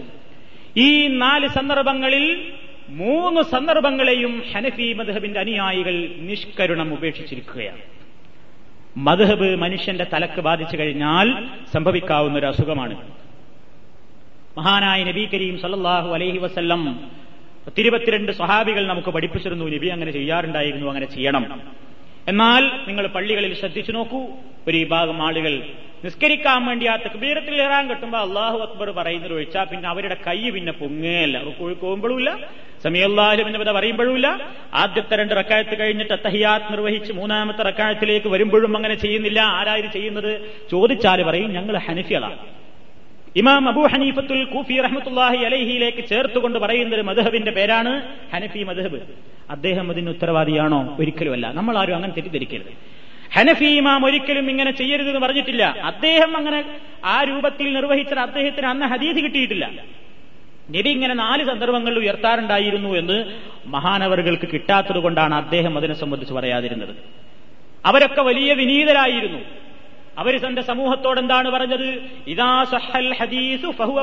ഈ 0.77 1.07
നാല് 1.07 1.49
സന്ദർഭങ്ങളിൽ 1.49 2.53
മൂന്ന് 2.89 3.41
സന്ദർഭങ്ങളെയും 3.53 4.43
ഹനഫി 4.51 4.87
മധുഹബിന്റെ 4.99 5.41
അനുയായികൾ 5.41 5.97
നിഷ്കരുണം 6.29 6.93
ഉപേക്ഷിച്ചിരിക്കുകയാണ്. 6.95 7.83
മധുഹബ് 8.97 9.49
മനുഷ്യന്റെ 9.57 10.07
തലക്ക് 10.13 10.41
ബാധിച്ചു 10.41 10.77
കഴിഞ്ഞാൽ 10.79 11.29
സംഭവിക്കാവുന്ന 11.73 12.39
ഒരു 12.39 12.47
അസുഖമാണ്. 12.47 12.97
മഹാനായ 14.59 15.05
നബി 15.05 15.29
കരീം 15.35 15.59
സല്ലാഹു 15.59 16.09
അലൈഹി 16.09 16.39
വസ്ല്ലം 16.39 16.83
പത്തിരുപത്തിരണ്ട് 17.67 18.33
സ്വഹാബികൾ 18.33 18.87
നമുക്ക് 18.87 19.09
പഠിപ്പിച്ചിരുന്നു 19.09 19.65
നബി 19.65 19.89
അങ്ങനെ 19.89 20.11
ചെയ്യാറുണ്ടായിരുന്നു 20.11 20.87
അങ്ങനെ 20.89 21.07
ചെയ്യണം. 21.07 21.45
എന്നാൽ 22.29 22.63
നിങ്ങൾ 22.89 23.07
പള്ളികളിൽ 23.07 23.53
ശ്രദ്ധിച്ചു 23.55 23.93
നോക്കൂ 23.93 24.21
ഒരു 24.69 24.77
വിഭാഗം 24.77 25.23
ആളുകൾ 25.27 25.53
നിസ്കരിക്കാൻ 26.05 26.67
വേണ്ടി 26.67 26.87
ആ 26.87 26.97
തക്ബീരത്തിൽ 26.97 27.55
ഇറാൻ 27.63 27.89
കിട്ടുമ്പോൾ 27.91 28.19
അള്ളാഹു 28.19 28.59
അക്ബർ 28.59 28.91
പറയുന്നത് 28.91 29.33
ഒഴിച്ചാൽ 29.33 29.65
പിന്നെ 29.65 29.89
അവരുടെ 29.89 30.17
കൈ 30.27 30.51
പിന്നെ 30.51 30.73
പൊങ്ങുകയല്ല 30.73 31.39
പോകുമ്പോഴുമില്ല 31.83 32.31
സമയല്ലാഹു 32.85 33.43
പിന്നെ 33.43 33.73
പറയുമ്പോഴുമില്ല. 33.73 34.41
ആദ്യത്തെ 34.75 35.17
രണ്ട് 35.17 35.35
റക്കായത്ത് 35.35 35.79
കഴിഞ്ഞിട്ട് 35.79 36.13
അത്തഹിയാത്ത് 36.13 36.73
നിർവഹിച്ച് 36.73 37.13
മൂന്നാമത്തെ 37.13 37.63
റക്കായത്തിലേക്ക് 37.63 38.29
വരുമ്പോഴും 38.29 38.77
അങ്ങനെ 38.77 38.95
ചെയ്യുന്നില്ല. 38.95 39.41
ആരായിരുന്നു 39.41 39.93
ചെയ്യുന്നത്? 39.93 40.41
ചോദിച്ചാൽ 40.71 41.23
പറയും 41.23 41.53
ഞങ്ങൾ 41.53 41.79
ഹനഫികളാണ്. 41.79 42.37
ഇമാം 43.37 43.69
അബു 43.69 43.81
ഹനീഫത്തുൽ 43.81 44.45
കൂഫി 44.45 44.81
റഹ്മത്തുല്ലാഹി 44.81 45.37
അലഹിയിലേക്ക് 45.37 46.09
ചേർത്തുകൊണ്ട് 46.09 46.59
പറയുന്ന 46.59 46.95
ഒരു 46.95 47.03
മധുഹബിന്റെ 47.03 47.51
പേരാണ് 47.51 48.03
ഹനഫി 48.35 48.63
മധുഹബ് 48.63 49.01
അദ്ദേഹം 49.51 49.91
അതിന് 49.91 50.11
ഉത്തരവാദിയാണോ? 50.11 50.97
ഒരിക്കലുമല്ല. 51.01 51.53
നമ്മൾ 51.53 51.79
ആരും 51.79 51.95
അങ്ങനെ 51.95 52.13
തെറ്റിദ്ധരിക്കരുത്. 52.13 52.73
ഹനഫി 53.35 53.65
ഇമാം 53.65 54.07
ഒരിക്കലും 54.07 54.51
ഇങ്ങനെ 54.51 54.71
ചെയ്യരുതെന്ന് 54.71 55.21
പറഞ്ഞിട്ടില്ല. 55.21 55.65
അദ്ദേഹം 55.65 56.37
അങ്ങനെ 56.37 56.65
ആ 57.05 57.23
രൂപത്തിൽ 57.23 57.73
നിർവഹിച്ചത് 57.73 58.19
അദ്ദേഹത്തിന് 58.19 58.67
അന്ന് 58.67 58.87
ഹദീസ് 58.87 59.25
കിട്ടിയിട്ടില്ല. 59.25 59.71
നബി 60.71 60.89
ഇങ്ങനെ 60.89 61.15
നാല് 61.15 61.45
സന്ദർഭങ്ങളിൽ 61.45 61.99
ഉയർത്താറുണ്ടായിരുന്നു 61.99 62.89
എന്ന് 62.89 63.25
മഹാനവറുകൾക്ക് 63.67 64.49
കിട്ടാത്തത് 64.53 64.97
കൊണ്ടാണ് 64.97 65.35
അദ്ദേഹം 65.35 65.77
അതിനെ 65.77 65.95
സംബന്ധിച്ച് 65.95 66.35
പറയാതിരുന്നത്. 66.35 66.97
അവരൊക്കെ 67.85 68.23
വലിയ 68.23 68.53
വിനീതരായിരുന്നു. 68.53 69.39
അവർ 70.19 70.47
തന്റെ 70.47 70.63
സമൂഹത്തോട് 70.63 71.21
എന്താണ് 71.21 71.51
പറഞ്ഞത്? 71.51 72.03
ഇതാ 72.27 72.65
സഹൽ 72.65 73.15
ഹദീസ് 73.21 73.67
ഫഹുവ 73.71 74.03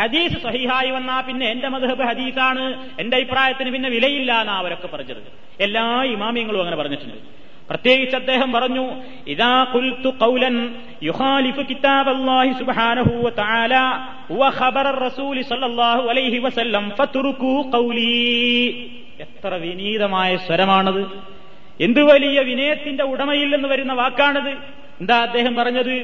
ഹദീസ് 0.00 0.42
സഹിഹായി 0.42 0.90
വന്നാ 0.90 1.20
പിന്നെ 1.20 1.50
എന്റെ 1.50 1.68
മധുഹബ് 1.68 2.02
ഹദീസാണ് 2.02 2.90
എന്റെ 3.00 3.16
അഭിപ്രായത്തിന് 3.16 3.70
പിന്നെ 3.70 3.88
വിലയില്ല 3.88 4.40
എന്നാ 4.40 4.54
അവരൊക്കെ 4.54 4.86
പറഞ്ഞത് 4.86 5.22
എല്ലാ 5.60 6.02
ഇമാമിയങ്ങളും 6.02 6.60
അങ്ങനെ 6.60 6.76
പറഞ്ഞിട്ടുണ്ട്. 6.76 7.47
പ്രത്യേകിച്ച് 7.70 8.16
അദ്ദേഹം 8.16 8.52
പറഞ്ഞു 8.52 8.84
ഇതാ 9.26 9.64
കുൽത്തു 9.64 10.08
കൗലൻ 10.08 10.54
യുഖാലിഫു 11.02 11.62
കിതാബ് 11.62 12.10
അല്ലാഹി 12.10 12.52
സുബ്ഹാനഹു 12.52 13.12
വ 13.26 13.28
തആല 13.38 13.74
വ 14.30 14.48
ഖബറ 14.58 14.86
റസൂലി 15.06 15.42
സല്ലല്ലാഹു 15.42 16.02
അലൈഹി 16.08 16.38
വസല്ലം 16.38 16.90
ഫതുറുകു 16.90 17.52
ഖൗലി. 17.74 18.12
എത്ര 19.20 19.54
വിനീതമായ 19.54 20.36
സ്വരമാണത്. 20.36 21.02
എന്ത് 21.80 22.02
വലിയ 22.02 22.40
വിനയത്തിന്റെ 22.40 23.04
ഉടമയിൽ 23.04 23.48
നിന്ന് 23.54 23.68
വരുന്ന 23.68 23.92
വാക്കാണത്. 23.92 24.52
എന്താ 25.00 25.16
അദ്ദേഹം 25.18 25.56
പറഞ്ഞത്? 25.56 25.94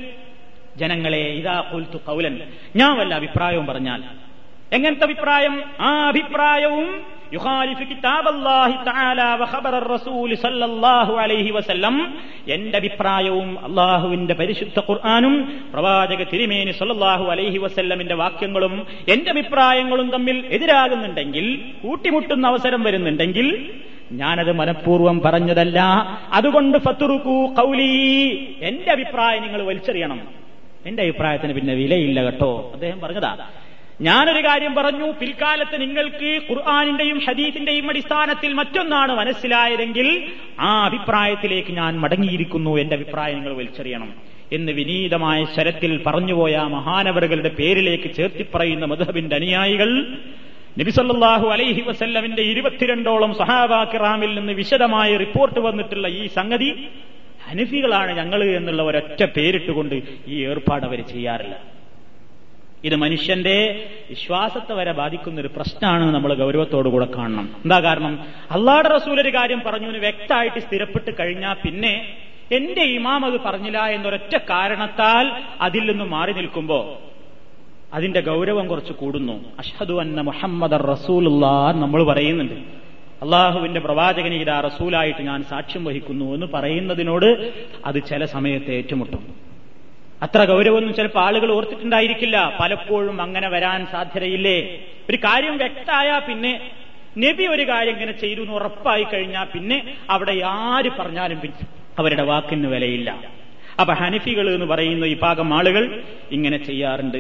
ജനങ്ങളെ 0.76 1.24
ഇതാ 1.40 1.60
കുൽത്തു 1.60 1.98
കൗലൻ 2.06 2.34
ഞാൻ 2.76 2.92
വല്ല 2.98 3.14
അഭിപ്രായവും 3.14 3.66
പറഞ്ഞാൽ. 3.66 4.02
എങ്ങനത്തെ 4.72 5.04
അഭിപ്രായം? 5.04 5.62
ആ 5.80 5.88
അഭിപ്രായവും 6.08 6.88
എന്റെ 12.49 12.76
അഭിപ്രായവും 12.76 13.64
അള്ളാഹുവിന്റെ 13.64 14.35
പരിശുദ്ധ 14.35 14.78
ഖുർആനും 14.78 15.62
പ്രവാചക 15.72 16.22
തിരുമേനി 16.22 16.70
സല്ലല്ലാഹു 16.70 17.24
അലൈഹി 17.24 17.59
വസല്ലമിന്റെ 17.59 18.14
വാക്യങ്ങളും 18.14 18.87
എന്റെ 19.09 19.30
അഭിപ്രായങ്ങളും 19.30 20.11
തമ്മിൽ 20.11 20.47
എതിരാകുന്നുണ്ടെങ്കിൽ 20.51 21.61
കൂട്ടിമുട്ടുന്ന 21.82 22.47
അവസരം 22.47 22.82
വരുന്നുണ്ടെങ്കിൽ 22.82 23.70
ഞാനത് 24.12 24.53
മനഃപൂർവം 24.53 25.20
പറഞ്ഞതല്ല. 25.20 25.80
അതുകൊണ്ട് 26.32 26.78
ഫത്തുറുക്കൂ 26.78 27.55
കൗലി 27.55 28.59
എന്റെ 28.62 28.93
അഭിപ്രായം 28.93 29.43
നിങ്ങൾ 29.43 29.62
വലിച്ചെറിയണം. 29.62 30.20
എന്റെ 30.87 31.03
അഭിപ്രായത്തിന് 31.03 31.53
പിന്നെ 31.53 31.74
വിലയില്ല 31.74 32.22
കേട്ടോ. 32.22 32.70
അദ്ദേഹം 32.74 33.01
പറഞ്ഞതാ 33.01 33.37
ഞാനൊരു 34.01 34.47
കാര്യം 34.49 34.74
പറഞ്ഞു. 34.74 35.12
പിൽക്കാലത്ത് 35.12 35.80
നിങ്ങൾക്ക് 35.80 36.40
ഖുർആാനിന്റെയും 36.51 37.18
ഹദീസിന്റെയും 37.18 37.88
അടിസ്ഥാനത്തിൽ 37.88 38.53
മറ്റൊന്നാണ് 38.53 39.12
മനസ്സിലായതെങ്കിൽ 39.12 40.28
ആ 40.61 40.84
അഭിപ്രായത്തിലേക്ക് 40.86 41.72
ഞാൻ 41.72 42.01
മടങ്ങിയിരിക്കുന്നു. 42.01 42.78
എന്റെ 42.78 42.97
അഭിപ്രായം 42.97 43.34
നിങ്ങൾ 43.34 43.55
വലിച്ചെറിയണം. 43.55 44.34
എന്ന് 44.53 44.72
വിനീതമായ 44.72 45.45
ശരത്തിൽ 45.45 46.03
പറഞ്ഞുപോയ 46.07 46.57
മഹാനവറുകളുടെ 46.57 47.49
പേരിലേക്ക് 47.49 48.14
ചേർത്തിപ്പറയുന്ന 48.14 48.84
മധുഹബിന്റെ 48.84 49.36
അനുയായികൾ 49.36 50.07
നബിസല്ലാഹു 50.78 51.49
അലൈഹി 51.49 51.80
വസല്ലമിന്റെ 51.80 52.42
ഇരുപത്തിരണ്ടോളം 52.42 53.34
സഹാബാക്കിറാമിൽ 53.34 54.34
നിന്ന് 54.34 54.53
വിശദമായ 54.53 55.16
റിപ്പോർട്ട് 55.16 55.61
വന്നിട്ടുള്ള 55.61 56.09
ഈ 56.09 56.26
സംഗതി 56.26 56.88
ഹനഫികളാണ് 57.51 58.16
ഞങ്ങൾ 58.16 58.45
എന്നുള്ള 58.45 58.82
ഒരൊറ്റ 58.82 59.24
പേരിട്ടുകൊണ്ട് 59.24 60.03
ഈ 60.28 60.45
ഏർപ്പാട് 60.45 60.84
അവർ 60.84 61.03
ചെയ്യാറില്ല. 61.03 61.73
ഇത് 62.85 62.97
മനുഷ്യന്റെ 62.97 63.87
വിശ്വാസത്തെ 64.11 64.72
വരെ 64.72 64.93
ബാധിക്കുന്ന 64.93 65.41
ഒരു 65.41 65.49
പ്രശ്നമാണ് 65.57 66.14
നമ്മൾ 66.14 66.35
ഗൗരവത്തോടുകൂടെ 66.35 67.07
കാണണം. 67.16 67.49
എന്താ 67.64 67.80
കാരണം? 67.80 68.24
അള്ളാടെ 68.51 68.89
റസൂൽ 68.89 69.20
ഒരു 69.20 69.28
കാര്യം 69.28 69.62
പറഞ്ഞു 69.66 69.99
വ്യക്തമായിട്ട് 69.99 70.61
സ്ഥിരപ്പെട്ട് 70.61 71.11
കഴിഞ്ഞാൽ 71.20 71.55
പിന്നെ 71.55 72.07
എന്റെ 72.53 72.82
ഇമാം 72.82 73.24
അത് 73.24 73.41
പറഞ്ഞില്ല 73.41 73.87
എന്നൊരൊറ്റ 73.87 74.37
കാരണത്താൽ 74.51 75.43
അതിൽ 75.61 75.91
നിന്ന് 75.91 76.05
മാറി 76.05 76.32
നിൽക്കുമ്പോ 76.32 76.99
അതിന്റെ 77.93 78.20
ഗൗരവം 78.20 78.68
കുറച്ച് 78.68 78.93
കൂടുന്നു. 78.93 79.45
അഷദു 79.59 80.01
അന്ന 80.01 80.20
മുഹമ്മദ് 80.20 80.89
റസൂലുള്ള 80.93 81.47
നമ്മൾ 81.72 82.05
പറയുന്നുണ്ട്. 82.05 82.55
അള്ളാഹുവിന്റെ 83.22 83.80
പ്രവാചകനെ 83.80 84.37
ഇതാ 84.37 84.61
റസൂലായിട്ട് 84.61 85.22
ഞാൻ 85.22 85.45
സാക്ഷ്യം 85.45 85.85
വഹിക്കുന്നു 85.85 86.35
എന്ന് 86.35 86.47
പറയുന്നതിനോട് 86.47 87.53
അത് 87.85 88.03
ചില 88.09 88.24
സമയത്ത് 88.24 88.70
ഏറ്റുമുട്ടും. 88.70 89.43
അത്ര 90.22 90.44
ഗൗരവമൊന്നും 90.44 90.94
ചിലപ്പോൾ 90.94 91.20
ആളുകൾ 91.20 91.52
ഓർത്തിട്ടുണ്ടായിരിക്കില്ല. 91.52 92.56
പലപ്പോഴും 92.60 93.22
അങ്ങനെ 93.22 93.48
വരാൻ 93.48 93.86
സാധ്യതയില്ലേ? 93.92 94.78
ഒരു 95.10 95.16
കാര്യം 95.16 95.58
വ്യക്തമായാൽ 95.58 96.20
പിന്നെ 96.20 96.60
നബി 97.18 97.46
ഒരു 97.46 97.68
കാര്യം 97.68 97.92
ഇങ്ങനെ 97.92 98.12
ചെയ്തു 98.12 98.40
എന്ന് 98.40 98.52
ഉറപ്പായി 98.52 99.02
കഴിഞ്ഞാൽ 99.02 99.44
പിന്നെ 99.44 99.94
അവിടെ 100.10 100.40
ആര് 100.44 100.90
പറഞ്ഞാലും 100.98 101.40
പിന്നെ 101.40 101.66
അവരുടെ 101.98 102.22
വാക്കിന് 102.22 102.66
വിലയില്ല. 102.66 103.10
അപ്പൊ 103.80 103.94
ഹനഫികൾ 103.94 104.54
എന്ന് 104.54 104.66
പറയുന്ന 104.66 105.04
ഈ 105.04 105.16
ഭാഗം 105.22 105.54
ആളുകൾ 105.54 106.02
ഇങ്ങനെ 106.30 106.56
ചെയ്യാറുണ്ട്. 106.56 107.18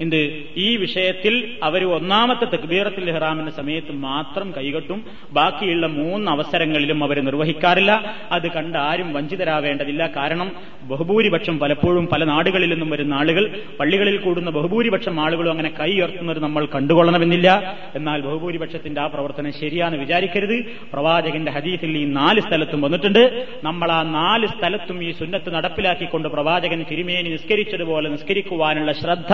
എന്ത്? 0.00 0.42
ഈ 0.56 0.76
വിഷയത്തിൽ 0.76 1.58
അവർ 1.62 1.84
ഒന്നാമത്തെ 1.84 2.44
തക്ബീറത്തിൽ 2.44 3.10
ഇഹ്റാമിന്റെ 3.10 3.52
സമയത്ത് 3.52 3.92
മാത്രം 3.92 4.54
കൈകെട്ടും 4.56 5.04
ബാക്കിയുള്ള 5.32 5.86
മൂന്ന് 5.86 6.30
അവസരങ്ങളിലും 6.30 7.04
അവർ 7.04 7.24
നിർവഹിക്കാറില്ല. 7.24 8.16
അത് 8.32 8.50
കണ്ട് 8.50 8.78
ആരും 8.78 9.12
വഞ്ചിതരാവേണ്ടതില്ല. 9.12 10.10
കാരണം 10.16 10.52
ബഹുഭൂരിപക്ഷം 10.82 11.58
പലപ്പോഴും 11.58 12.06
പല 12.06 12.24
നാടുകളിൽ 12.24 12.70
നിന്നും 12.70 12.90
വരുന്ന 12.90 13.14
ആളുകൾ 13.14 13.60
പള്ളികളിൽ 13.80 14.16
കൂടുന്ന 14.16 14.50
ബഹുഭൂരിപക്ഷം 14.50 15.20
ആളുകളും 15.20 15.50
അങ്ങനെ 15.50 15.72
കൈ 15.80 15.92
ഉയർത്തുന്നത് 15.92 16.38
നമ്മൾ 16.38 16.66
കണ്ടുകൊള്ളണമെന്നില്ല. 16.66 17.78
എന്നാൽ 17.94 18.20
ബഹുഭൂരിപക്ഷത്തിന്റെ 18.20 19.00
ആ 19.00 19.06
പ്രവർത്തനം 19.06 19.52
ശരിയാണെന്ന് 19.52 20.00
വിചാരിക്കരുത്. 20.00 20.64
പ്രവാചകന്റെ 20.92 21.52
ഹദീസിൽ 21.52 21.98
ഈ 21.98 22.04
നാല് 22.04 22.40
സ്ഥലത്തും 22.40 22.80
വന്നിട്ടുണ്ട്. 22.80 23.46
നമ്മൾ 23.64 23.92
ആ 23.92 24.02
നാല് 24.02 24.46
സ്ഥലത്തും 24.46 25.04
ഈ 25.04 25.12
സുന്നത്ത് 25.12 25.54
നടപ്പിലാക്കിക്കൊണ്ട് 25.54 26.28
പ്രവാചകൻ 26.28 26.84
തിരുമേനി 26.90 27.28
നിസ്കരിച്ചതുപോലെ 27.28 28.10
നിസ്കരിക്കുവാനുള്ള 28.10 28.92
ശ്രദ്ധ 28.92 29.32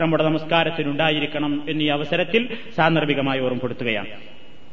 നമ്മുടെ 0.00 0.24
നമസ്കാരത്തിനുണ്ടായിരിക്കണം 0.24 1.62
എന്നീ 1.68 1.88
അവസരത്തിൽ 1.88 2.56
സാന്ദർഭികമായി 2.76 3.40
ഓർമ്മപ്പെടുത്തുകയാണ്. 3.40 4.06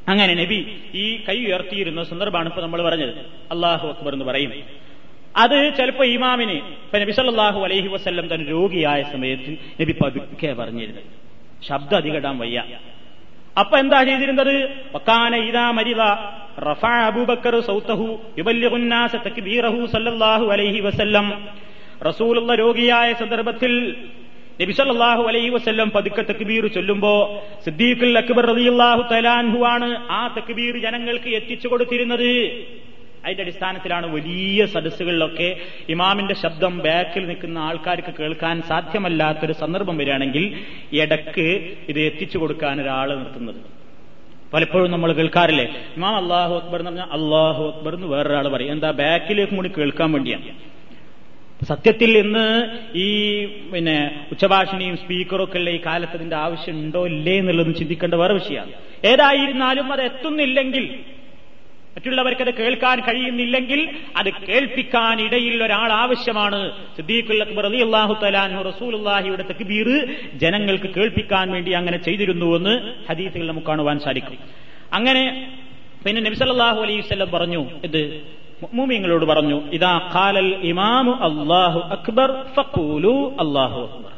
അങ്ങനെ 0.08 0.34
നബി 0.34 0.78
ഈ 0.96 1.24
കൈ 1.30 1.46
ഉയർത്തിയിരുന്ന 1.46 2.04
സന്ദർഭമാണ് 2.04 2.50
ഇപ്പൊ 2.50 2.62
നമ്മൾ 2.62 2.82
പറഞ്ഞത്. 2.82 3.10
അള്ളാഹു 3.52 3.88
അക്ബർ 3.88 4.14
എന്ന് 4.14 4.26
പറയും. 4.26 4.54
അത് 5.38 5.74
ചിലപ്പോ 5.78 6.04
ഇമാമിന് 6.04 6.52
ഇപ്പൊ 6.52 7.00
നബി 7.00 7.12
സല്ലാഹു 7.12 7.64
അലൈഹി 7.64 7.88
വസ്ല്ലം 7.88 8.34
തന്നെ 8.34 8.52
രോഗിയായ 8.52 9.04
സമയത്ത് 9.04 9.82
നബി 9.82 9.96
പതുക്കെ 10.06 10.54
പറഞ്ഞിരുന്നത്. 10.54 11.04
ശബ്ദം 11.68 11.98
അധികടാൻ 11.98 12.38
വയ്യ. 12.38 12.64
അപ്പൊ 13.60 13.78
എന്താ 13.78 14.04
ചെയ്തിരുന്നത്? 14.04 14.70
വക്കാന 14.96 15.36
ഇതാ 15.36 15.72
മരിത 15.72 16.02
റഫാ 16.62 17.06
അബൂബക്കർ 17.06 17.60
സൗത്തഹു 17.60 18.22
യുബല്ലിഗുന്നാസ 18.38 19.16
തക്ബീറഹു 19.16 19.86
സല്ലല്ലാഹു 19.86 20.46
അലൈഹി 20.46 20.80
വസല്ലം. 20.80 21.48
റസൂലുള്ള 22.08 22.56
രോഗിയായ 22.56 23.14
സന്ദർഭത്തിൽ 23.14 23.96
നബി 24.62 24.74
സല്ലല്ലാഹു 24.78 25.24
അലൈഹി 25.30 25.50
വസല്ലം 25.56 25.90
പതുക്കെ 25.96 26.24
തക്ബീർ 26.30 26.64
ചൊല്ലുമ്പോ 26.76 27.12
സിദ്ദീഖുൽ 27.66 28.18
അക്ബർ 28.22 28.46
റളിയല്ലാഹു 28.52 29.02
തലാൻഹു 29.12 29.60
ആണ് 29.74 29.88
ആ 30.20 30.22
തക്ബീർ 30.38 30.74
ജനങ്ങൾക്ക് 30.86 31.30
എത്തിച്ചു 31.38 31.68
കൊടുത്തിരുന്നത്. 31.72 32.32
അതിന്റെ 33.24 33.44
അടിസ്ഥാനത്തിലാണ് 33.46 34.08
വലിയ 34.16 34.60
സദസ്സുകളിലൊക്കെ 34.74 35.50
ഇമാമിന്റെ 35.94 36.36
ശബ്ദം 36.44 36.74
ബാക്കിൽ 36.86 37.24
നിൽക്കുന്ന 37.30 37.58
ആൾക്കാർക്ക് 37.68 38.12
കേൾക്കാൻ 38.20 38.58
സാധ്യമല്ലാത്തൊരു 38.72 39.56
സന്ദർഭം 39.62 39.96
വരികയാണെങ്കിൽ 40.02 40.46
ഇടയ്ക്ക് 41.02 41.48
ഇത് 41.92 42.00
എത്തിച്ചു 42.10 42.38
കൊടുക്കാൻ 42.44 42.76
ഒരാൾ 42.84 43.10
നിർത്തുന്നത്. 43.20 43.62
പലപ്പോഴും 44.54 44.90
നമ്മൾ 44.96 45.10
കേൾക്കാറില്ലേ 45.20 45.68
ഇമാം 45.98 46.16
അള്ളാഹു 46.22 46.54
അക്ബർ 46.62 46.80
എന്ന് 46.82 46.92
പറഞ്ഞാൽ 46.92 47.10
അള്ളാഹു 47.18 47.64
അക്ബർ 47.72 47.94
എന്ന് 47.98 48.10
വേറൊരാൾ 48.16 48.48
പറയും. 48.56 48.74
എന്താ 48.78 48.92
ബാക്കിലേക്ക് 49.04 49.56
കൂടി 49.60 49.72
കേൾക്കാൻ 49.80 50.12
വേണ്ടിയാണ്. 50.18 50.48
സത്യത്തിൽ 51.68 52.18
ഇന്ന് 52.18 52.46
ഈ 52.96 53.46
പിന്നെ 53.46 54.28
ഉച്ചഭാഷിണിയും 54.32 54.98
സ്പീക്കറും 54.98 55.44
ഒക്കെ 55.44 55.58
ഉള്ള 55.58 55.70
ഈ 55.70 55.80
കാലത്ത് 55.86 56.34
ആവശ്യം 56.34 56.76
ഉണ്ടോ 56.76 57.08
ഇല്ലേ 57.08 57.38
എന്നുള്ളത് 57.38 57.76
ചിന്തിക്കേണ്ട 57.76 58.14
വേറെ 58.14 58.34
വിഷയമാണ്. 58.34 58.72
ഏതായിരുന്നാലും 59.06 59.94
അത് 59.94 60.02
എത്തുന്നില്ലെങ്കിൽ 60.02 61.00
മറ്റുള്ളവർക്ക് 61.96 62.42
അത് 62.42 62.54
കേൾക്കാൻ 62.54 63.00
കഴിയുന്നില്ലെങ്കിൽ 63.00 63.90
അത് 64.18 64.30
കേൾപ്പിക്കാൻ 64.48 65.22
ഇടയിൽ 65.22 65.64
ഒരാൾ 65.64 65.92
ആവശ്യമാണ്. 65.92 66.72
സിദ്ദീഖുൽ 66.98 67.42
അക്ബർ 67.42 67.66
തക്ബീർ 69.52 70.16
ജനങ്ങൾക്ക് 70.34 70.90
കേൾപ്പിക്കാൻ 70.98 71.52
വേണ്ടി 71.52 71.72
അങ്ങനെ 71.72 71.98
ചെയ്തിരുന്നുവെന്ന് 71.98 72.94
ഹദീസുകൾ 73.10 73.48
നമുക്ക് 73.48 73.68
കാണുവാൻ 73.68 74.00
സാധിക്കും. 74.00 74.38
അങ്ങനെ 74.94 75.54
പിന്നെ 76.06 76.22
നബിസല്ലാഹു 76.22 76.82
അലൈഹി 76.82 77.00
വസല്ലം 77.00 77.32
പറഞ്ഞു 77.32 77.66
ഇത് 77.84 78.22
മൂമിങ്ങളോട് 78.74 79.26
പറഞ്ഞു 79.26 79.62
ഇതാ 79.72 80.12
ഖാലൽ 80.16 80.56
ഇമാമു 80.56 81.12
അള്ളാഹു 81.12 81.80
അക്ബർ 81.80 82.46
ഫക്കൂലു 82.58 83.36
അള്ളാഹു 83.40 83.82
അക്ബർ. 83.82 84.12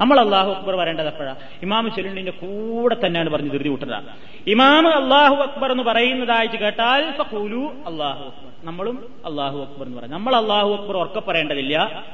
നമ്മൾ 0.00 0.20
അള്ളാഹു 0.20 0.50
അക്ബർ 0.50 0.76
പറയേണ്ടത് 0.76 1.06
എപ്പോഴാ? 1.06 1.34
ഇമാമ് 1.62 1.90
ചെല്ലുണ്ടിന്റെ 1.90 2.32
കൂടെ 2.32 2.96
തന്നെയാണ് 3.06 3.30
പറഞ്ഞ് 3.30 3.50
ധൃതി 3.50 3.68
കൂട്ടുന്നത് 3.68 4.04
ഇമാമ് 4.50 4.88
അള്ളാഹു 4.88 5.34
അക്ബർ 5.34 5.72
എന്ന് 5.72 5.84
പറയുന്നതായിട്ട് 5.84 6.56
കേട്ടാൽ 6.56 7.12
ഫക്കൂലു 7.12 7.72
അള്ളാഹു 7.86 8.24
അക്ബർ. 8.24 8.50
നമ്മളും 8.64 9.04
അള്ളാഹു 9.26 9.58
അക്ബർ 9.58 9.86
എന്ന് 9.86 9.98
പറയാം. 9.98 10.12
നമ്മൾ 10.12 10.36
അള്ളാഹു 10.36 10.72
അക്ബർ 10.74 10.96
ഉറക്കെ 10.96 11.20
പറയേണ്ടതില്ല. 11.20 12.04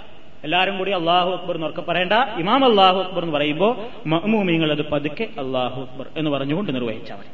എല്ലാവരും 0.44 0.78
കൂടി 0.78 0.90
അള്ളാഹു 0.90 1.30
അക്ബർ 1.30 1.54
എന്ന് 1.54 1.66
ഉറക്കെ 1.66 1.82
പറയേണ്ട. 1.82 2.12
ഇമാം 2.12 2.64
അള്ളാഹു 2.64 2.98
അക്ബർ 3.00 3.22
എന്ന് 3.22 3.36
പറയുമ്പോൾ 3.36 3.76
മഹ്മൂമിങ്ങൾ 4.06 4.72
അത് 4.72 4.90
പതുക്കെ 4.90 5.24
അള്ളാഹു 5.24 5.80
അക്ബർ 5.80 6.06
എന്ന് 6.16 6.30
പറഞ്ഞുകൊണ്ട് 6.30 6.74
നിർവഹിച്ചാൽ 6.74 7.16
മതി. 7.16 7.28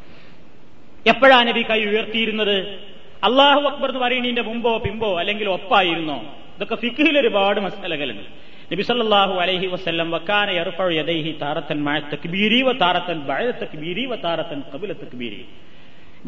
എപ്പോഴാ 1.08 1.42
നബി 1.42 1.62
കൈ 1.62 1.84
ഉയർത്തിയിരുന്നത്? 1.84 2.90
അള്ളാഹു 3.28 3.60
അക്ബർ 3.70 3.88
എന്ന് 3.92 4.02
പറയുന്നതിന്റെ 4.04 4.44
മുമ്പോ 4.50 4.70
പിമ്പോ 4.84 5.10
അല്ലെങ്കിൽ 5.20 5.46
ഒപ്പായിരുന്നോ? 5.56 6.18
ഇതൊക്കെ 6.56 6.76
ഫിഖിൽ 6.82 7.14
ഒരുപാട് 7.22 7.58
മസലകളുണ്ട്. 7.66 8.24
നബി 8.72 8.82
സല്ലല്ലാഹു 8.88 9.34
അലൈഹി 9.42 9.66
വസല്ലം 9.74 10.08
വക്കാന 10.16 10.48
യർഫഉ 10.60 10.90
യദൈഹി 11.00 11.30
താറത്തൻ 11.42 11.78
മഅ 11.88 12.00
തക്ബീരി 12.12 12.60
വ 12.68 12.72
താറത്തൻ 12.82 13.18
ബഅദ 13.28 13.50
തക്ബീരി 13.62 14.04
വ 14.12 14.16
താറത്തൻ 14.24 14.58
ഖബല 14.72 14.92
തക്ബീരി. 15.04 15.40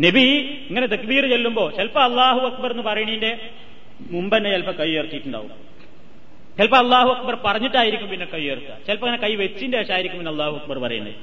നബി 0.05 0.25
ഇങ്ങനെ 0.69 0.87
തക്ബീർ 0.95 1.23
ചെല്ലുമ്പോ 1.33 1.65
ചിലപ്പോ 1.77 2.01
അള്ളാഹു 2.09 2.41
അക്ബർ 2.51 2.71
എന്ന് 2.75 2.85
പറയുന്നതിന്റെ 2.91 3.33
മുമ്പ് 4.15 4.35
തന്നെ 4.37 4.51
ചിലപ്പോ 4.55 4.75
കൈ 4.81 4.89
ഉയർത്തിയിട്ടുണ്ടാവും. 4.95 5.53
ചിലപ്പോ 6.57 6.79
അള്ളാഹു 6.85 7.11
അക്ബർ 7.17 7.35
പറഞ്ഞിട്ടായിരിക്കും 7.47 8.09
പിന്നെ 8.13 8.27
കൈ 8.35 8.43
ഉയർത്തുക. 8.49 8.75
ചിലപ്പോ 8.87 9.07
അങ്ങനെ 9.07 9.23
കൈ 9.27 9.33
വെച്ചിന്റെ 9.43 9.79
ശേഷമായിരിക്കും 9.83 10.19
പിന്നെ 10.19 10.33
അള്ളാഹു 10.35 10.55
അക്ബർ 10.61 10.79
പറയുന്നത്. 10.79 11.15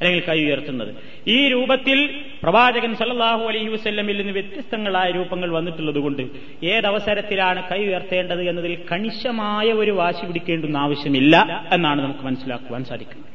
അല്ലെങ്കിൽ 0.00 0.24
കൈ 0.28 0.44
ഉയർത്തുന്നത്. 0.44 0.94
ഈ 1.28 1.48
രൂപത്തിൽ 1.48 2.22
പ്രവാചകൻ 2.42 2.94
സല്ലാഹു 2.94 3.44
അലൈഹി 3.44 3.68
വസ്ല്ലമിൽ 3.68 4.16
നിന്ന് 4.16 4.32
വ്യത്യസ്തങ്ങളായ 4.32 5.10
രൂപങ്ങൾ 5.10 5.50
വന്നിട്ടുള്ളത് 5.50 5.98
കൊണ്ട് 5.98 6.22
ഏതവസരത്തിലാണ് 6.64 7.70
കൈ 7.70 7.86
ഉയർത്തേണ്ടത് 7.86 8.48
എന്നതിൽ 8.48 8.78
കണിശമായ 8.92 9.66
ഒരു 9.72 9.90
വാശി 9.90 10.26
പിടിക്കേണ്ടുന്ന 10.26 10.76
ആവശ്യമില്ല 10.76 11.66
എന്നാണ് 11.72 12.02
നമുക്ക് 12.02 12.20
മനസ്സിലാക്കുവാൻ 12.20 12.84
സാധിക്കുന്നത്. 12.84 13.30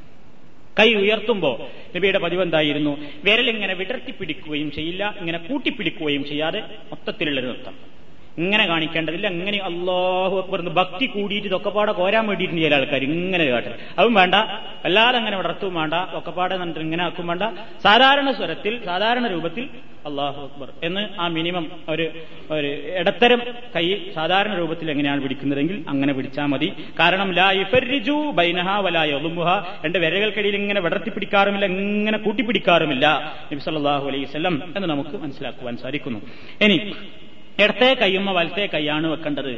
കൈ 0.79 0.93
ഉയർത്തുമ്പോൾ 0.93 1.55
നബിയുടെ 1.97 2.19
പതിവ് 2.19 2.41
എന്തായിരുന്നു? 2.41 2.97
വിരലിങ്ങനെ 3.23 3.73
വിടർത്തിപ്പിടിക്കുകയും 3.73 4.71
ചെയ്യില്ല 4.71 5.15
ഇങ്ങനെ 5.19 5.37
കൂട്ടിപ്പിടിക്കുകയും 5.37 6.25
ചെയ്യാതെ 6.25 6.59
മൊത്തത്തിലുള്ള 6.59 7.41
നൃത്തം. 7.41 7.98
ഇങ്ങനെ 8.37 8.65
കാണിക്കേണ്ടതില്ല 8.67 9.27
അങ്ങനെ 9.27 9.57
അള്ളാഹു 9.69 10.35
അക്ബർ 10.41 10.61
ഭക്തി 10.79 11.05
കൂടിയിട്ട് 11.05 11.47
ഇതൊക്കെപ്പാടെ 11.47 11.91
കോരാൻ 11.91 12.27
വേണ്ടിയിട്ടുണ്ട് 12.27 12.63
ചില 12.65 12.75
ആൾക്കാർ 12.75 13.03
ഇങ്ങനെ 13.03 13.45
കാട്ടൽ 13.45 13.73
അതും 13.99 14.13
വേണ്ട. 14.13 14.35
അല്ലാതെ 14.87 15.17
അങ്ങനെ 15.17 15.37
വിടർത്തും 15.37 15.75
വേണ്ട. 15.79 15.93
ഒക്കെപ്പാടെ 16.19 16.55
എന്നിട്ട് 16.55 16.79
ഇങ്ങനെ 16.79 17.03
ആക്കും 17.03 17.27
വേണ്ട. 17.27 17.43
സാധാരണ 17.83 18.31
സ്വരത്തിൽ 18.31 18.79
സാധാരണ 18.89 19.27
രൂപത്തിൽ 19.27 19.65
അള്ളാഹു 20.05 20.39
അക്ബർ 20.47 20.69
എന്ന് 20.83 21.01
ആ 21.19 21.27
മിനിമം 21.27 21.65
ഒരു 21.89 22.05
ഒരു 22.55 22.69
ഇടത്തരം 23.01 23.41
കൈ 23.75 23.85
സാധാരണ 24.17 24.53
രൂപത്തിൽ 24.59 24.91
എങ്ങനെയാണ് 24.91 25.21
പിടിക്കുന്നതെങ്കിൽ 25.23 25.83
അങ്ങനെ 25.87 26.13
പിടിച്ചാൽ 26.13 26.45
മതി. 26.45 26.69
കാരണം 26.99 27.31
ലാ 27.39 27.51
ഇഫരിജു 27.51 28.17
ബൈനഹ 28.39 28.79
വലാ 28.85 29.03
യളുമുഹ 29.03 29.49
രണ്ട് 29.85 29.97
വിരകൾക്കിടയിൽ 29.97 30.55
ഇങ്ങനെ 30.55 30.81
വിടർത്തി 30.81 31.09
പിടിക്കാറുമില്ല 31.09 31.65
ഇങ്ങനെ 31.65 32.17
കൂട്ടിപ്പിടിക്കാറുമില്ല. 32.17 33.05
നബി 33.51 33.61
സല്ലല്ലാഹു 33.67 34.07
അലൈഹി 34.07 34.25
സ്വലം 34.25 34.63
എന്ന് 34.75 34.87
നമുക്ക് 34.87 35.15
മനസ്സിലാക്കുവാൻ 35.23 35.77
സാധിക്കുന്നു. 35.77 36.21
ഇനി 36.67 36.77
ഇടത്തെ 37.63 37.89
കയ്യുമ്മ 38.01 38.29
വലത്തെ 38.31 38.65
കൈയാണ് 38.73 39.07
വെക്കേണ്ടത്. 39.13 39.53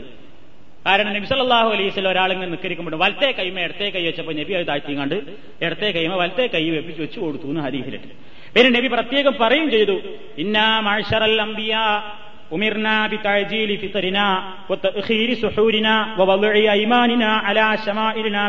കാരണം 0.85 1.11
നബി 1.15 1.25
വസല്ലം 1.25 2.09
ഒരാളിങ്ങനെ 2.11 2.49
നിൽക്കരിക്കുമ്പോൾ 2.51 2.95
വലത്തെ 3.03 3.29
കൈമ 3.39 3.59
ഇടത്തെ 3.59 3.87
കൈ 3.95 4.03
വെച്ചപ്പോൾ 4.05 4.35
നബി 4.39 4.53
അത് 4.59 4.65
താഴ്ത്തിങ്ങാണ്ട് 4.67 5.17
ഇടത്തെ 5.65 5.89
കൈമ 5.97 6.11
വലത്തെ 6.21 6.45
കൈ 6.53 6.63
വെപ്പിച്ച് 6.69 7.01
വെച്ച് 7.01 7.19
കൊടുത്തു 7.19 7.47
എന്ന് 7.51 7.61
ഹരിഹിലിട്ട് 7.61 8.09
പിന്നെ 8.55 8.69
നബി 8.77 8.87
പ്രത്യേകം 8.95 9.35
പറയും 9.43 9.67
ചെയ്തു 9.75 9.97
ഇന്നാ 10.43 10.65
മാഷറൽ 10.87 11.35
അംബിയ 11.47 11.75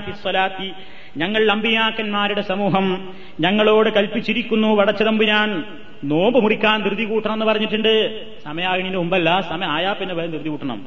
ഫിസ്സലാത്തി. 0.06 0.68
ഞങ്ങൾ 1.16 1.50
അമ്പിയാക്കന്മാരുടെ 1.50 2.40
സമൂഹം. 2.40 3.14
ഞങ്ങളോട് 3.40 3.90
കൽപ്പിച്ചിരിക്കുന്നു 3.90 4.76
വടച്ചതമ്പുരാൻ 4.76 5.64
നോമ്പ് 6.04 6.42
മുറിക്കാൻ 6.42 6.82
ധൃതി 6.82 7.04
കൂട്ടണം 7.04 7.32
എന്ന് 7.32 7.46
പറഞ്ഞിട്ടുണ്ട്. 7.46 8.24
സമയാകിനു 8.44 8.98
മുമ്പല്ല 8.98 9.40
സമയം 9.48 9.70
ആയാ 9.70 9.92
പിന്നെ 9.92 10.14
വേറെ 10.14 10.28
ധൃതി 10.28 10.48
കൂട്ടണം. 10.48 10.86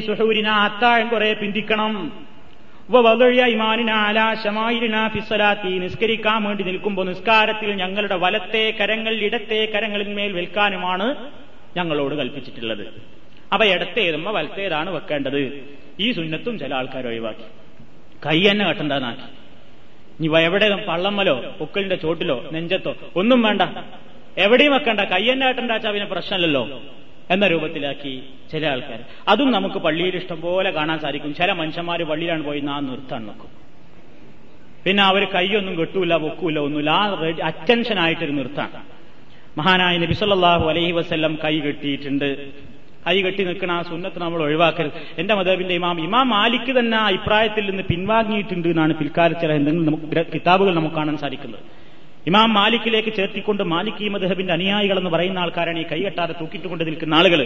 സുഹൂരിന 0.00 0.48
അത്താഴം 0.48 1.08
കുറെ 1.08 1.32
പിന്തിക്കണം. 1.32 2.12
നിസ്കരിക്കാൻ 5.78 6.42
വേണ്ടി 6.42 6.64
നിൽക്കുമ്പോൾ 6.64 7.06
നിസ്കാരത്തിൽ 7.06 7.70
ഞങ്ങളുടെ 7.70 8.16
വലത്തെ 8.16 8.74
കരങ്ങൾ 8.80 9.14
ഇടത്തെ 9.14 9.72
കരങ്ങളിന്മേൽ 9.74 10.32
വിൽക്കാനുമാണ് 10.32 11.14
ഞങ്ങളോട് 11.76 12.14
കൽപ്പിച്ചിട്ടുള്ളത്. 12.14 12.86
അപ്പൊ 13.52 13.66
ഇടത്തേതുമ്പോ 13.66 14.32
വലത്തേതാണ് 14.32 14.90
വെക്കേണ്ടത്. 14.90 15.64
ഈ 16.00 16.12
സുന്നത്തും 16.12 16.58
ചില 16.58 16.74
ആൾക്കാർ 16.74 17.06
ഒഴിവാക്കി. 17.06 17.63
കൈ 18.26 18.38
തന്നെ 18.50 18.64
കെട്ടണ്ടെന്നാക്കി 18.68 19.28
ഇനി 20.18 20.28
എവിടെ 20.42 20.86
പള്ളമ്മലോ 20.88 21.36
പൊക്കലിന്റെ 21.58 21.96
ചോട്ടിലോ 21.96 22.36
നെഞ്ചത്തോ 22.52 22.92
ഒന്നും 23.16 23.42
വേണ്ട. 23.42 23.62
എവിടെയും 24.38 24.72
വെക്കണ്ട. 24.72 25.00
കൈ 25.00 25.22
തന്നെ 25.32 25.46
കെട്ടണ്ടാച്ചാ 25.46 25.90
പിന്നെ 25.90 26.06
പ്രശ്നമല്ലല്ലോ 26.06 26.82
എന്ന 27.30 27.46
രൂപത്തിലാക്കി 27.46 28.22
ചില 28.52 28.66
ആൾക്കാർ. 28.66 29.00
അതും 29.28 29.50
നമുക്ക് 29.52 29.78
പള്ളിയിൽ 29.78 30.16
ഇഷ്ടം 30.16 30.40
പോലെ 30.40 30.70
കാണാൻ 30.70 30.98
സാധിക്കും. 30.98 31.34
ചില 31.34 31.52
മനുഷ്യന്മാർ 31.52 32.02
പള്ളിയിലാണ് 32.02 32.42
പോയി 32.44 32.60
നാ 32.60 32.80
നിർത്താൻ 32.80 33.26
നോക്കും. 33.26 33.50
പിന്നെ 34.84 35.02
അവർ 35.02 35.24
കൈയൊന്നും 35.24 35.74
കെട്ടൂല 35.78 36.16
പൊക്കൂല 36.16 36.58
ഒന്നുമില്ല. 36.58 36.90
ആ 36.90 37.04
അറ്റൻഷൻ 37.46 37.98
ആയിട്ടൊരു 37.98 38.32
നിർത്താണ് 38.32 38.80
മഹാനായ 39.58 39.96
നബിസല്ലാഹു 39.96 40.64
അലൈഹി 40.68 40.92
വസ്ല്ലം 40.92 41.38
കൈ 41.44 41.60
കെട്ടിയിട്ടുണ്ട്. 41.60 42.30
കൈ 43.06 43.16
കെട്ടി 43.22 43.44
നിൽക്കുന്ന 43.44 43.72
ആ 43.72 43.82
സുന്നത്ത് 43.82 44.18
നമ്മൾ 44.22 44.42
ഒഴിവാക്കരുത്. 44.42 44.98
എന്റെ 45.18 45.34
മതബിന്റെ 45.34 45.74
ഇമാം 45.74 45.96
ഇമാം 46.04 46.28
മാലിക്ക് 46.28 46.72
തന്നെ 46.78 46.98
അഭിപ്രായത്തിൽ 46.98 47.64
നിന്ന് 47.70 47.82
പിൻവാങ്ങിയിട്ടുണ്ട് 47.82 48.68
എന്നാണ് 48.68 48.94
പിൽക്കാലത്ത് 48.94 49.40
ചില 49.40 49.52
എന്തെങ്കിലും 49.52 49.86
നമുക്ക് 49.86 50.26
കിതാബുകൾ 50.34 50.74
നമുക്ക് 50.74 50.96
കാണാൻ 50.96 51.16
സാധിക്കുന്നത്. 51.24 51.64
ഇമാം 52.26 52.54
മാലിക്കിലേക്ക് 52.54 53.10
ചേർത്തിക്കൊണ്ട് 53.16 53.62
മാലിക് 53.62 54.02
ഈ 54.04 54.08
മദ്ഹബിന്റെ 54.08 54.52
അനുയായികൾ 54.52 54.98
എന്ന് 54.98 55.10
പറയുന്ന 55.10 55.38
ആൾക്കാരാണ് 55.38 55.78
ഈ 55.78 55.86
കൈകെട്ടാതെ 55.92 56.34
തൂക്കിട്ടുകൊണ്ട് 56.40 56.86
നിൽക്കുന്ന 56.86 57.14
ആളുകൾ. 57.14 57.40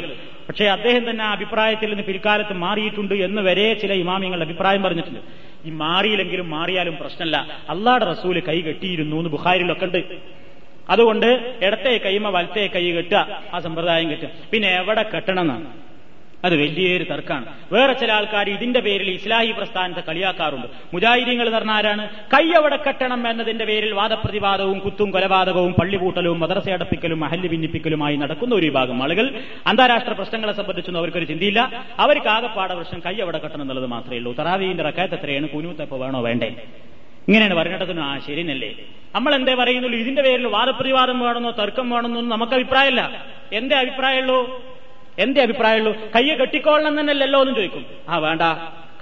പക്ഷേ 0.49 0.67
അദ്ദേഹം 0.77 1.11
തന്നെ 1.11 1.25
ആ 1.25 1.33
അഭിപ്രായത്തിൽ 1.33 1.89
നിന്ന് 1.89 2.05
പിൽക്കാലത്ത് 2.05 2.55
മാറിയിട്ടുണ്ട് 2.65 3.15
എന്ന് 3.15 3.43
വരെ 3.43 3.75
ചില 3.75 3.93
ഇമാമിങ്ങൾ 3.93 4.43
അഭിപ്രായം 4.43 4.83
പറഞ്ഞിട്ടുണ്ട്. 4.83 5.21
ഈ 5.67 5.71
മാറിയില്ലെങ്കിലും 5.71 6.51
മാറിയാലും 6.51 6.97
പ്രശ്നമല്ല. 7.01 7.37
അള്ളാടെ 7.69 8.05
റസൂൽ 8.05 8.41
കൈ 8.49 8.61
കെട്ടിയിരുന്നു 8.61 9.17
എന്ന് 9.17 9.31
ബുഹാരിലൊക്കെ 9.31 9.85
ഉണ്ട്. 9.85 10.03
അതുകൊണ്ട് 10.91 11.59
ഇടത്തെ 11.63 12.01
കൈമ 12.05 12.29
വലത്തെ 12.29 12.71
കൈ 12.75 12.93
കെട്ടുക 12.93 13.43
ആ 13.55 13.59
സമ്പ്രദായം 13.59 14.11
കെട്ടുക. 14.11 14.29
പിന്നെ 14.53 14.69
എവിടെ 14.69 15.03
കെട്ടണം 15.03 15.89
അത് 16.45 16.57
വലിയൊരു 16.57 17.05
തർക്കമാണ് 17.05 17.45
വേറെ 17.73 17.93
ചില 17.93 18.13
ആൾക്കാർ 18.13 18.51
ഇതിന്റെ 18.51 18.81
പേരിൽ 18.81 19.11
ഇസ്ലാഹി 19.11 19.53
പ്രസ്ഥാനത്തെ 19.53 20.01
കളിയാക്കാറുണ്ട്. 20.01 20.67
മുജാഹിദീങ്ങൾ 20.95 21.57
എന്ന് 21.57 21.73
ആരാണ്? 21.73 22.09
കൈ 22.09 22.51
അവിടെ 22.51 22.77
കെട്ടണം 22.77 23.31
എന്നതിന്റെ 23.31 23.65
പേരിൽ 23.65 23.93
വാദപ്രതിവാദവും 23.93 24.79
കുത്തും 24.79 25.11
കൊലപാതകവും 25.11 25.73
പള്ളിപൂട്ടലും 25.73 26.41
മദ്രസ 26.41 26.69
അടപ്പിക്കലും 26.69 27.21
മഹല്ല് 27.21 27.49
ഭിന്നിപ്പിക്കലുമായി 27.49 28.17
നടക്കുന്ന 28.17 28.55
ഒരു 28.55 28.67
വിഭാഗം 28.67 29.03
ആളുകൾ. 29.03 29.41
അന്താരാഷ്ട്ര 29.67 30.13
പ്രശ്നങ്ങളെ 30.13 30.53
സംബന്ധിച്ചൊന്നും 30.53 31.01
അവർക്കൊരു 31.01 31.25
ചിന്തയില്ല. 31.25 31.85
അവർക്ക് 31.99 32.27
ആകെപ്പാട 32.27 32.73
പ്രശ്നം 32.73 33.03
കൈ 33.07 33.17
അവിടെ 33.21 33.39
കെട്ടണം 33.39 33.63
എന്നുള്ളത് 33.63 33.87
മാത്രമേ 33.87 34.17
ഉള്ളൂ. 34.17 34.33
തറാവീന്റെ 34.33 34.85
റക്കായത്ത് 34.85 35.15
എത്രയാണ്? 35.15 35.49
കുനൂത്തപ്പോ 35.49 35.99
വേണോ 35.99 36.21
വേണ്ടേ? 36.23 36.55
ഇങ്ങനെയാണ് 37.29 37.55
പറഞ്ഞിട്ടതിന് 37.55 38.01
ആ 38.01 38.19
ശരിയല്ലേ 38.19 38.75
നമ്മൾ 39.15 39.35
എന്തേ 39.35 39.55
പറയുന്നുള്ളൂ? 39.55 39.99
ഇതിന്റെ 39.99 40.23
പേരിൽ 40.23 40.47
വാദപ്രതിവാദം 40.47 41.21
വേണമെന്നോ 41.21 41.51
തർക്കം 41.51 41.91
വേണമെന്നൊന്നും 41.91 42.39
നമുക്ക് 42.39 42.53
അഭിപ്രായമല്ല. 42.53 43.27
എന്തേ 43.53 43.77
അഭിപ്രായമുള്ളൂ? 43.77 44.65
എന്തേ 45.19 45.43
അഭിപ്രായമുള്ളൂ? 45.43 45.93
കൈ 46.17 46.35
കെട്ടിക്കോളണം 46.35 47.01
തന്നെയല്ലല്ലോ 47.01 47.41
എന്നും 47.41 47.57
ചോദിക്കും. 47.57 47.87
ആ 48.09 48.19
വേണ്ട. 48.19 48.43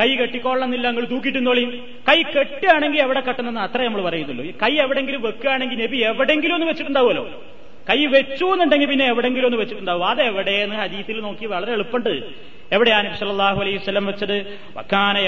കൈ 0.01 0.17
കെട്ടിക്കോളണം 0.17 0.65
എന്നില്ല 0.65 0.89
നിങ്ങൾ 0.89 1.05
തൂക്കിട്ടുന്നോളിയും 1.05 1.87
കൈ 2.09 2.23
കെട്ടുകയാണെങ്കിൽ 2.23 3.01
എവിടെ 3.01 3.21
കെട്ടണമെന്ന് 3.21 3.61
അത്രേ 3.61 3.85
നമ്മൾ 3.85 4.03
പറയുന്നുള്ളൂ. 4.03 4.45
കൈ 4.45 4.77
എവിടെങ്കിലും 4.77 5.23
വെക്കുകയാണെങ്കിൽ 5.23 5.87
നബി 5.87 5.97
എവിടെങ്കിലും 5.97 6.55
ഒന്ന് 6.55 6.67
വെച്ചിട്ടുണ്ടാവുമല്ലോ. 6.67 7.43
കൈ 7.89 8.07
വെച്ചു 8.07 8.45
എന്നുണ്ടെങ്കിൽ 8.45 8.89
പിന്നെ 8.89 9.05
എവിടെങ്കിലും 9.07 9.47
ഒന്ന് 9.47 9.59
വെച്ചിട്ടുണ്ടാവും. 9.59 10.07
അത് 10.07 10.23
എവിടെയെന്ന് 10.23 10.77
ഹദീസിൽ 10.77 11.21
നോക്കി 11.21 11.47
വളരെ 11.47 11.73
എളുപ്പമുണ്ട്. 11.73 12.23
എവിടെയാണ് 12.73 13.09
നബി 13.09 13.17
സല്ലല്ലാഹു 13.17 13.61
അലൈഹി 13.61 13.77
വസല്ലം 13.77 14.07
വെച്ചത്? 14.07 14.59
വക്കാന 14.77 15.19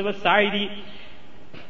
വസായിദി 0.00 0.68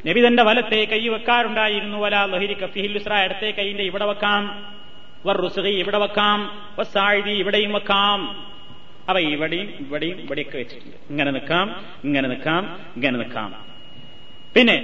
നബി 0.07 0.26
തന്റെ 0.26 0.42
വലത്തെ 0.42 0.84
കൈ 0.84 1.09
വെക്കാറുണ്ടായിരുന്നു. 1.09 1.99
വല 1.99 2.24
ലഹരി 2.24 2.55
കഫിഹിൽ 2.55 2.97
അടുത്തേ 3.12 3.51
ഇടത്തെ 3.51 3.82
ഇവിടെ 3.82 4.05
വെക്കാം. 4.05 4.66
വർ 5.26 5.36
റുസുഖി 5.40 5.68
ഇവിടെ 5.68 5.99
വെക്കാം. 5.99 6.38
വസ്സായിദി 6.78 7.30
ഇവിടെയും 7.30 7.72
വെക്കാം. 7.72 8.47
അവ 9.09 9.18
ഇവിടെയും 9.18 9.74
ഇവിടെയും 9.80 10.20
ഇവിടെയൊക്കെ 10.20 10.59
വെച്ചിട്ടുണ്ട്. 10.59 10.97
ഇങ്ങനെ 11.11 11.30
നിൽക്കാം 11.30 11.66
ഇങ്ങനെ 12.05 12.28
നിൽക്കാം 12.28 12.78
ഇങ്ങനെ 12.97 13.18
നിൽക്കാം. 13.18 13.74
പിന്നെ 14.55 14.75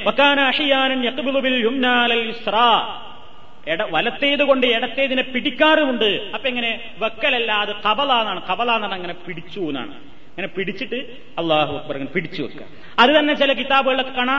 എട 3.66 3.83
വലത്തേത് 3.91 4.43
കൊണ്ട് 4.43 4.66
ഇടത്തേതിനെ 4.66 5.23
പിടിക്കാറുമുണ്ട്. 5.23 6.31
അപ്പൊ 6.35 6.49
എങ്ങനെ 6.49 6.71
വെക്കലല്ലാതെ 6.99 7.75
കബല 7.87 8.12
എന്നാണ്. 8.12 8.41
കബല 8.51 8.71
എന്നാണ് 8.71 8.95
അങ്ങനെ 8.95 9.14
പിടിച്ചു 9.27 9.61
എന്നാണ്. 9.61 9.95
അങ്ങനെ 10.41 10.53
പിടിച്ചിട്ട് 10.59 10.99
അള്ളാഹു 11.41 11.72
അക്ബർ 11.78 11.97
പിടിച്ചു 12.14 12.41
വെക്കുക. 12.43 12.62
അത് 13.03 13.11
തന്നെ 13.16 13.34
ചില 13.41 13.53
കിതാബുകളൊക്കെ 13.59 14.12
കാണാം. 14.18 14.38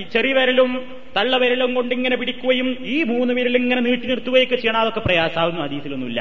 ഈ 0.00 0.02
ചെറിയ 0.14 0.32
വിരലും 0.38 0.70
തള്ള 1.16 1.36
വിരലും 1.42 1.74
കൊണ്ട് 1.74 1.92
ഇങ്ങനെ 1.94 2.16
പിടിക്കുകയും 2.16 2.68
ഈ 2.94 2.96
മൂന്ന് 3.02 3.32
വിരൽ 3.38 3.56
ഇങ്ങനെ 3.60 3.80
നീട്ടി 3.80 4.06
നിർത്തുകയൊക്കെ 4.06 4.56
ചെയ്യണം. 4.56 4.80
അതൊക്കെ 4.80 5.00
പ്രയാസാവുന്നു 5.00 5.62
ഹദീസിലൊന്നുമില്ല. 5.62 6.20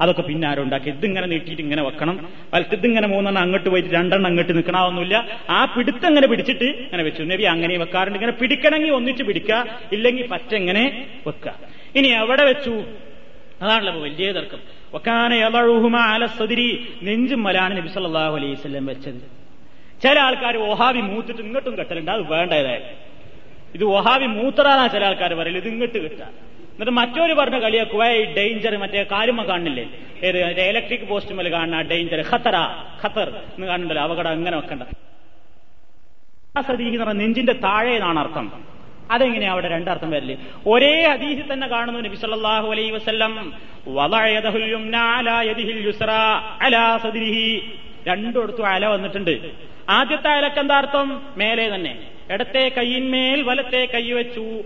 അതൊക്കെ 0.00 0.22
പിന്നെ 0.22 0.48
ആരും 0.48 0.62
ഉണ്ടാക്കി. 0.62 0.88
ഇതിങ്ങനെ 0.90 1.26
നീട്ടിയിട്ട് 1.26 1.62
ഇങ്ങനെ 1.62 1.82
വെക്കണം. 1.82 2.16
വലത്ത് 2.54 2.74
ഇതിങ്ങനെ 2.74 3.06
മൂന്നെണ്ണം 3.06 3.42
അങ്ങോട്ട് 3.42 3.68
പോയിട്ട് 3.68 3.90
രണ്ടെണ്ണം 3.98 4.28
അങ്ങോട്ട് 4.30 4.52
നിൽക്കണമെന്നില്ല 4.58 5.16
ആ 5.50 5.60
പിടുത്തം 5.76 6.08
ഇങ്ങനെ 6.08 6.26
പിടിച്ചിട്ട് 6.26 6.64
ഇങ്ങനെ 6.64 7.02
വെച്ചു. 7.02 7.22
നബി 7.22 7.42
അങ്ങനെ 7.42 7.78
വെക്കാറുണ്ട്. 7.78 8.18
ഇങ്ങനെ 8.18 8.36
പിടിക്കണമെങ്കിൽ 8.42 8.90
ഒന്നിച്ച് 8.90 9.22
പിടിക്കുക. 9.22 9.66
ഇല്ലെങ്കിൽ 9.92 10.26
പറ്റെങ്ങനെ 10.26 10.84
വെക്കുക. 11.26 11.54
ഇനി 11.96 12.08
എവിടെ 12.22 12.44
വെച്ചു? 12.44 12.74
അതാണല്ലോ 13.62 13.92
വലിയ 13.92 14.32
തർക്കം. 14.32 14.58
ഒക്കാന 14.94 16.26
സദ്രി. 16.26 16.94
നെഞ്ചും 17.02 17.42
മലാണ് 17.42 17.76
നബി 17.76 17.88
സല്ലല്ലാഹു 17.88 18.36
അലൈഹി 18.36 18.78
വെച്ചത്. 18.78 19.20
ചില 20.02 20.18
ആൾക്കാർ 20.18 20.56
ഓഹാവി 20.56 21.00
മൂത്തിട്ട് 21.00 21.40
ഇങ്ങോട്ടും 21.40 21.78
കെട്ടലുണ്ട്. 21.78 22.10
അത് 22.10 22.22
വേണ്ടതായി. 22.32 22.82
ഇത് 23.74 23.84
ഓഹാവി 23.84 24.26
മൂത്തറാന്നാ 24.26 24.86
ചില 24.86 25.04
ആൾക്കാർ 25.04 25.34
പറയൽ. 25.34 25.56
ഇത് 25.56 25.68
ഇങ്ങോട്ട് 25.68 25.98
കിട്ടുക. 25.98 26.22
എന്നിട്ട് 26.22 26.90
മറ്റൊരു 26.90 27.32
പറഞ്ഞ 27.34 27.58
കളിയാക്കുക 27.58 28.04
ഈ 28.04 28.24
ഡേഞ്ചർ 28.24 28.76
മറ്റേ 28.76 29.02
കാലുമ 29.02 29.42
കാണില്ലേ 29.42 29.90
ഏത് 30.22 30.60
ഇലക്ട്രിക് 30.60 31.08
പോസ്റ്റ് 31.08 31.34
മേലെ 31.34 31.50
കാണുന്ന 31.50 31.82
ഡേഞ്ചർ 31.82 32.24
ഖത്തറ 32.34 32.56
ഖത്തർ 33.04 33.28
എന്ന് 33.28 33.66
കാണണ്ടല്ലോ 33.66 34.02
അപകടം 34.02 34.30
അങ്ങനെ 34.30 34.56
വെക്കണ്ട. 34.56 34.82
എന്ന് 36.80 37.04
പറഞ്ഞ 37.04 37.18
നെഞ്ചിന്റെ 37.18 37.52
താഴെ 37.52 37.94
എന്നാണ് 37.94 38.18
അർത്ഥം. 38.18 38.79
അതെങ്ങനെയാ 39.10 39.52
അവിടെ 39.52 39.68
രണ്ടർത്ഥം 39.68 40.10
വരില്ലേ 40.10 40.36
ഒരേ 40.66 41.06
ഹദീസിൽ 41.06 41.52
തന്നെ 41.52 41.66
കാണുന്നു 41.66 42.00
നബി 42.00 42.16
സല്ലല്ലാഹു 42.16 42.70
അലൈഹി 42.70 42.90
വസല്ലം 42.90 43.52
രണ്ടിടത്തും 48.06 48.66
അല 48.66 48.86
വന്നിട്ടുണ്ട്. 48.86 49.50
ആദ്യത്തെ 49.88 50.28
അലക്ക് 50.28 50.58
എന്താ 50.58 50.76
അർത്ഥം? 50.76 51.22
മേലെ 51.36 51.74
തന്നെ. 51.74 51.98
ഇടത്തെ 52.30 52.72
കൈയിന്മേൽ 52.78 53.42
വലത്തെ 53.42 53.88
കൈ 53.94 54.12
വെച്ചു. 54.12 54.62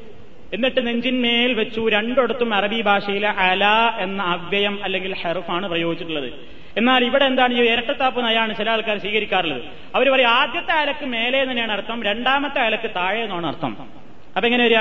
എന്നിട്ട് 0.55 0.87
നെഞ്ചിന്മേൽ 0.87 1.53
വെച്ചു. 1.53 1.89
രണ്ടിടത്തും 1.89 2.55
അറബി 2.55 2.81
ഭാഷയിലെ 2.81 3.29
അല 3.29 3.65
എന്ന 3.99 4.23
അവ്യയം 4.23 4.85
അല്ലെങ്കിൽ 4.85 5.15
ഹെറുഫാണ് 5.15 5.69
പ്രയോഗിച്ചിട്ടുള്ളത്. 5.69 6.33
എന്നാൽ 6.77 7.05
ഇവിടെ 7.05 7.25
എന്താണ് 7.25 7.55
ഈ 7.55 7.61
ഇരട്ടത്താപ്പ് 7.73 8.25
നയാണ് 8.25 8.57
ചില 8.57 8.71
ആൾക്കാർ 8.71 8.99
സ്വീകരിക്കാറുള്ളത്. 8.99 9.63
അവർ 9.95 10.11
പറയും 10.11 10.29
ആദ്യത്തെ 10.29 10.73
അലക്ക് 10.73 11.07
മേലെ 11.07 11.45
തന്നെയാണ് 11.45 11.73
അർത്ഥം 11.73 12.03
രണ്ടാമത്തെ 12.03 12.61
അലക്ക് 12.61 12.91
താഴെ 12.97 13.21
എന്നാണ് 13.21 13.47
അർത്ഥം. 13.47 14.04
അപ്പൊ 14.37 14.47
എങ്ങനെ 14.49 14.65
വരിക 14.67 14.81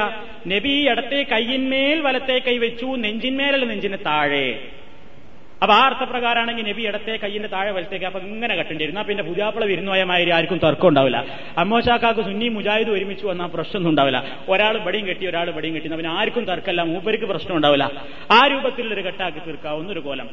നബി 0.54 0.76
ഇടത്തെ 0.91 1.20
കൈയിന്മേൽ 1.34 1.97
വലത്തെ 2.08 2.38
കൈ 2.45 2.56
വെച്ചു 2.68 2.88
നെഞ്ചിന്മേലല്ല 3.04 3.66
നെഞ്ചിന് 3.72 3.99
താഴെ. 4.08 4.47
അപ്പൊ 5.62 5.74
ആ 5.76 5.82
അർത്ഥപ്രകാരമാണെങ്കിൽ 5.89 6.66
നബി 6.70 6.84
ഇടത്തെ 6.89 7.14
കയ്യിന്റെ 7.24 7.49
താഴെ 7.54 7.72
വലത്തേക്ക് 7.76 8.06
അപ്പൊ 8.08 8.20
ഇങ്ങനെ 8.30 8.54
കെട്ടേണ്ടി 8.60 8.86
അപ്പൊ 8.88 9.04
പിന്നെ 9.10 9.24
പുതിയാപ്പിള 9.28 9.64
വിരുന്നുപോയമാതിരി 9.70 10.32
ആർക്കും 10.38 10.60
തർക്കം 10.64 10.88
ഉണ്ടാവില്ല 10.91 11.20
അമ്മോശാക്കാക്ക് 11.64 12.24
സുന്നി 12.30 12.47
മുജാഹിദ് 12.56 12.91
ഒരുമിച്ച് 12.95 13.26
വന്നാൽ 13.30 13.49
പ്രശ്നമൊന്നും 13.56 13.91
ഉണ്ടാവില്ല. 13.93 14.20
ഒരാൾ 14.54 14.78
ബടിയും 14.88 15.06
കെട്ടി 15.10 15.26
ഒരാൾ 15.32 15.47
ബടിയും 15.58 15.76
കെട്ടി 15.76 15.89
പിന്നെ 16.01 16.12
ആർക്കും 16.20 16.45
തർക്കമല്ല 16.51 16.84
മൂപ്പർക്ക് 16.91 17.30
പ്രശ്നം 17.32 17.56
ഉണ്ടാവില്ല 17.60 17.86
ആ 18.38 18.41
രൂപത്തിലുള്ളൊരു 18.54 19.06
കെട്ടാക്കി 19.08 19.41
തീർക്കാവുന്ന 19.47 19.91
ഒരു 19.95 20.04
കോലം. 20.10 20.30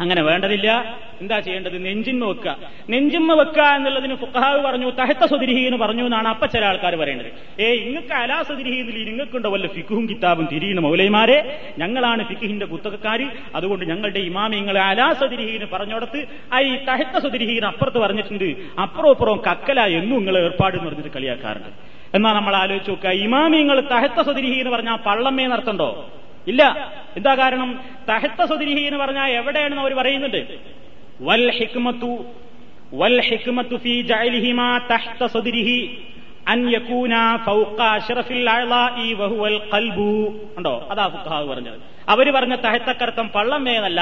അങ്ങനെ 0.00 0.22
വേണ്ടതില്ല. 0.22 0.96
എന്താ 1.20 1.38
ചെയ്യേണ്ടത്? 1.38 1.84
നെഞ്ചിന്മ 1.84 2.24
വെക്കുക. 2.24 2.56
നെഞ്ചിന്മ 2.90 3.32
വെക്കുക 3.34 3.62
എന്നുള്ളതിന് 3.62 4.14
ഫുഹാവ് 4.14 4.62
പറഞ്ഞു 4.62 4.90
തഹത്ത 4.90 5.24
സുതിരിഹി 5.24 5.60
എന്ന് 5.60 5.78
പറഞ്ഞു 5.78 6.04
എന്നാണ് 6.04 6.28
അപ്പ 6.28 6.46
ചില 6.46 6.64
ആൾക്കാർ 6.64 6.96
പറയുന്നത് 6.96 7.62
ഏ 7.62 7.72
ഇങ്ങക്ക് 7.72 8.12
അലാ 8.12 8.42
സുതിരിഹി 8.42 8.80
എന്നിൽ 8.80 9.04
നിങ്ങൾക്കുണ്ടോ 9.04 9.50
വല്ല 9.50 9.66
ഫിഖുഹും 9.66 10.08
കിതാബും 10.08 10.48
തിരിയുന്ന 10.52 10.80
മൗലൈമാരെ? 10.80 11.58
ഞങ്ങളാണ് 11.78 12.24
ഫിക്കുഹിന്റെ 12.24 12.66
കുത്തകക്കാർ 12.66 13.30
അതുകൊണ്ട് 13.54 13.84
ഞങ്ങളുടെ 13.84 14.18
ഇമാമിങ്ങളെ 14.18 14.80
അലാ 14.80 15.12
സുതിരിഹീന് 15.12 15.64
പറഞ്ഞോടത്ത് 15.72 16.26
ഐ 16.54 16.76
തഹത്ത 16.76 17.22
സുതിരിഹീന് 17.22 17.64
അപ്പുറത്ത് 17.64 17.98
പറഞ്ഞിട്ടുണ്ട്. 17.98 18.80
അപ്പുറം 18.80 19.10
അപ്പുറം 19.10 19.42
കക്കല 19.50 19.80
എന്നും 19.80 20.16
നിങ്ങൾ 20.16 20.38
ഏർപ്പാട് 20.38 20.76
എന്ന് 20.76 20.90
പറഞ്ഞിട്ട് 20.90 21.14
കളിയാക്കാറുണ്ട്. 21.14 21.68
എന്നാ 22.14 22.32
നമ്മൾ 22.32 22.56
ആലോചിച്ച് 22.56 22.90
നോക്കുക. 22.90 23.10
ഇമാമിങ്ങൾ 23.10 23.80
തഹത്ത 23.80 24.22
സുതിരിഹി 24.22 24.58
എന്ന് 24.58 24.70
പറഞ്ഞാൽ 24.70 24.96
പള്ളമ്മേ 24.96 25.46
നടത്തണ്ടോ? 25.46 26.10
ഇല്ല. 26.46 26.62
എന്താ 27.16 27.34
കാരണം? 27.34 27.80
തഹത്ത 28.08 28.44
സുതിരിഹി 28.44 28.82
എന്ന് 28.82 28.98
പറഞ്ഞാൽ 28.98 29.30
എവിടെയാണെന്ന് 29.30 29.82
അവർ 29.82 29.94
പറയുന്നുണ്ട്. 29.94 30.58
വൽ 31.22 31.50
ഹിക്മത്തു 31.50 32.24
വൽ 32.94 33.20
ഹിക്മത്തു 33.20 33.76
ഫീ 33.76 34.02
ജഅലിഹിമാ 34.02 34.78
തഹ്ത 34.78 35.26
സുതിരിഹി 35.26 36.02
അൻ 36.48 36.70
യകൂന 36.70 37.14
ഫൗഖ 37.44 37.82
അഷ്റഫിൽ 37.82 38.48
ഈ 39.04 39.12
വഹുവൽ 39.12 39.60
ഖൽബു. 39.74 40.10
ഉണ്ടോ 40.56 40.88
അതാ 40.90 41.08
ഫുഖഹാവ് 41.08 41.48
പറഞ്ഞത്. 41.48 41.78
അവർ 42.08 42.30
പറഞ്ഞ 42.30 42.54
തഹത്തക്കർത്ഥം 42.54 43.28
പള്ളം 43.28 43.64
വേനല്ല 43.64 44.00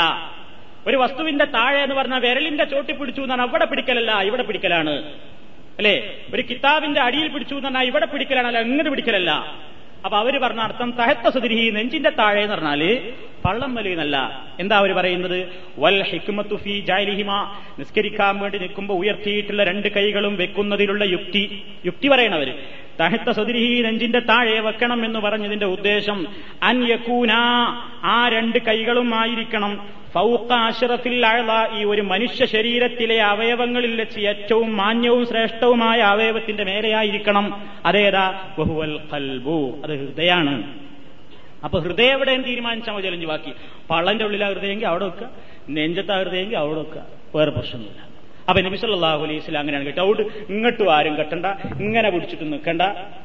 ഒരു 0.86 0.96
വസ്തുവിന്റെ 0.96 1.44
താഴെ 1.44 1.82
എന്ന് 1.82 1.94
പറഞ്ഞാൽ 1.94 2.20
വിരലിന്റെ 2.20 2.64
ചോട്ടി 2.64 2.92
പിടിച്ചു 2.92 3.20
എന്നാണ് 3.20 3.42
അവിടെ 3.42 3.64
പിടിക്കലല്ല 3.64 4.20
ഇവിടെ 4.20 4.42
പിടിക്കലാണ്. 4.42 4.94
അല്ലേ? 5.78 5.94
ഒരു 6.34 6.42
കിതാബിന്റെ 6.42 7.00
അടിയിൽ 7.00 7.28
പിടിച്ചു 7.28 7.54
എന്ന് 7.54 7.78
ഇവിടെ 7.78 8.06
പിടിക്കലാണല്ല 8.06 8.60
ഇങ്ങനെ 8.60 8.90
പിടിക്കലല്ല? 8.90 9.54
അപ്പൊ 10.04 10.18
അവർ 10.18 10.38
പറഞ്ഞ 10.38 10.60
അർത്ഥം 10.60 10.90
തഹത്ത 10.98 11.28
സുതിരിഹി 11.28 11.70
നെഞ്ചിന്റെ 11.70 12.10
താഴെ 12.10 12.40
എന്ന് 12.42 12.54
പറഞ്ഞാൽ 12.54 12.82
പള്ളം 13.44 13.74
വലിയെന്നല്ല 13.74 14.16
എന്താ 14.60 14.76
അവർ 14.76 14.90
പറയുന്നത്? 14.92 15.38
വൽ 15.78 16.02
ഹിക്മത്തു 16.02 16.56
ഫി 16.56 16.80
ജാലിഹിമ 16.80 17.30
നിസ്കരിക്കാൻ 17.78 18.38
വേണ്ടി 18.38 18.58
നിൽക്കുമ്പോൾ 18.58 18.94
ഉയർത്തിയിട്ടുള്ള 18.94 19.64
രണ്ട് 19.64 19.88
കൈകളും 19.88 20.36
വെക്കുന്നതിലുള്ള 20.36 21.04
യുക്തി. 21.04 21.62
യുക്തി 21.86 22.08
പറയണവര്. 22.08 22.54
തഹത്ത 23.02 23.30
സുതിരിഹി 23.30 23.82
നെഞ്ചിന്റെ 23.82 24.18
താഴെ 24.18 24.60
വെക്കണം 24.60 25.04
എന്ന് 25.04 25.18
പറഞ്ഞതിന്റെ 25.18 25.66
ഉദ്ദേശം 25.66 26.26
അൻ 26.62 26.96
ആ 28.04 28.28
രണ്ട് 28.28 28.58
കൈകളും 28.58 29.14
ആയിരിക്കണം. 29.14 30.02
ഫൗക്ക 30.12 30.52
അഷറഫിൽ 30.52 31.26
അഴല 31.26 31.78
ഈ 31.78 31.84
ഒരു 31.84 32.02
മനുഷ്യ 32.02 32.46
ശരീരത്തിലെ 32.46 33.22
അവയവങ്ങളിൽ 33.22 34.00
വെച്ച് 34.00 34.20
ഏറ്റവും 34.20 34.76
മാന്യവും 34.76 35.26
ശ്രേഷ്ഠവുമായ 35.26 35.98
അവയവത്തിന്റെ 35.98 36.64
മേലെയായിരിക്കണം. 36.64 37.68
അതേതാ? 37.86 38.54
ബഹുവൽ 38.58 39.00
കൽബു 39.12 39.80
അത് 39.84 40.06
ഹൃദയാണ്. 40.06 40.62
അപ്പൊ 41.64 41.78
ഹൃദയം 41.78 42.12
എവിടെയും 42.12 42.42
തീരുമാനിച്ചാൽ 42.42 42.94
മതി 42.94 43.24
ബാക്കി. 43.24 43.52
പള്ളന്റെ 43.90 44.24
ഉള്ളിലാ 44.24 44.48
ഹൃദയെങ്കിൽ 44.48 44.86
അവിടെ 44.86 45.04
വെക്കുക. 45.04 45.30
നെഞ്ചത്താ 45.70 46.18
ഹൃദയെങ്കിൽ 46.18 46.56
അവിടെ 46.56 46.78
വെക്കുക. 46.78 47.02
വേറെ 47.34 47.50
പ്രശ്നമൊന്നുമില്ല. 47.50 48.11
അപ്പൊ 48.48 48.60
നബി 48.66 48.76
സല്ലല്ലാഹു 48.76 49.22
അലൈഹി 49.26 49.38
വസല്ലം 49.38 49.60
അങ്ങനെയാണ് 49.60 49.86
കേട്ടോ 49.88 50.02
അവിടെ 50.06 50.24
ഇങ്ങോട്ടും 50.52 50.88
ആരും 50.96 51.14
കെട്ടണ്ട 51.18 51.46
ഇങ്ങനെ 51.84 52.08
പിടിച്ചിട്ട് 52.14 52.52
നിൽക്കണ്ട. 52.52 52.82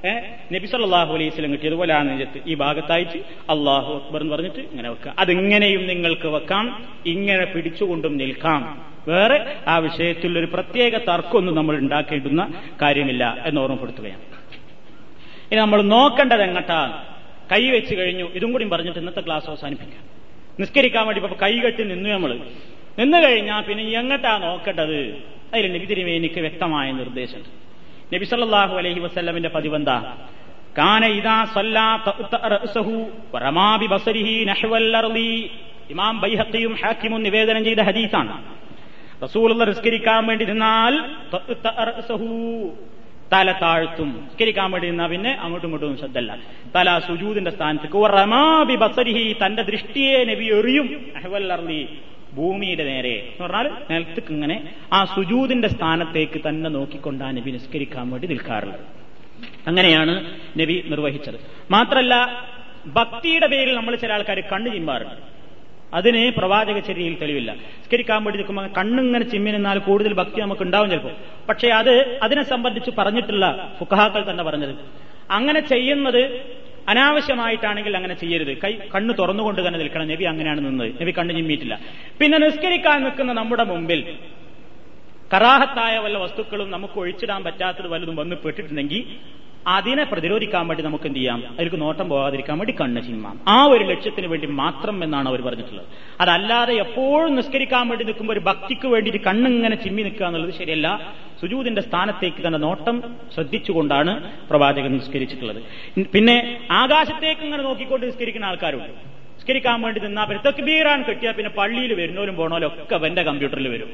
ഏഹ് 0.10 0.22
നബി 0.56 0.68
സല്ലല്ലാഹു 0.74 1.12
അലൈഹി 1.18 1.30
വസല്ലം 1.30 1.52
കിട്ടിയതുപോലെ 1.52 1.94
ആ 1.94 2.02
നെഞ്ചത്ത് 2.10 2.42
ഈ 2.48 2.56
ഭാഗത്തായിട്ട് 2.56 3.20
അള്ളാഹു 3.54 3.94
അക്ബർ 4.00 4.22
എന്ന് 4.22 4.34
പറഞ്ഞിട്ട് 4.36 4.62
ഇങ്ങനെ 4.72 4.90
വെക്കുക. 4.90 5.14
അതിങ്ങനെയും 5.20 5.88
നിങ്ങൾക്ക് 5.88 6.28
വെക്കാം 6.28 6.66
ഇങ്ങനെ 7.06 7.46
പിടിച്ചുകൊണ്ടും 7.46 8.18
നിൽക്കാം. 8.18 8.62
വേറെ 9.08 9.38
ആ 9.68 9.78
വിഷയത്തിൽ 9.88 10.32
ഒരു 10.40 10.48
പ്രത്യേക 10.54 10.94
തർക്കമൊന്നും 11.10 11.56
നമ്മൾ 11.56 11.76
ഉണ്ടാക്കേണ്ടുന്ന 11.76 12.42
കാര്യമില്ല 12.82 13.24
എന്ന് 13.46 13.62
ഓർമ്മപ്പെടുത്തുകയാണ്. 13.62 14.24
ഇനി 15.52 15.60
നമ്മൾ 15.60 15.82
നോക്കേണ്ടത് 15.82 16.42
എങ്ങട്ടാണ്? 16.42 16.94
കൈ 17.52 17.64
വെച്ച് 17.70 17.94
കഴിഞ്ഞു. 18.00 18.26
ഇതും 18.38 18.52
കൂടി 18.52 18.66
പറഞ്ഞിട്ട് 18.66 19.00
ഇന്നത്തെ 19.00 19.22
ക്ലാസ് 19.28 19.48
അവസാനിപ്പിക്കാം. 19.50 20.04
നിസ്കരിക്കാൻ 20.60 21.04
വേണ്ടി 21.08 21.22
ഇപ്പൊ 21.24 21.38
കൈ 21.46 21.54
കെട്ടി 21.60 21.84
നിന്നു 21.84 22.10
നമ്മൾ 22.10 22.32
നിന്ന് 23.00 23.18
കഴിഞ്ഞാൽ 23.24 23.62
പിന്നെ 23.62 23.84
എങ്ങട്ടാ 23.84 24.38
നോക്കേണ്ടത്? 24.38 25.18
അതിൽ 25.54 25.66
നബി 25.74 25.86
തിരുമേനിക്ക് 25.86 26.40
വ്യക്തമായ 26.40 26.92
നിർദ്ദേശമുണ്ട് 26.92 27.50
നബി 28.16 28.26
സല്ലാഹു 28.26 28.78
അലഹി 28.78 29.00
വസ്ല്ലമിന്റെ 29.00 29.50
പതിവെന്താ? 29.50 30.18
കാന 30.78 31.06
അർളി 34.98 35.50
ഇമാം 35.90 36.20
ബൈഹത്തിയും 36.20 36.74
ഹാക്കിമും 36.74 37.24
നിവേദനം 37.24 37.64
ചെയ്ത 37.64 37.80
ഹദീസാണ്. 37.80 38.36
റസൂലുള്ള 39.24 39.64
നിസ്കരിക്കാൻ 39.66 40.28
വേണ്ടി 40.28 40.46
നിന്നാൽ 40.46 40.94
തല 43.34 43.52
താഴ്ത്തും. 43.52 44.10
നിസ്കരിക്കാൻ 44.24 44.72
വേണ്ടി 44.72 44.90
നിന്നാ 44.90 45.08
പിന്നെ 45.08 45.32
അങ്ങോട്ടും 45.42 45.68
ഇങ്ങോട്ടും 45.68 45.98
ശ്രദ്ധല്ല. 45.98 46.38
തല 46.76 47.00
സുജൂദിന്റെ 47.08 47.52
സ്ഥാനത്ത് 47.52 47.88
തന്റെ 49.46 49.64
ദൃഷ്ടിയെ 49.64 50.24
നബി 50.24 50.46
എറിയും. 50.46 50.88
അർളി 51.52 51.90
ഭൂമിയുടെ 52.36 52.84
നേരെ 52.84 53.16
എന്ന് 53.20 53.44
പറഞ്ഞാൽ 53.44 53.68
നിലത്തേക്ക് 53.92 54.34
ഇങ്ങനെ 54.34 54.74
ആ 54.94 55.06
സുജൂദിന്റെ 55.06 55.68
സ്ഥാനത്തേക്ക് 55.68 56.50
തന്നെ 56.50 56.70
നോക്കിക്കൊണ്ടാണ് 56.70 57.38
നബി 57.38 57.52
നിസ്കരിക്കാൻ 57.52 58.12
വേണ്ടി 58.12 58.28
നിൽക്കാറുള്ളത്. 58.28 58.80
അങ്ങനെയാണ് 59.68 60.14
നബി 60.60 60.84
നിർവഹിച്ചത്. 60.88 61.40
മാത്രല്ല 61.72 62.44
ഭക്തിയുടെ 62.88 63.48
പേരിൽ 63.48 63.76
നമ്മൾ 63.76 63.96
ചില 63.96 64.14
ആൾക്കാർ 64.14 64.40
കണ്ണു 64.40 64.70
ചിമ്മാറുണ്ട്. 64.70 65.38
അതിന് 65.94 66.32
പ്രവാചക 66.32 66.80
ചര്യയിൽ 66.80 67.18
തെളിവില്ല. 67.22 67.52
നിസ്കരിക്കാൻ 67.54 68.24
വേണ്ടി 68.24 68.38
നിൽക്കുമ്പോൾ 68.38 68.68
കണ്ണിങ്ങനെ 68.78 69.26
ചിമ്മിനെന്നാൽ 69.26 69.78
കൂടുതൽ 69.80 70.14
ഭക്തി 70.14 70.42
നമുക്ക് 70.42 70.62
ഉണ്ടാവും 70.62 70.90
ചിലപ്പോൾ 70.90 71.12
പക്ഷേ 71.50 71.68
അത് 71.68 72.20
അതിനെ 72.24 72.44
സംബന്ധിച്ച് 72.44 72.92
പറഞ്ഞിട്ടുള്ള 72.98 73.76
ഫുക്കഹാക്കൾ 73.80 74.32
തന്നെ 74.32 74.44
പറഞ്ഞത് 74.44 74.76
അങ്ങനെ 75.32 75.60
ചെയ്യുന്നത് 75.60 76.22
അനാവശ്യമായിട്ടാണെങ്കിൽ 76.88 77.94
അങ്ങനെ 77.98 78.14
ചെയ്യരുത്. 78.14 78.54
കൈ 78.64 78.72
കണ്ണു 78.96 79.14
തുറന്നുകൊണ്ട് 79.20 79.68
തന്നെ 79.68 79.80
നിൽക്കണം. 79.80 80.08
നബി 80.08 80.24
അങ്ങനെയാണ് 80.24 80.62
നിന്നത്. 80.66 80.92
നബി 81.02 81.12
കണ്ണു 81.18 81.34
ചിമ്മിയിട്ടില്ല 81.34 81.76
പിന്നെ 82.20 82.38
നിസ്കരിക്കാൻ 82.38 83.04
നിൽക്കുന്ന 83.04 83.34
നമ്മുടെ 83.34 83.64
മുമ്പിൽ 83.64 84.02
കറാഹത്തായ 85.34 85.98
വല്ല 85.98 86.18
വസ്തുക്കളും 86.18 86.72
നമുക്ക് 86.72 86.98
ഒഴിച്ചിടാൻ 87.00 87.44
പറ്റാത്തത് 87.44 87.88
വല്ലതും 87.88 88.16
വന്ന് 88.16 88.36
പെട്ടിട്ടുണ്ടെങ്കിൽ 88.36 89.02
അതിനെ 89.68 90.04
പ്രതിരോധിക്കാൻ 90.04 90.68
വേണ്ടി 90.68 90.84
നമുക്ക് 90.84 91.08
എന്ത് 91.08 91.20
ചെയ്യാം? 91.20 91.44
അതിലേക്ക് 91.50 91.82
നോട്ടം 91.82 92.10
പോകാതിരിക്കാൻ 92.10 92.58
വേണ്ടി 92.58 92.76
കണ്ണ് 92.82 93.02
ചിമ്മാം. 93.02 93.40
ആ 93.48 93.64
ഒരു 93.64 93.84
ലക്ഷ്യത്തിന് 93.84 94.28
വേണ്ടി 94.28 94.48
മാത്രം 94.48 95.04
എന്നാണ് 95.04 95.30
അവർ 95.30 95.42
പറഞ്ഞിട്ടുള്ളത്. 95.42 95.86
അതല്ലാതെ 96.22 96.74
എപ്പോഴും 96.74 97.36
നിസ്കരിക്കാൻ 97.36 97.88
വേണ്ടി 97.88 98.06
നിൽക്കുമ്പോൾ 98.06 98.34
ഒരു 98.34 98.40
ഭക്തിക്ക് 98.40 98.88
വേണ്ടിയിട്ട് 98.88 99.24
കണ്ണിങ്ങനെ 99.26 99.76
ചിമ്മി 99.76 100.02
നിൽക്കുക 100.02 100.26
എന്നുള്ളത് 100.26 100.54
ശരിയല്ല. 100.54 101.14
സുജൂദിന്റെ 101.42 101.82
സ്ഥാനത്തേക്ക് 101.82 102.48
തന്നെ 102.48 102.60
നോട്ടം 102.60 103.04
ശ്രദ്ധിച്ചുകൊണ്ടാണ് 103.34 104.32
പ്രവാചകൻ 104.50 104.94
നിസ്കരിച്ചിട്ടുള്ളത്. 104.94 105.64
പിന്നെ 106.14 106.60
ആകാശത്തേക്ക് 106.72 107.42
ഇങ്ങനെ 107.42 107.64
നോക്കിക്കൊണ്ട് 107.64 108.06
നിസ്കരിക്കുന്ന 108.06 108.46
ആൾക്കാരുണ്ട്. 108.46 109.18
നിസ്കരിക്കാൻ 109.38 109.82
വേണ്ടി 109.82 110.00
നിന്നാൽ 110.00 110.26
പിന്നെ 110.26 110.44
തെക്കുബീറാൻ 110.44 111.04
കെട്ടിയാൽ 111.04 111.34
പിന്നെ 111.34 111.50
പള്ളിയിൽ 111.50 111.94
വരുന്നവരും 111.94 112.36
പോണോലും 112.36 112.68
ഒക്കെ 112.68 112.96
അവന്റെ 112.96 113.24
കമ്പ്യൂട്ടറിൽ 113.24 113.68
വരും. 113.68 113.92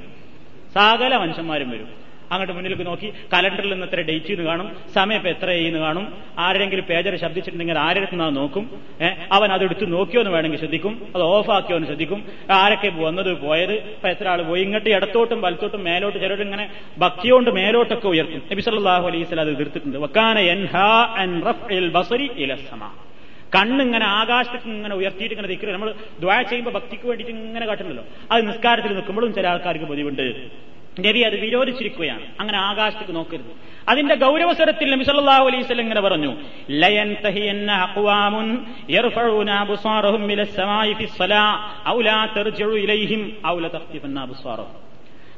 സകല 0.76 1.18
മനുഷ്യന്മാരും 1.18 1.70
വരും. 1.70 2.13
അങ്ങോട്ട് 2.32 2.54
മുന്നിലേക്ക് 2.56 2.86
നോക്കി 2.90 3.08
കലണ്ടറിൽ 3.34 3.72
നിന്ന് 3.74 3.88
എത്ര 3.90 4.02
ഡേറ്റ് 4.10 4.32
എന്ന് 4.36 4.46
കാണും 4.50 4.68
സമയം 4.96 5.20
ഇപ്പൊ 5.20 5.30
എത്ര 5.34 5.50
ചെയ്യുന്നു 5.56 5.82
കാണും 5.86 6.06
ആരെങ്കിലും 6.46 6.86
പേജർ 6.90 7.16
ശബ്ദിച്ചിട്ടുണ്ടെങ്കിൽ 7.24 7.80
ആരെടുത്തുനിന്നാ 7.86 8.30
നോക്കും 8.40 8.66
അവൻ 9.38 9.52
അതെടുത്ത് 9.56 9.88
നോക്കിയോ 9.96 10.22
എന്ന് 10.24 10.34
വേണമെങ്കിൽ 10.36 10.62
ശ്രദ്ധിക്കും 10.64 10.96
അത് 11.16 11.24
ഓഫാക്കിയോ 11.34 11.78
എന്ന് 11.80 11.90
ശ്രദ്ധിക്കും 11.92 12.20
ആരൊക്കെ 12.60 12.92
വന്നത് 13.06 13.32
പോയത് 13.46 13.76
ഇപ്പൊ 13.94 14.10
എത്ര 14.14 14.28
ആൾ 14.34 14.42
പോയി 14.50 14.64
ഇങ്ങോട്ട് 14.68 14.90
ഇടത്തോട്ടും 14.98 15.40
വലത്തോട്ടും 15.46 15.82
മേലോട്ട് 15.90 16.18
ചിലരും 16.24 16.46
ഇങ്ങനെ 16.48 16.66
ഭക്തിയോണ്ട് 17.04 17.52
മേലോട്ടൊക്കെ 17.60 18.08
ഉയർത്തും. 18.14 18.44
നബി 18.52 18.64
സല്ലാഹു 18.68 19.06
വസല്ലം 19.08 19.42
അത് 19.46 19.52
എതിർത്തിട്ടുണ്ട്. 19.56 19.98
ബസരി 21.96 22.28
കണ്ണിങ്ങനെ 23.56 24.06
ആകാശത്തേക്ക് 24.20 24.70
ഇങ്ങനെ 24.76 24.96
ഉയർത്തിയിട്ട് 25.00 25.34
ഇങ്ങനെ 25.36 25.50
നിൽക്കുന്നത് 25.50 25.76
നമ്മൾ 25.76 25.90
ദ്വാ 26.22 26.36
ചെയ്യുമ്പോൾ 26.50 26.74
ഭക്തിക്ക് 26.78 27.06
വേണ്ടിയിട്ട് 27.10 27.34
ഇങ്ങനെ 27.36 27.66
കാട്ടുന്നല്ലോ 27.70 28.04
അത് 28.32 28.40
നിസ്കാരത്തിൽ 28.48 28.92
നിൽക്കുമ്പോഴും 28.98 29.32
ചില 29.38 29.46
ആൾക്കാർക്ക് 29.52 29.88
പതിവുണ്ട് 29.92 30.24
നബി 31.00 31.20
അത് 31.20 31.36
വിരോധിച്ചിരിക്കുകയാണ്. 31.36 32.28
അങ്ങനെ 32.40 32.58
ആകാശത്തേക്ക് 32.58 33.16
നോക്കരുത്. 33.16 33.74
അതിന്റെ 33.90 34.16
ഗൗരവസരത്തിൽ 34.16 34.92
നബി 34.92 35.04
സല്ലല്ലാഹു 35.04 35.48
അലൈഹി 35.48 35.64
വസല്ലം 35.64 35.82
ഇങ്ങനെ 35.82 36.02
പറഞ്ഞു 36.02 36.36
ലയൻ 36.72 37.16
തഹിയന്ന 37.26 37.72
അഖ്വാമുൻ 37.72 38.66
ഇലൈഹിം 42.78 43.38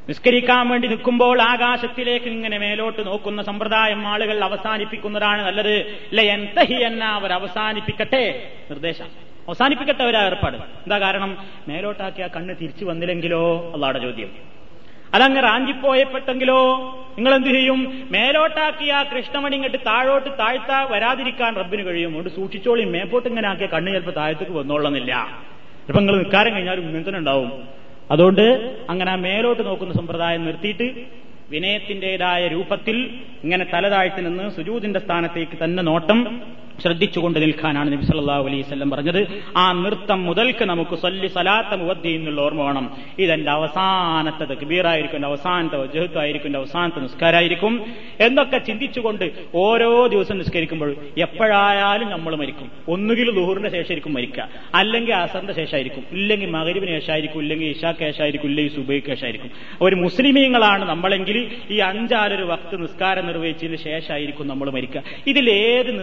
നിസ്കരിക്കാൻ 0.10 0.70
വേണ്ടി 0.70 0.88
നിൽക്കുമ്പോൾ 0.88 1.42
ആകാശത്തിലേക്ക് 1.42 2.26
ഇങ്ങനെ 2.26 2.58
മേലോട്ട് 2.58 3.08
നോക്കുന്ന 3.08 3.42
സമ്പ്രദായം 3.42 4.08
ആളുകൾ 4.08 4.44
അവസാനിപ്പിക്കുന്നതാണ് 4.44 5.46
നല്ലത്. 5.46 6.00
ലയൻ 6.14 6.48
തഹിയന്ന 6.60 7.06
അവർ 7.06 7.34
അവസാനിപ്പിക്കട്ടെ 7.34 8.52
നിർദ്ദേശം. 8.70 9.06
അവസാനിപ്പിക്കട്ടെ 9.48 10.04
അവരാ 10.04 10.26
ഏർപ്പാട്. 10.26 10.58
എന്താ 10.58 11.00
കാരണം? 11.00 11.38
മേലോട്ടാക്കിയ 11.68 12.30
കണ്ണ് 12.36 12.56
തിരിച്ചു 12.62 12.86
വന്നില്ലെങ്കിലോ? 12.86 13.72
അള്ളാടെ 13.74 14.00
ചോദ്യം. 14.00 14.55
അതങ്ങ് 15.16 15.42
റാഞ്ചിപ്പോയപ്പെട്ടെങ്കിലോ 15.48 16.60
നിങ്ങൾ 17.18 17.32
എന്തു 17.36 17.52
ചെയ്യും? 17.56 17.80
മേലോട്ടാക്കിയ 18.12 18.94
കൃഷ്ണമണി 19.12 19.56
ഇങ്ങോട്ട് 19.56 19.80
താഴോട്ട് 19.88 20.30
താഴ്ത്താ 20.40 20.78
വരാതിരിക്കാൻ 20.92 21.52
റബ്ബിന് 21.62 21.84
കഴിയും. 21.88 22.12
അതുകൊണ്ട് 22.12 22.32
സൂക്ഷിച്ചോളി 22.38 22.86
മേപ്പോട്ട് 22.96 23.28
ഇങ്ങനെ 23.30 23.48
ആക്കിയ 23.52 23.68
കണ്ണ് 23.74 23.92
ചിലപ്പോൾ 23.96 24.16
താഴത്തേക്ക് 24.22 24.56
വന്നോളന്നില്ല 24.60 25.12
ചിലപ്പോൾ 25.86 26.02
നിങ്ങൾ 26.02 26.18
നിൽക്കാരം 26.22 26.54
കഴിഞ്ഞാലും 26.56 26.84
ഇങ്ങനെ 26.90 27.18
ഉണ്ടാവും. 27.18 27.52
അതുകൊണ്ട് 28.12 28.46
അങ്ങനെ 28.90 29.12
ആ 29.12 29.18
മേലോട്ട് 29.28 29.64
നോക്കുന്ന 29.68 29.94
സമ്പ്രദായം 29.94 30.46
നിർത്തിയിട്ട് 30.46 30.88
വിനയത്തിന്റേതായ 31.52 32.48
രൂപത്തിൽ 32.48 32.98
ഇങ്ങനെ 33.44 33.66
തലതാഴ്ത്തി 33.74 34.22
നിന്ന് 34.22 34.46
സുജൂതിന്റെ 34.56 35.00
സ്ഥാനത്തേക്ക് 35.00 35.58
തന്നെ 35.64 35.84
നോട്ടം 35.84 36.20
ശ്രദ്ധിച്ചുകൊണ്ട് 36.82 37.40
നിൽക്കാനാണ് 37.40 37.94
നബി 37.94 38.06
സല്ലല്ലാഹു 38.06 38.44
അലൈഹി 38.44 38.62
സ്വല്ലം 38.62 38.90
പറഞ്ഞത്. 38.90 39.28
ആ 39.58 39.72
നൃത്തം 39.72 40.24
മുതൽക്ക് 40.24 40.66
നമുക്ക് 40.66 40.96
സല്ലി 40.96 41.28
സലാത്ത 41.28 41.80
മുവദ്ദി 41.80 42.10
എന്നുള്ള 42.10 42.42
ഓർമ്മ 42.42 42.62
വേണം. 42.62 42.98
ഇതെന്റെ 43.20 43.52
അവസാനത്തെ 43.52 44.44
തക്ബീറായിരിക്കും 44.44 45.16
എന്റെ 45.16 45.28
അവസാനത്തെ 45.28 45.78
വജഹത്തായിരിക്കും 45.78 46.48
എന്റെ 46.48 46.60
അവസാനത്തെ 46.60 47.00
നിസ്കാരമായിരിക്കും 47.00 47.86
എന്നൊക്കെ 48.20 48.58
ചിന്തിച്ചുകൊണ്ട് 48.58 49.32
ഓരോ 49.56 50.08
ദിവസം 50.08 50.38
നിസ്കരിക്കുമ്പോൾ 50.38 50.96
എപ്പോഴായാലും 51.18 52.10
നമ്മൾ 52.10 52.36
മരിക്കും. 52.36 52.72
ഒന്നുകിൽ 52.88 53.32
ദുഹൂറിന്റെ 53.32 53.70
ശേഷമായിരിക്കും 53.70 54.14
മരിക്കുക. 54.14 54.50
അല്ലെങ്കിൽ 54.76 55.14
അസറിന്റെ 55.14 55.54
ശേഷമായിരിക്കും. 55.54 56.04
ഇല്ലെങ്കിൽ 56.12 56.50
മകരുവിന് 56.50 57.00
ശേഷമായിരിക്കും. 57.00 57.40
ഇല്ലെങ്കിൽ 57.40 57.66
ഇഷാക്ക് 57.66 58.00
ശേഷമായിരിക്കും. 58.00 58.48
ഇല്ലെങ്കിൽ 58.48 58.76
സുബൈക്ക് 58.76 59.08
ശേഷമായിരിക്കും. 59.08 59.52
ഒരു 59.82 59.96
മുസ്ലിമീങ്ങളാണ് 59.96 60.90
നമ്മളെങ്കിൽ 60.90 61.52
ഈ 61.70 61.78
അഞ്ചാലൊരു 61.78 62.44
വക്ത് 62.44 62.82
നിസ്കാരം 62.82 63.28
നിർവഹിച്ചതിന് 63.28 63.76
ശേഷമായിരിക്കും 63.76 64.48
നമ്മൾ 64.48 64.70
മരിക്കുക. 64.70 65.04
ഇതിലേത് 65.28 66.02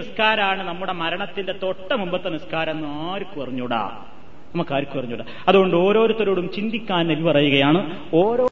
നിസ്കാരമാണ് 0.63 0.69
നമ്മുടെ 0.69 0.93
മരണത്തിന്റെ 0.93 1.53
തൊട്ട 1.53 1.93
മുമ്പത്തെ 1.93 2.29
നിസ്കാരം 2.29 2.73
എന്ന് 2.73 2.89
ആർക്കും 2.89 3.43
അറിഞ്ഞൂടാ. 3.43 4.05
നമുക്ക് 4.55 4.75
ആർക്കും 4.75 4.99
അറിഞ്ഞൂടാ. 4.99 5.25
അതുകൊണ്ട് 5.49 5.77
ഓരോരുത്തരോടും 5.77 6.51
ചിന്തിക്കാൻ 6.51 7.09
നബി 7.09 7.23
പറയുകയാണ് 7.23 7.79
ഓരോ 8.15 8.41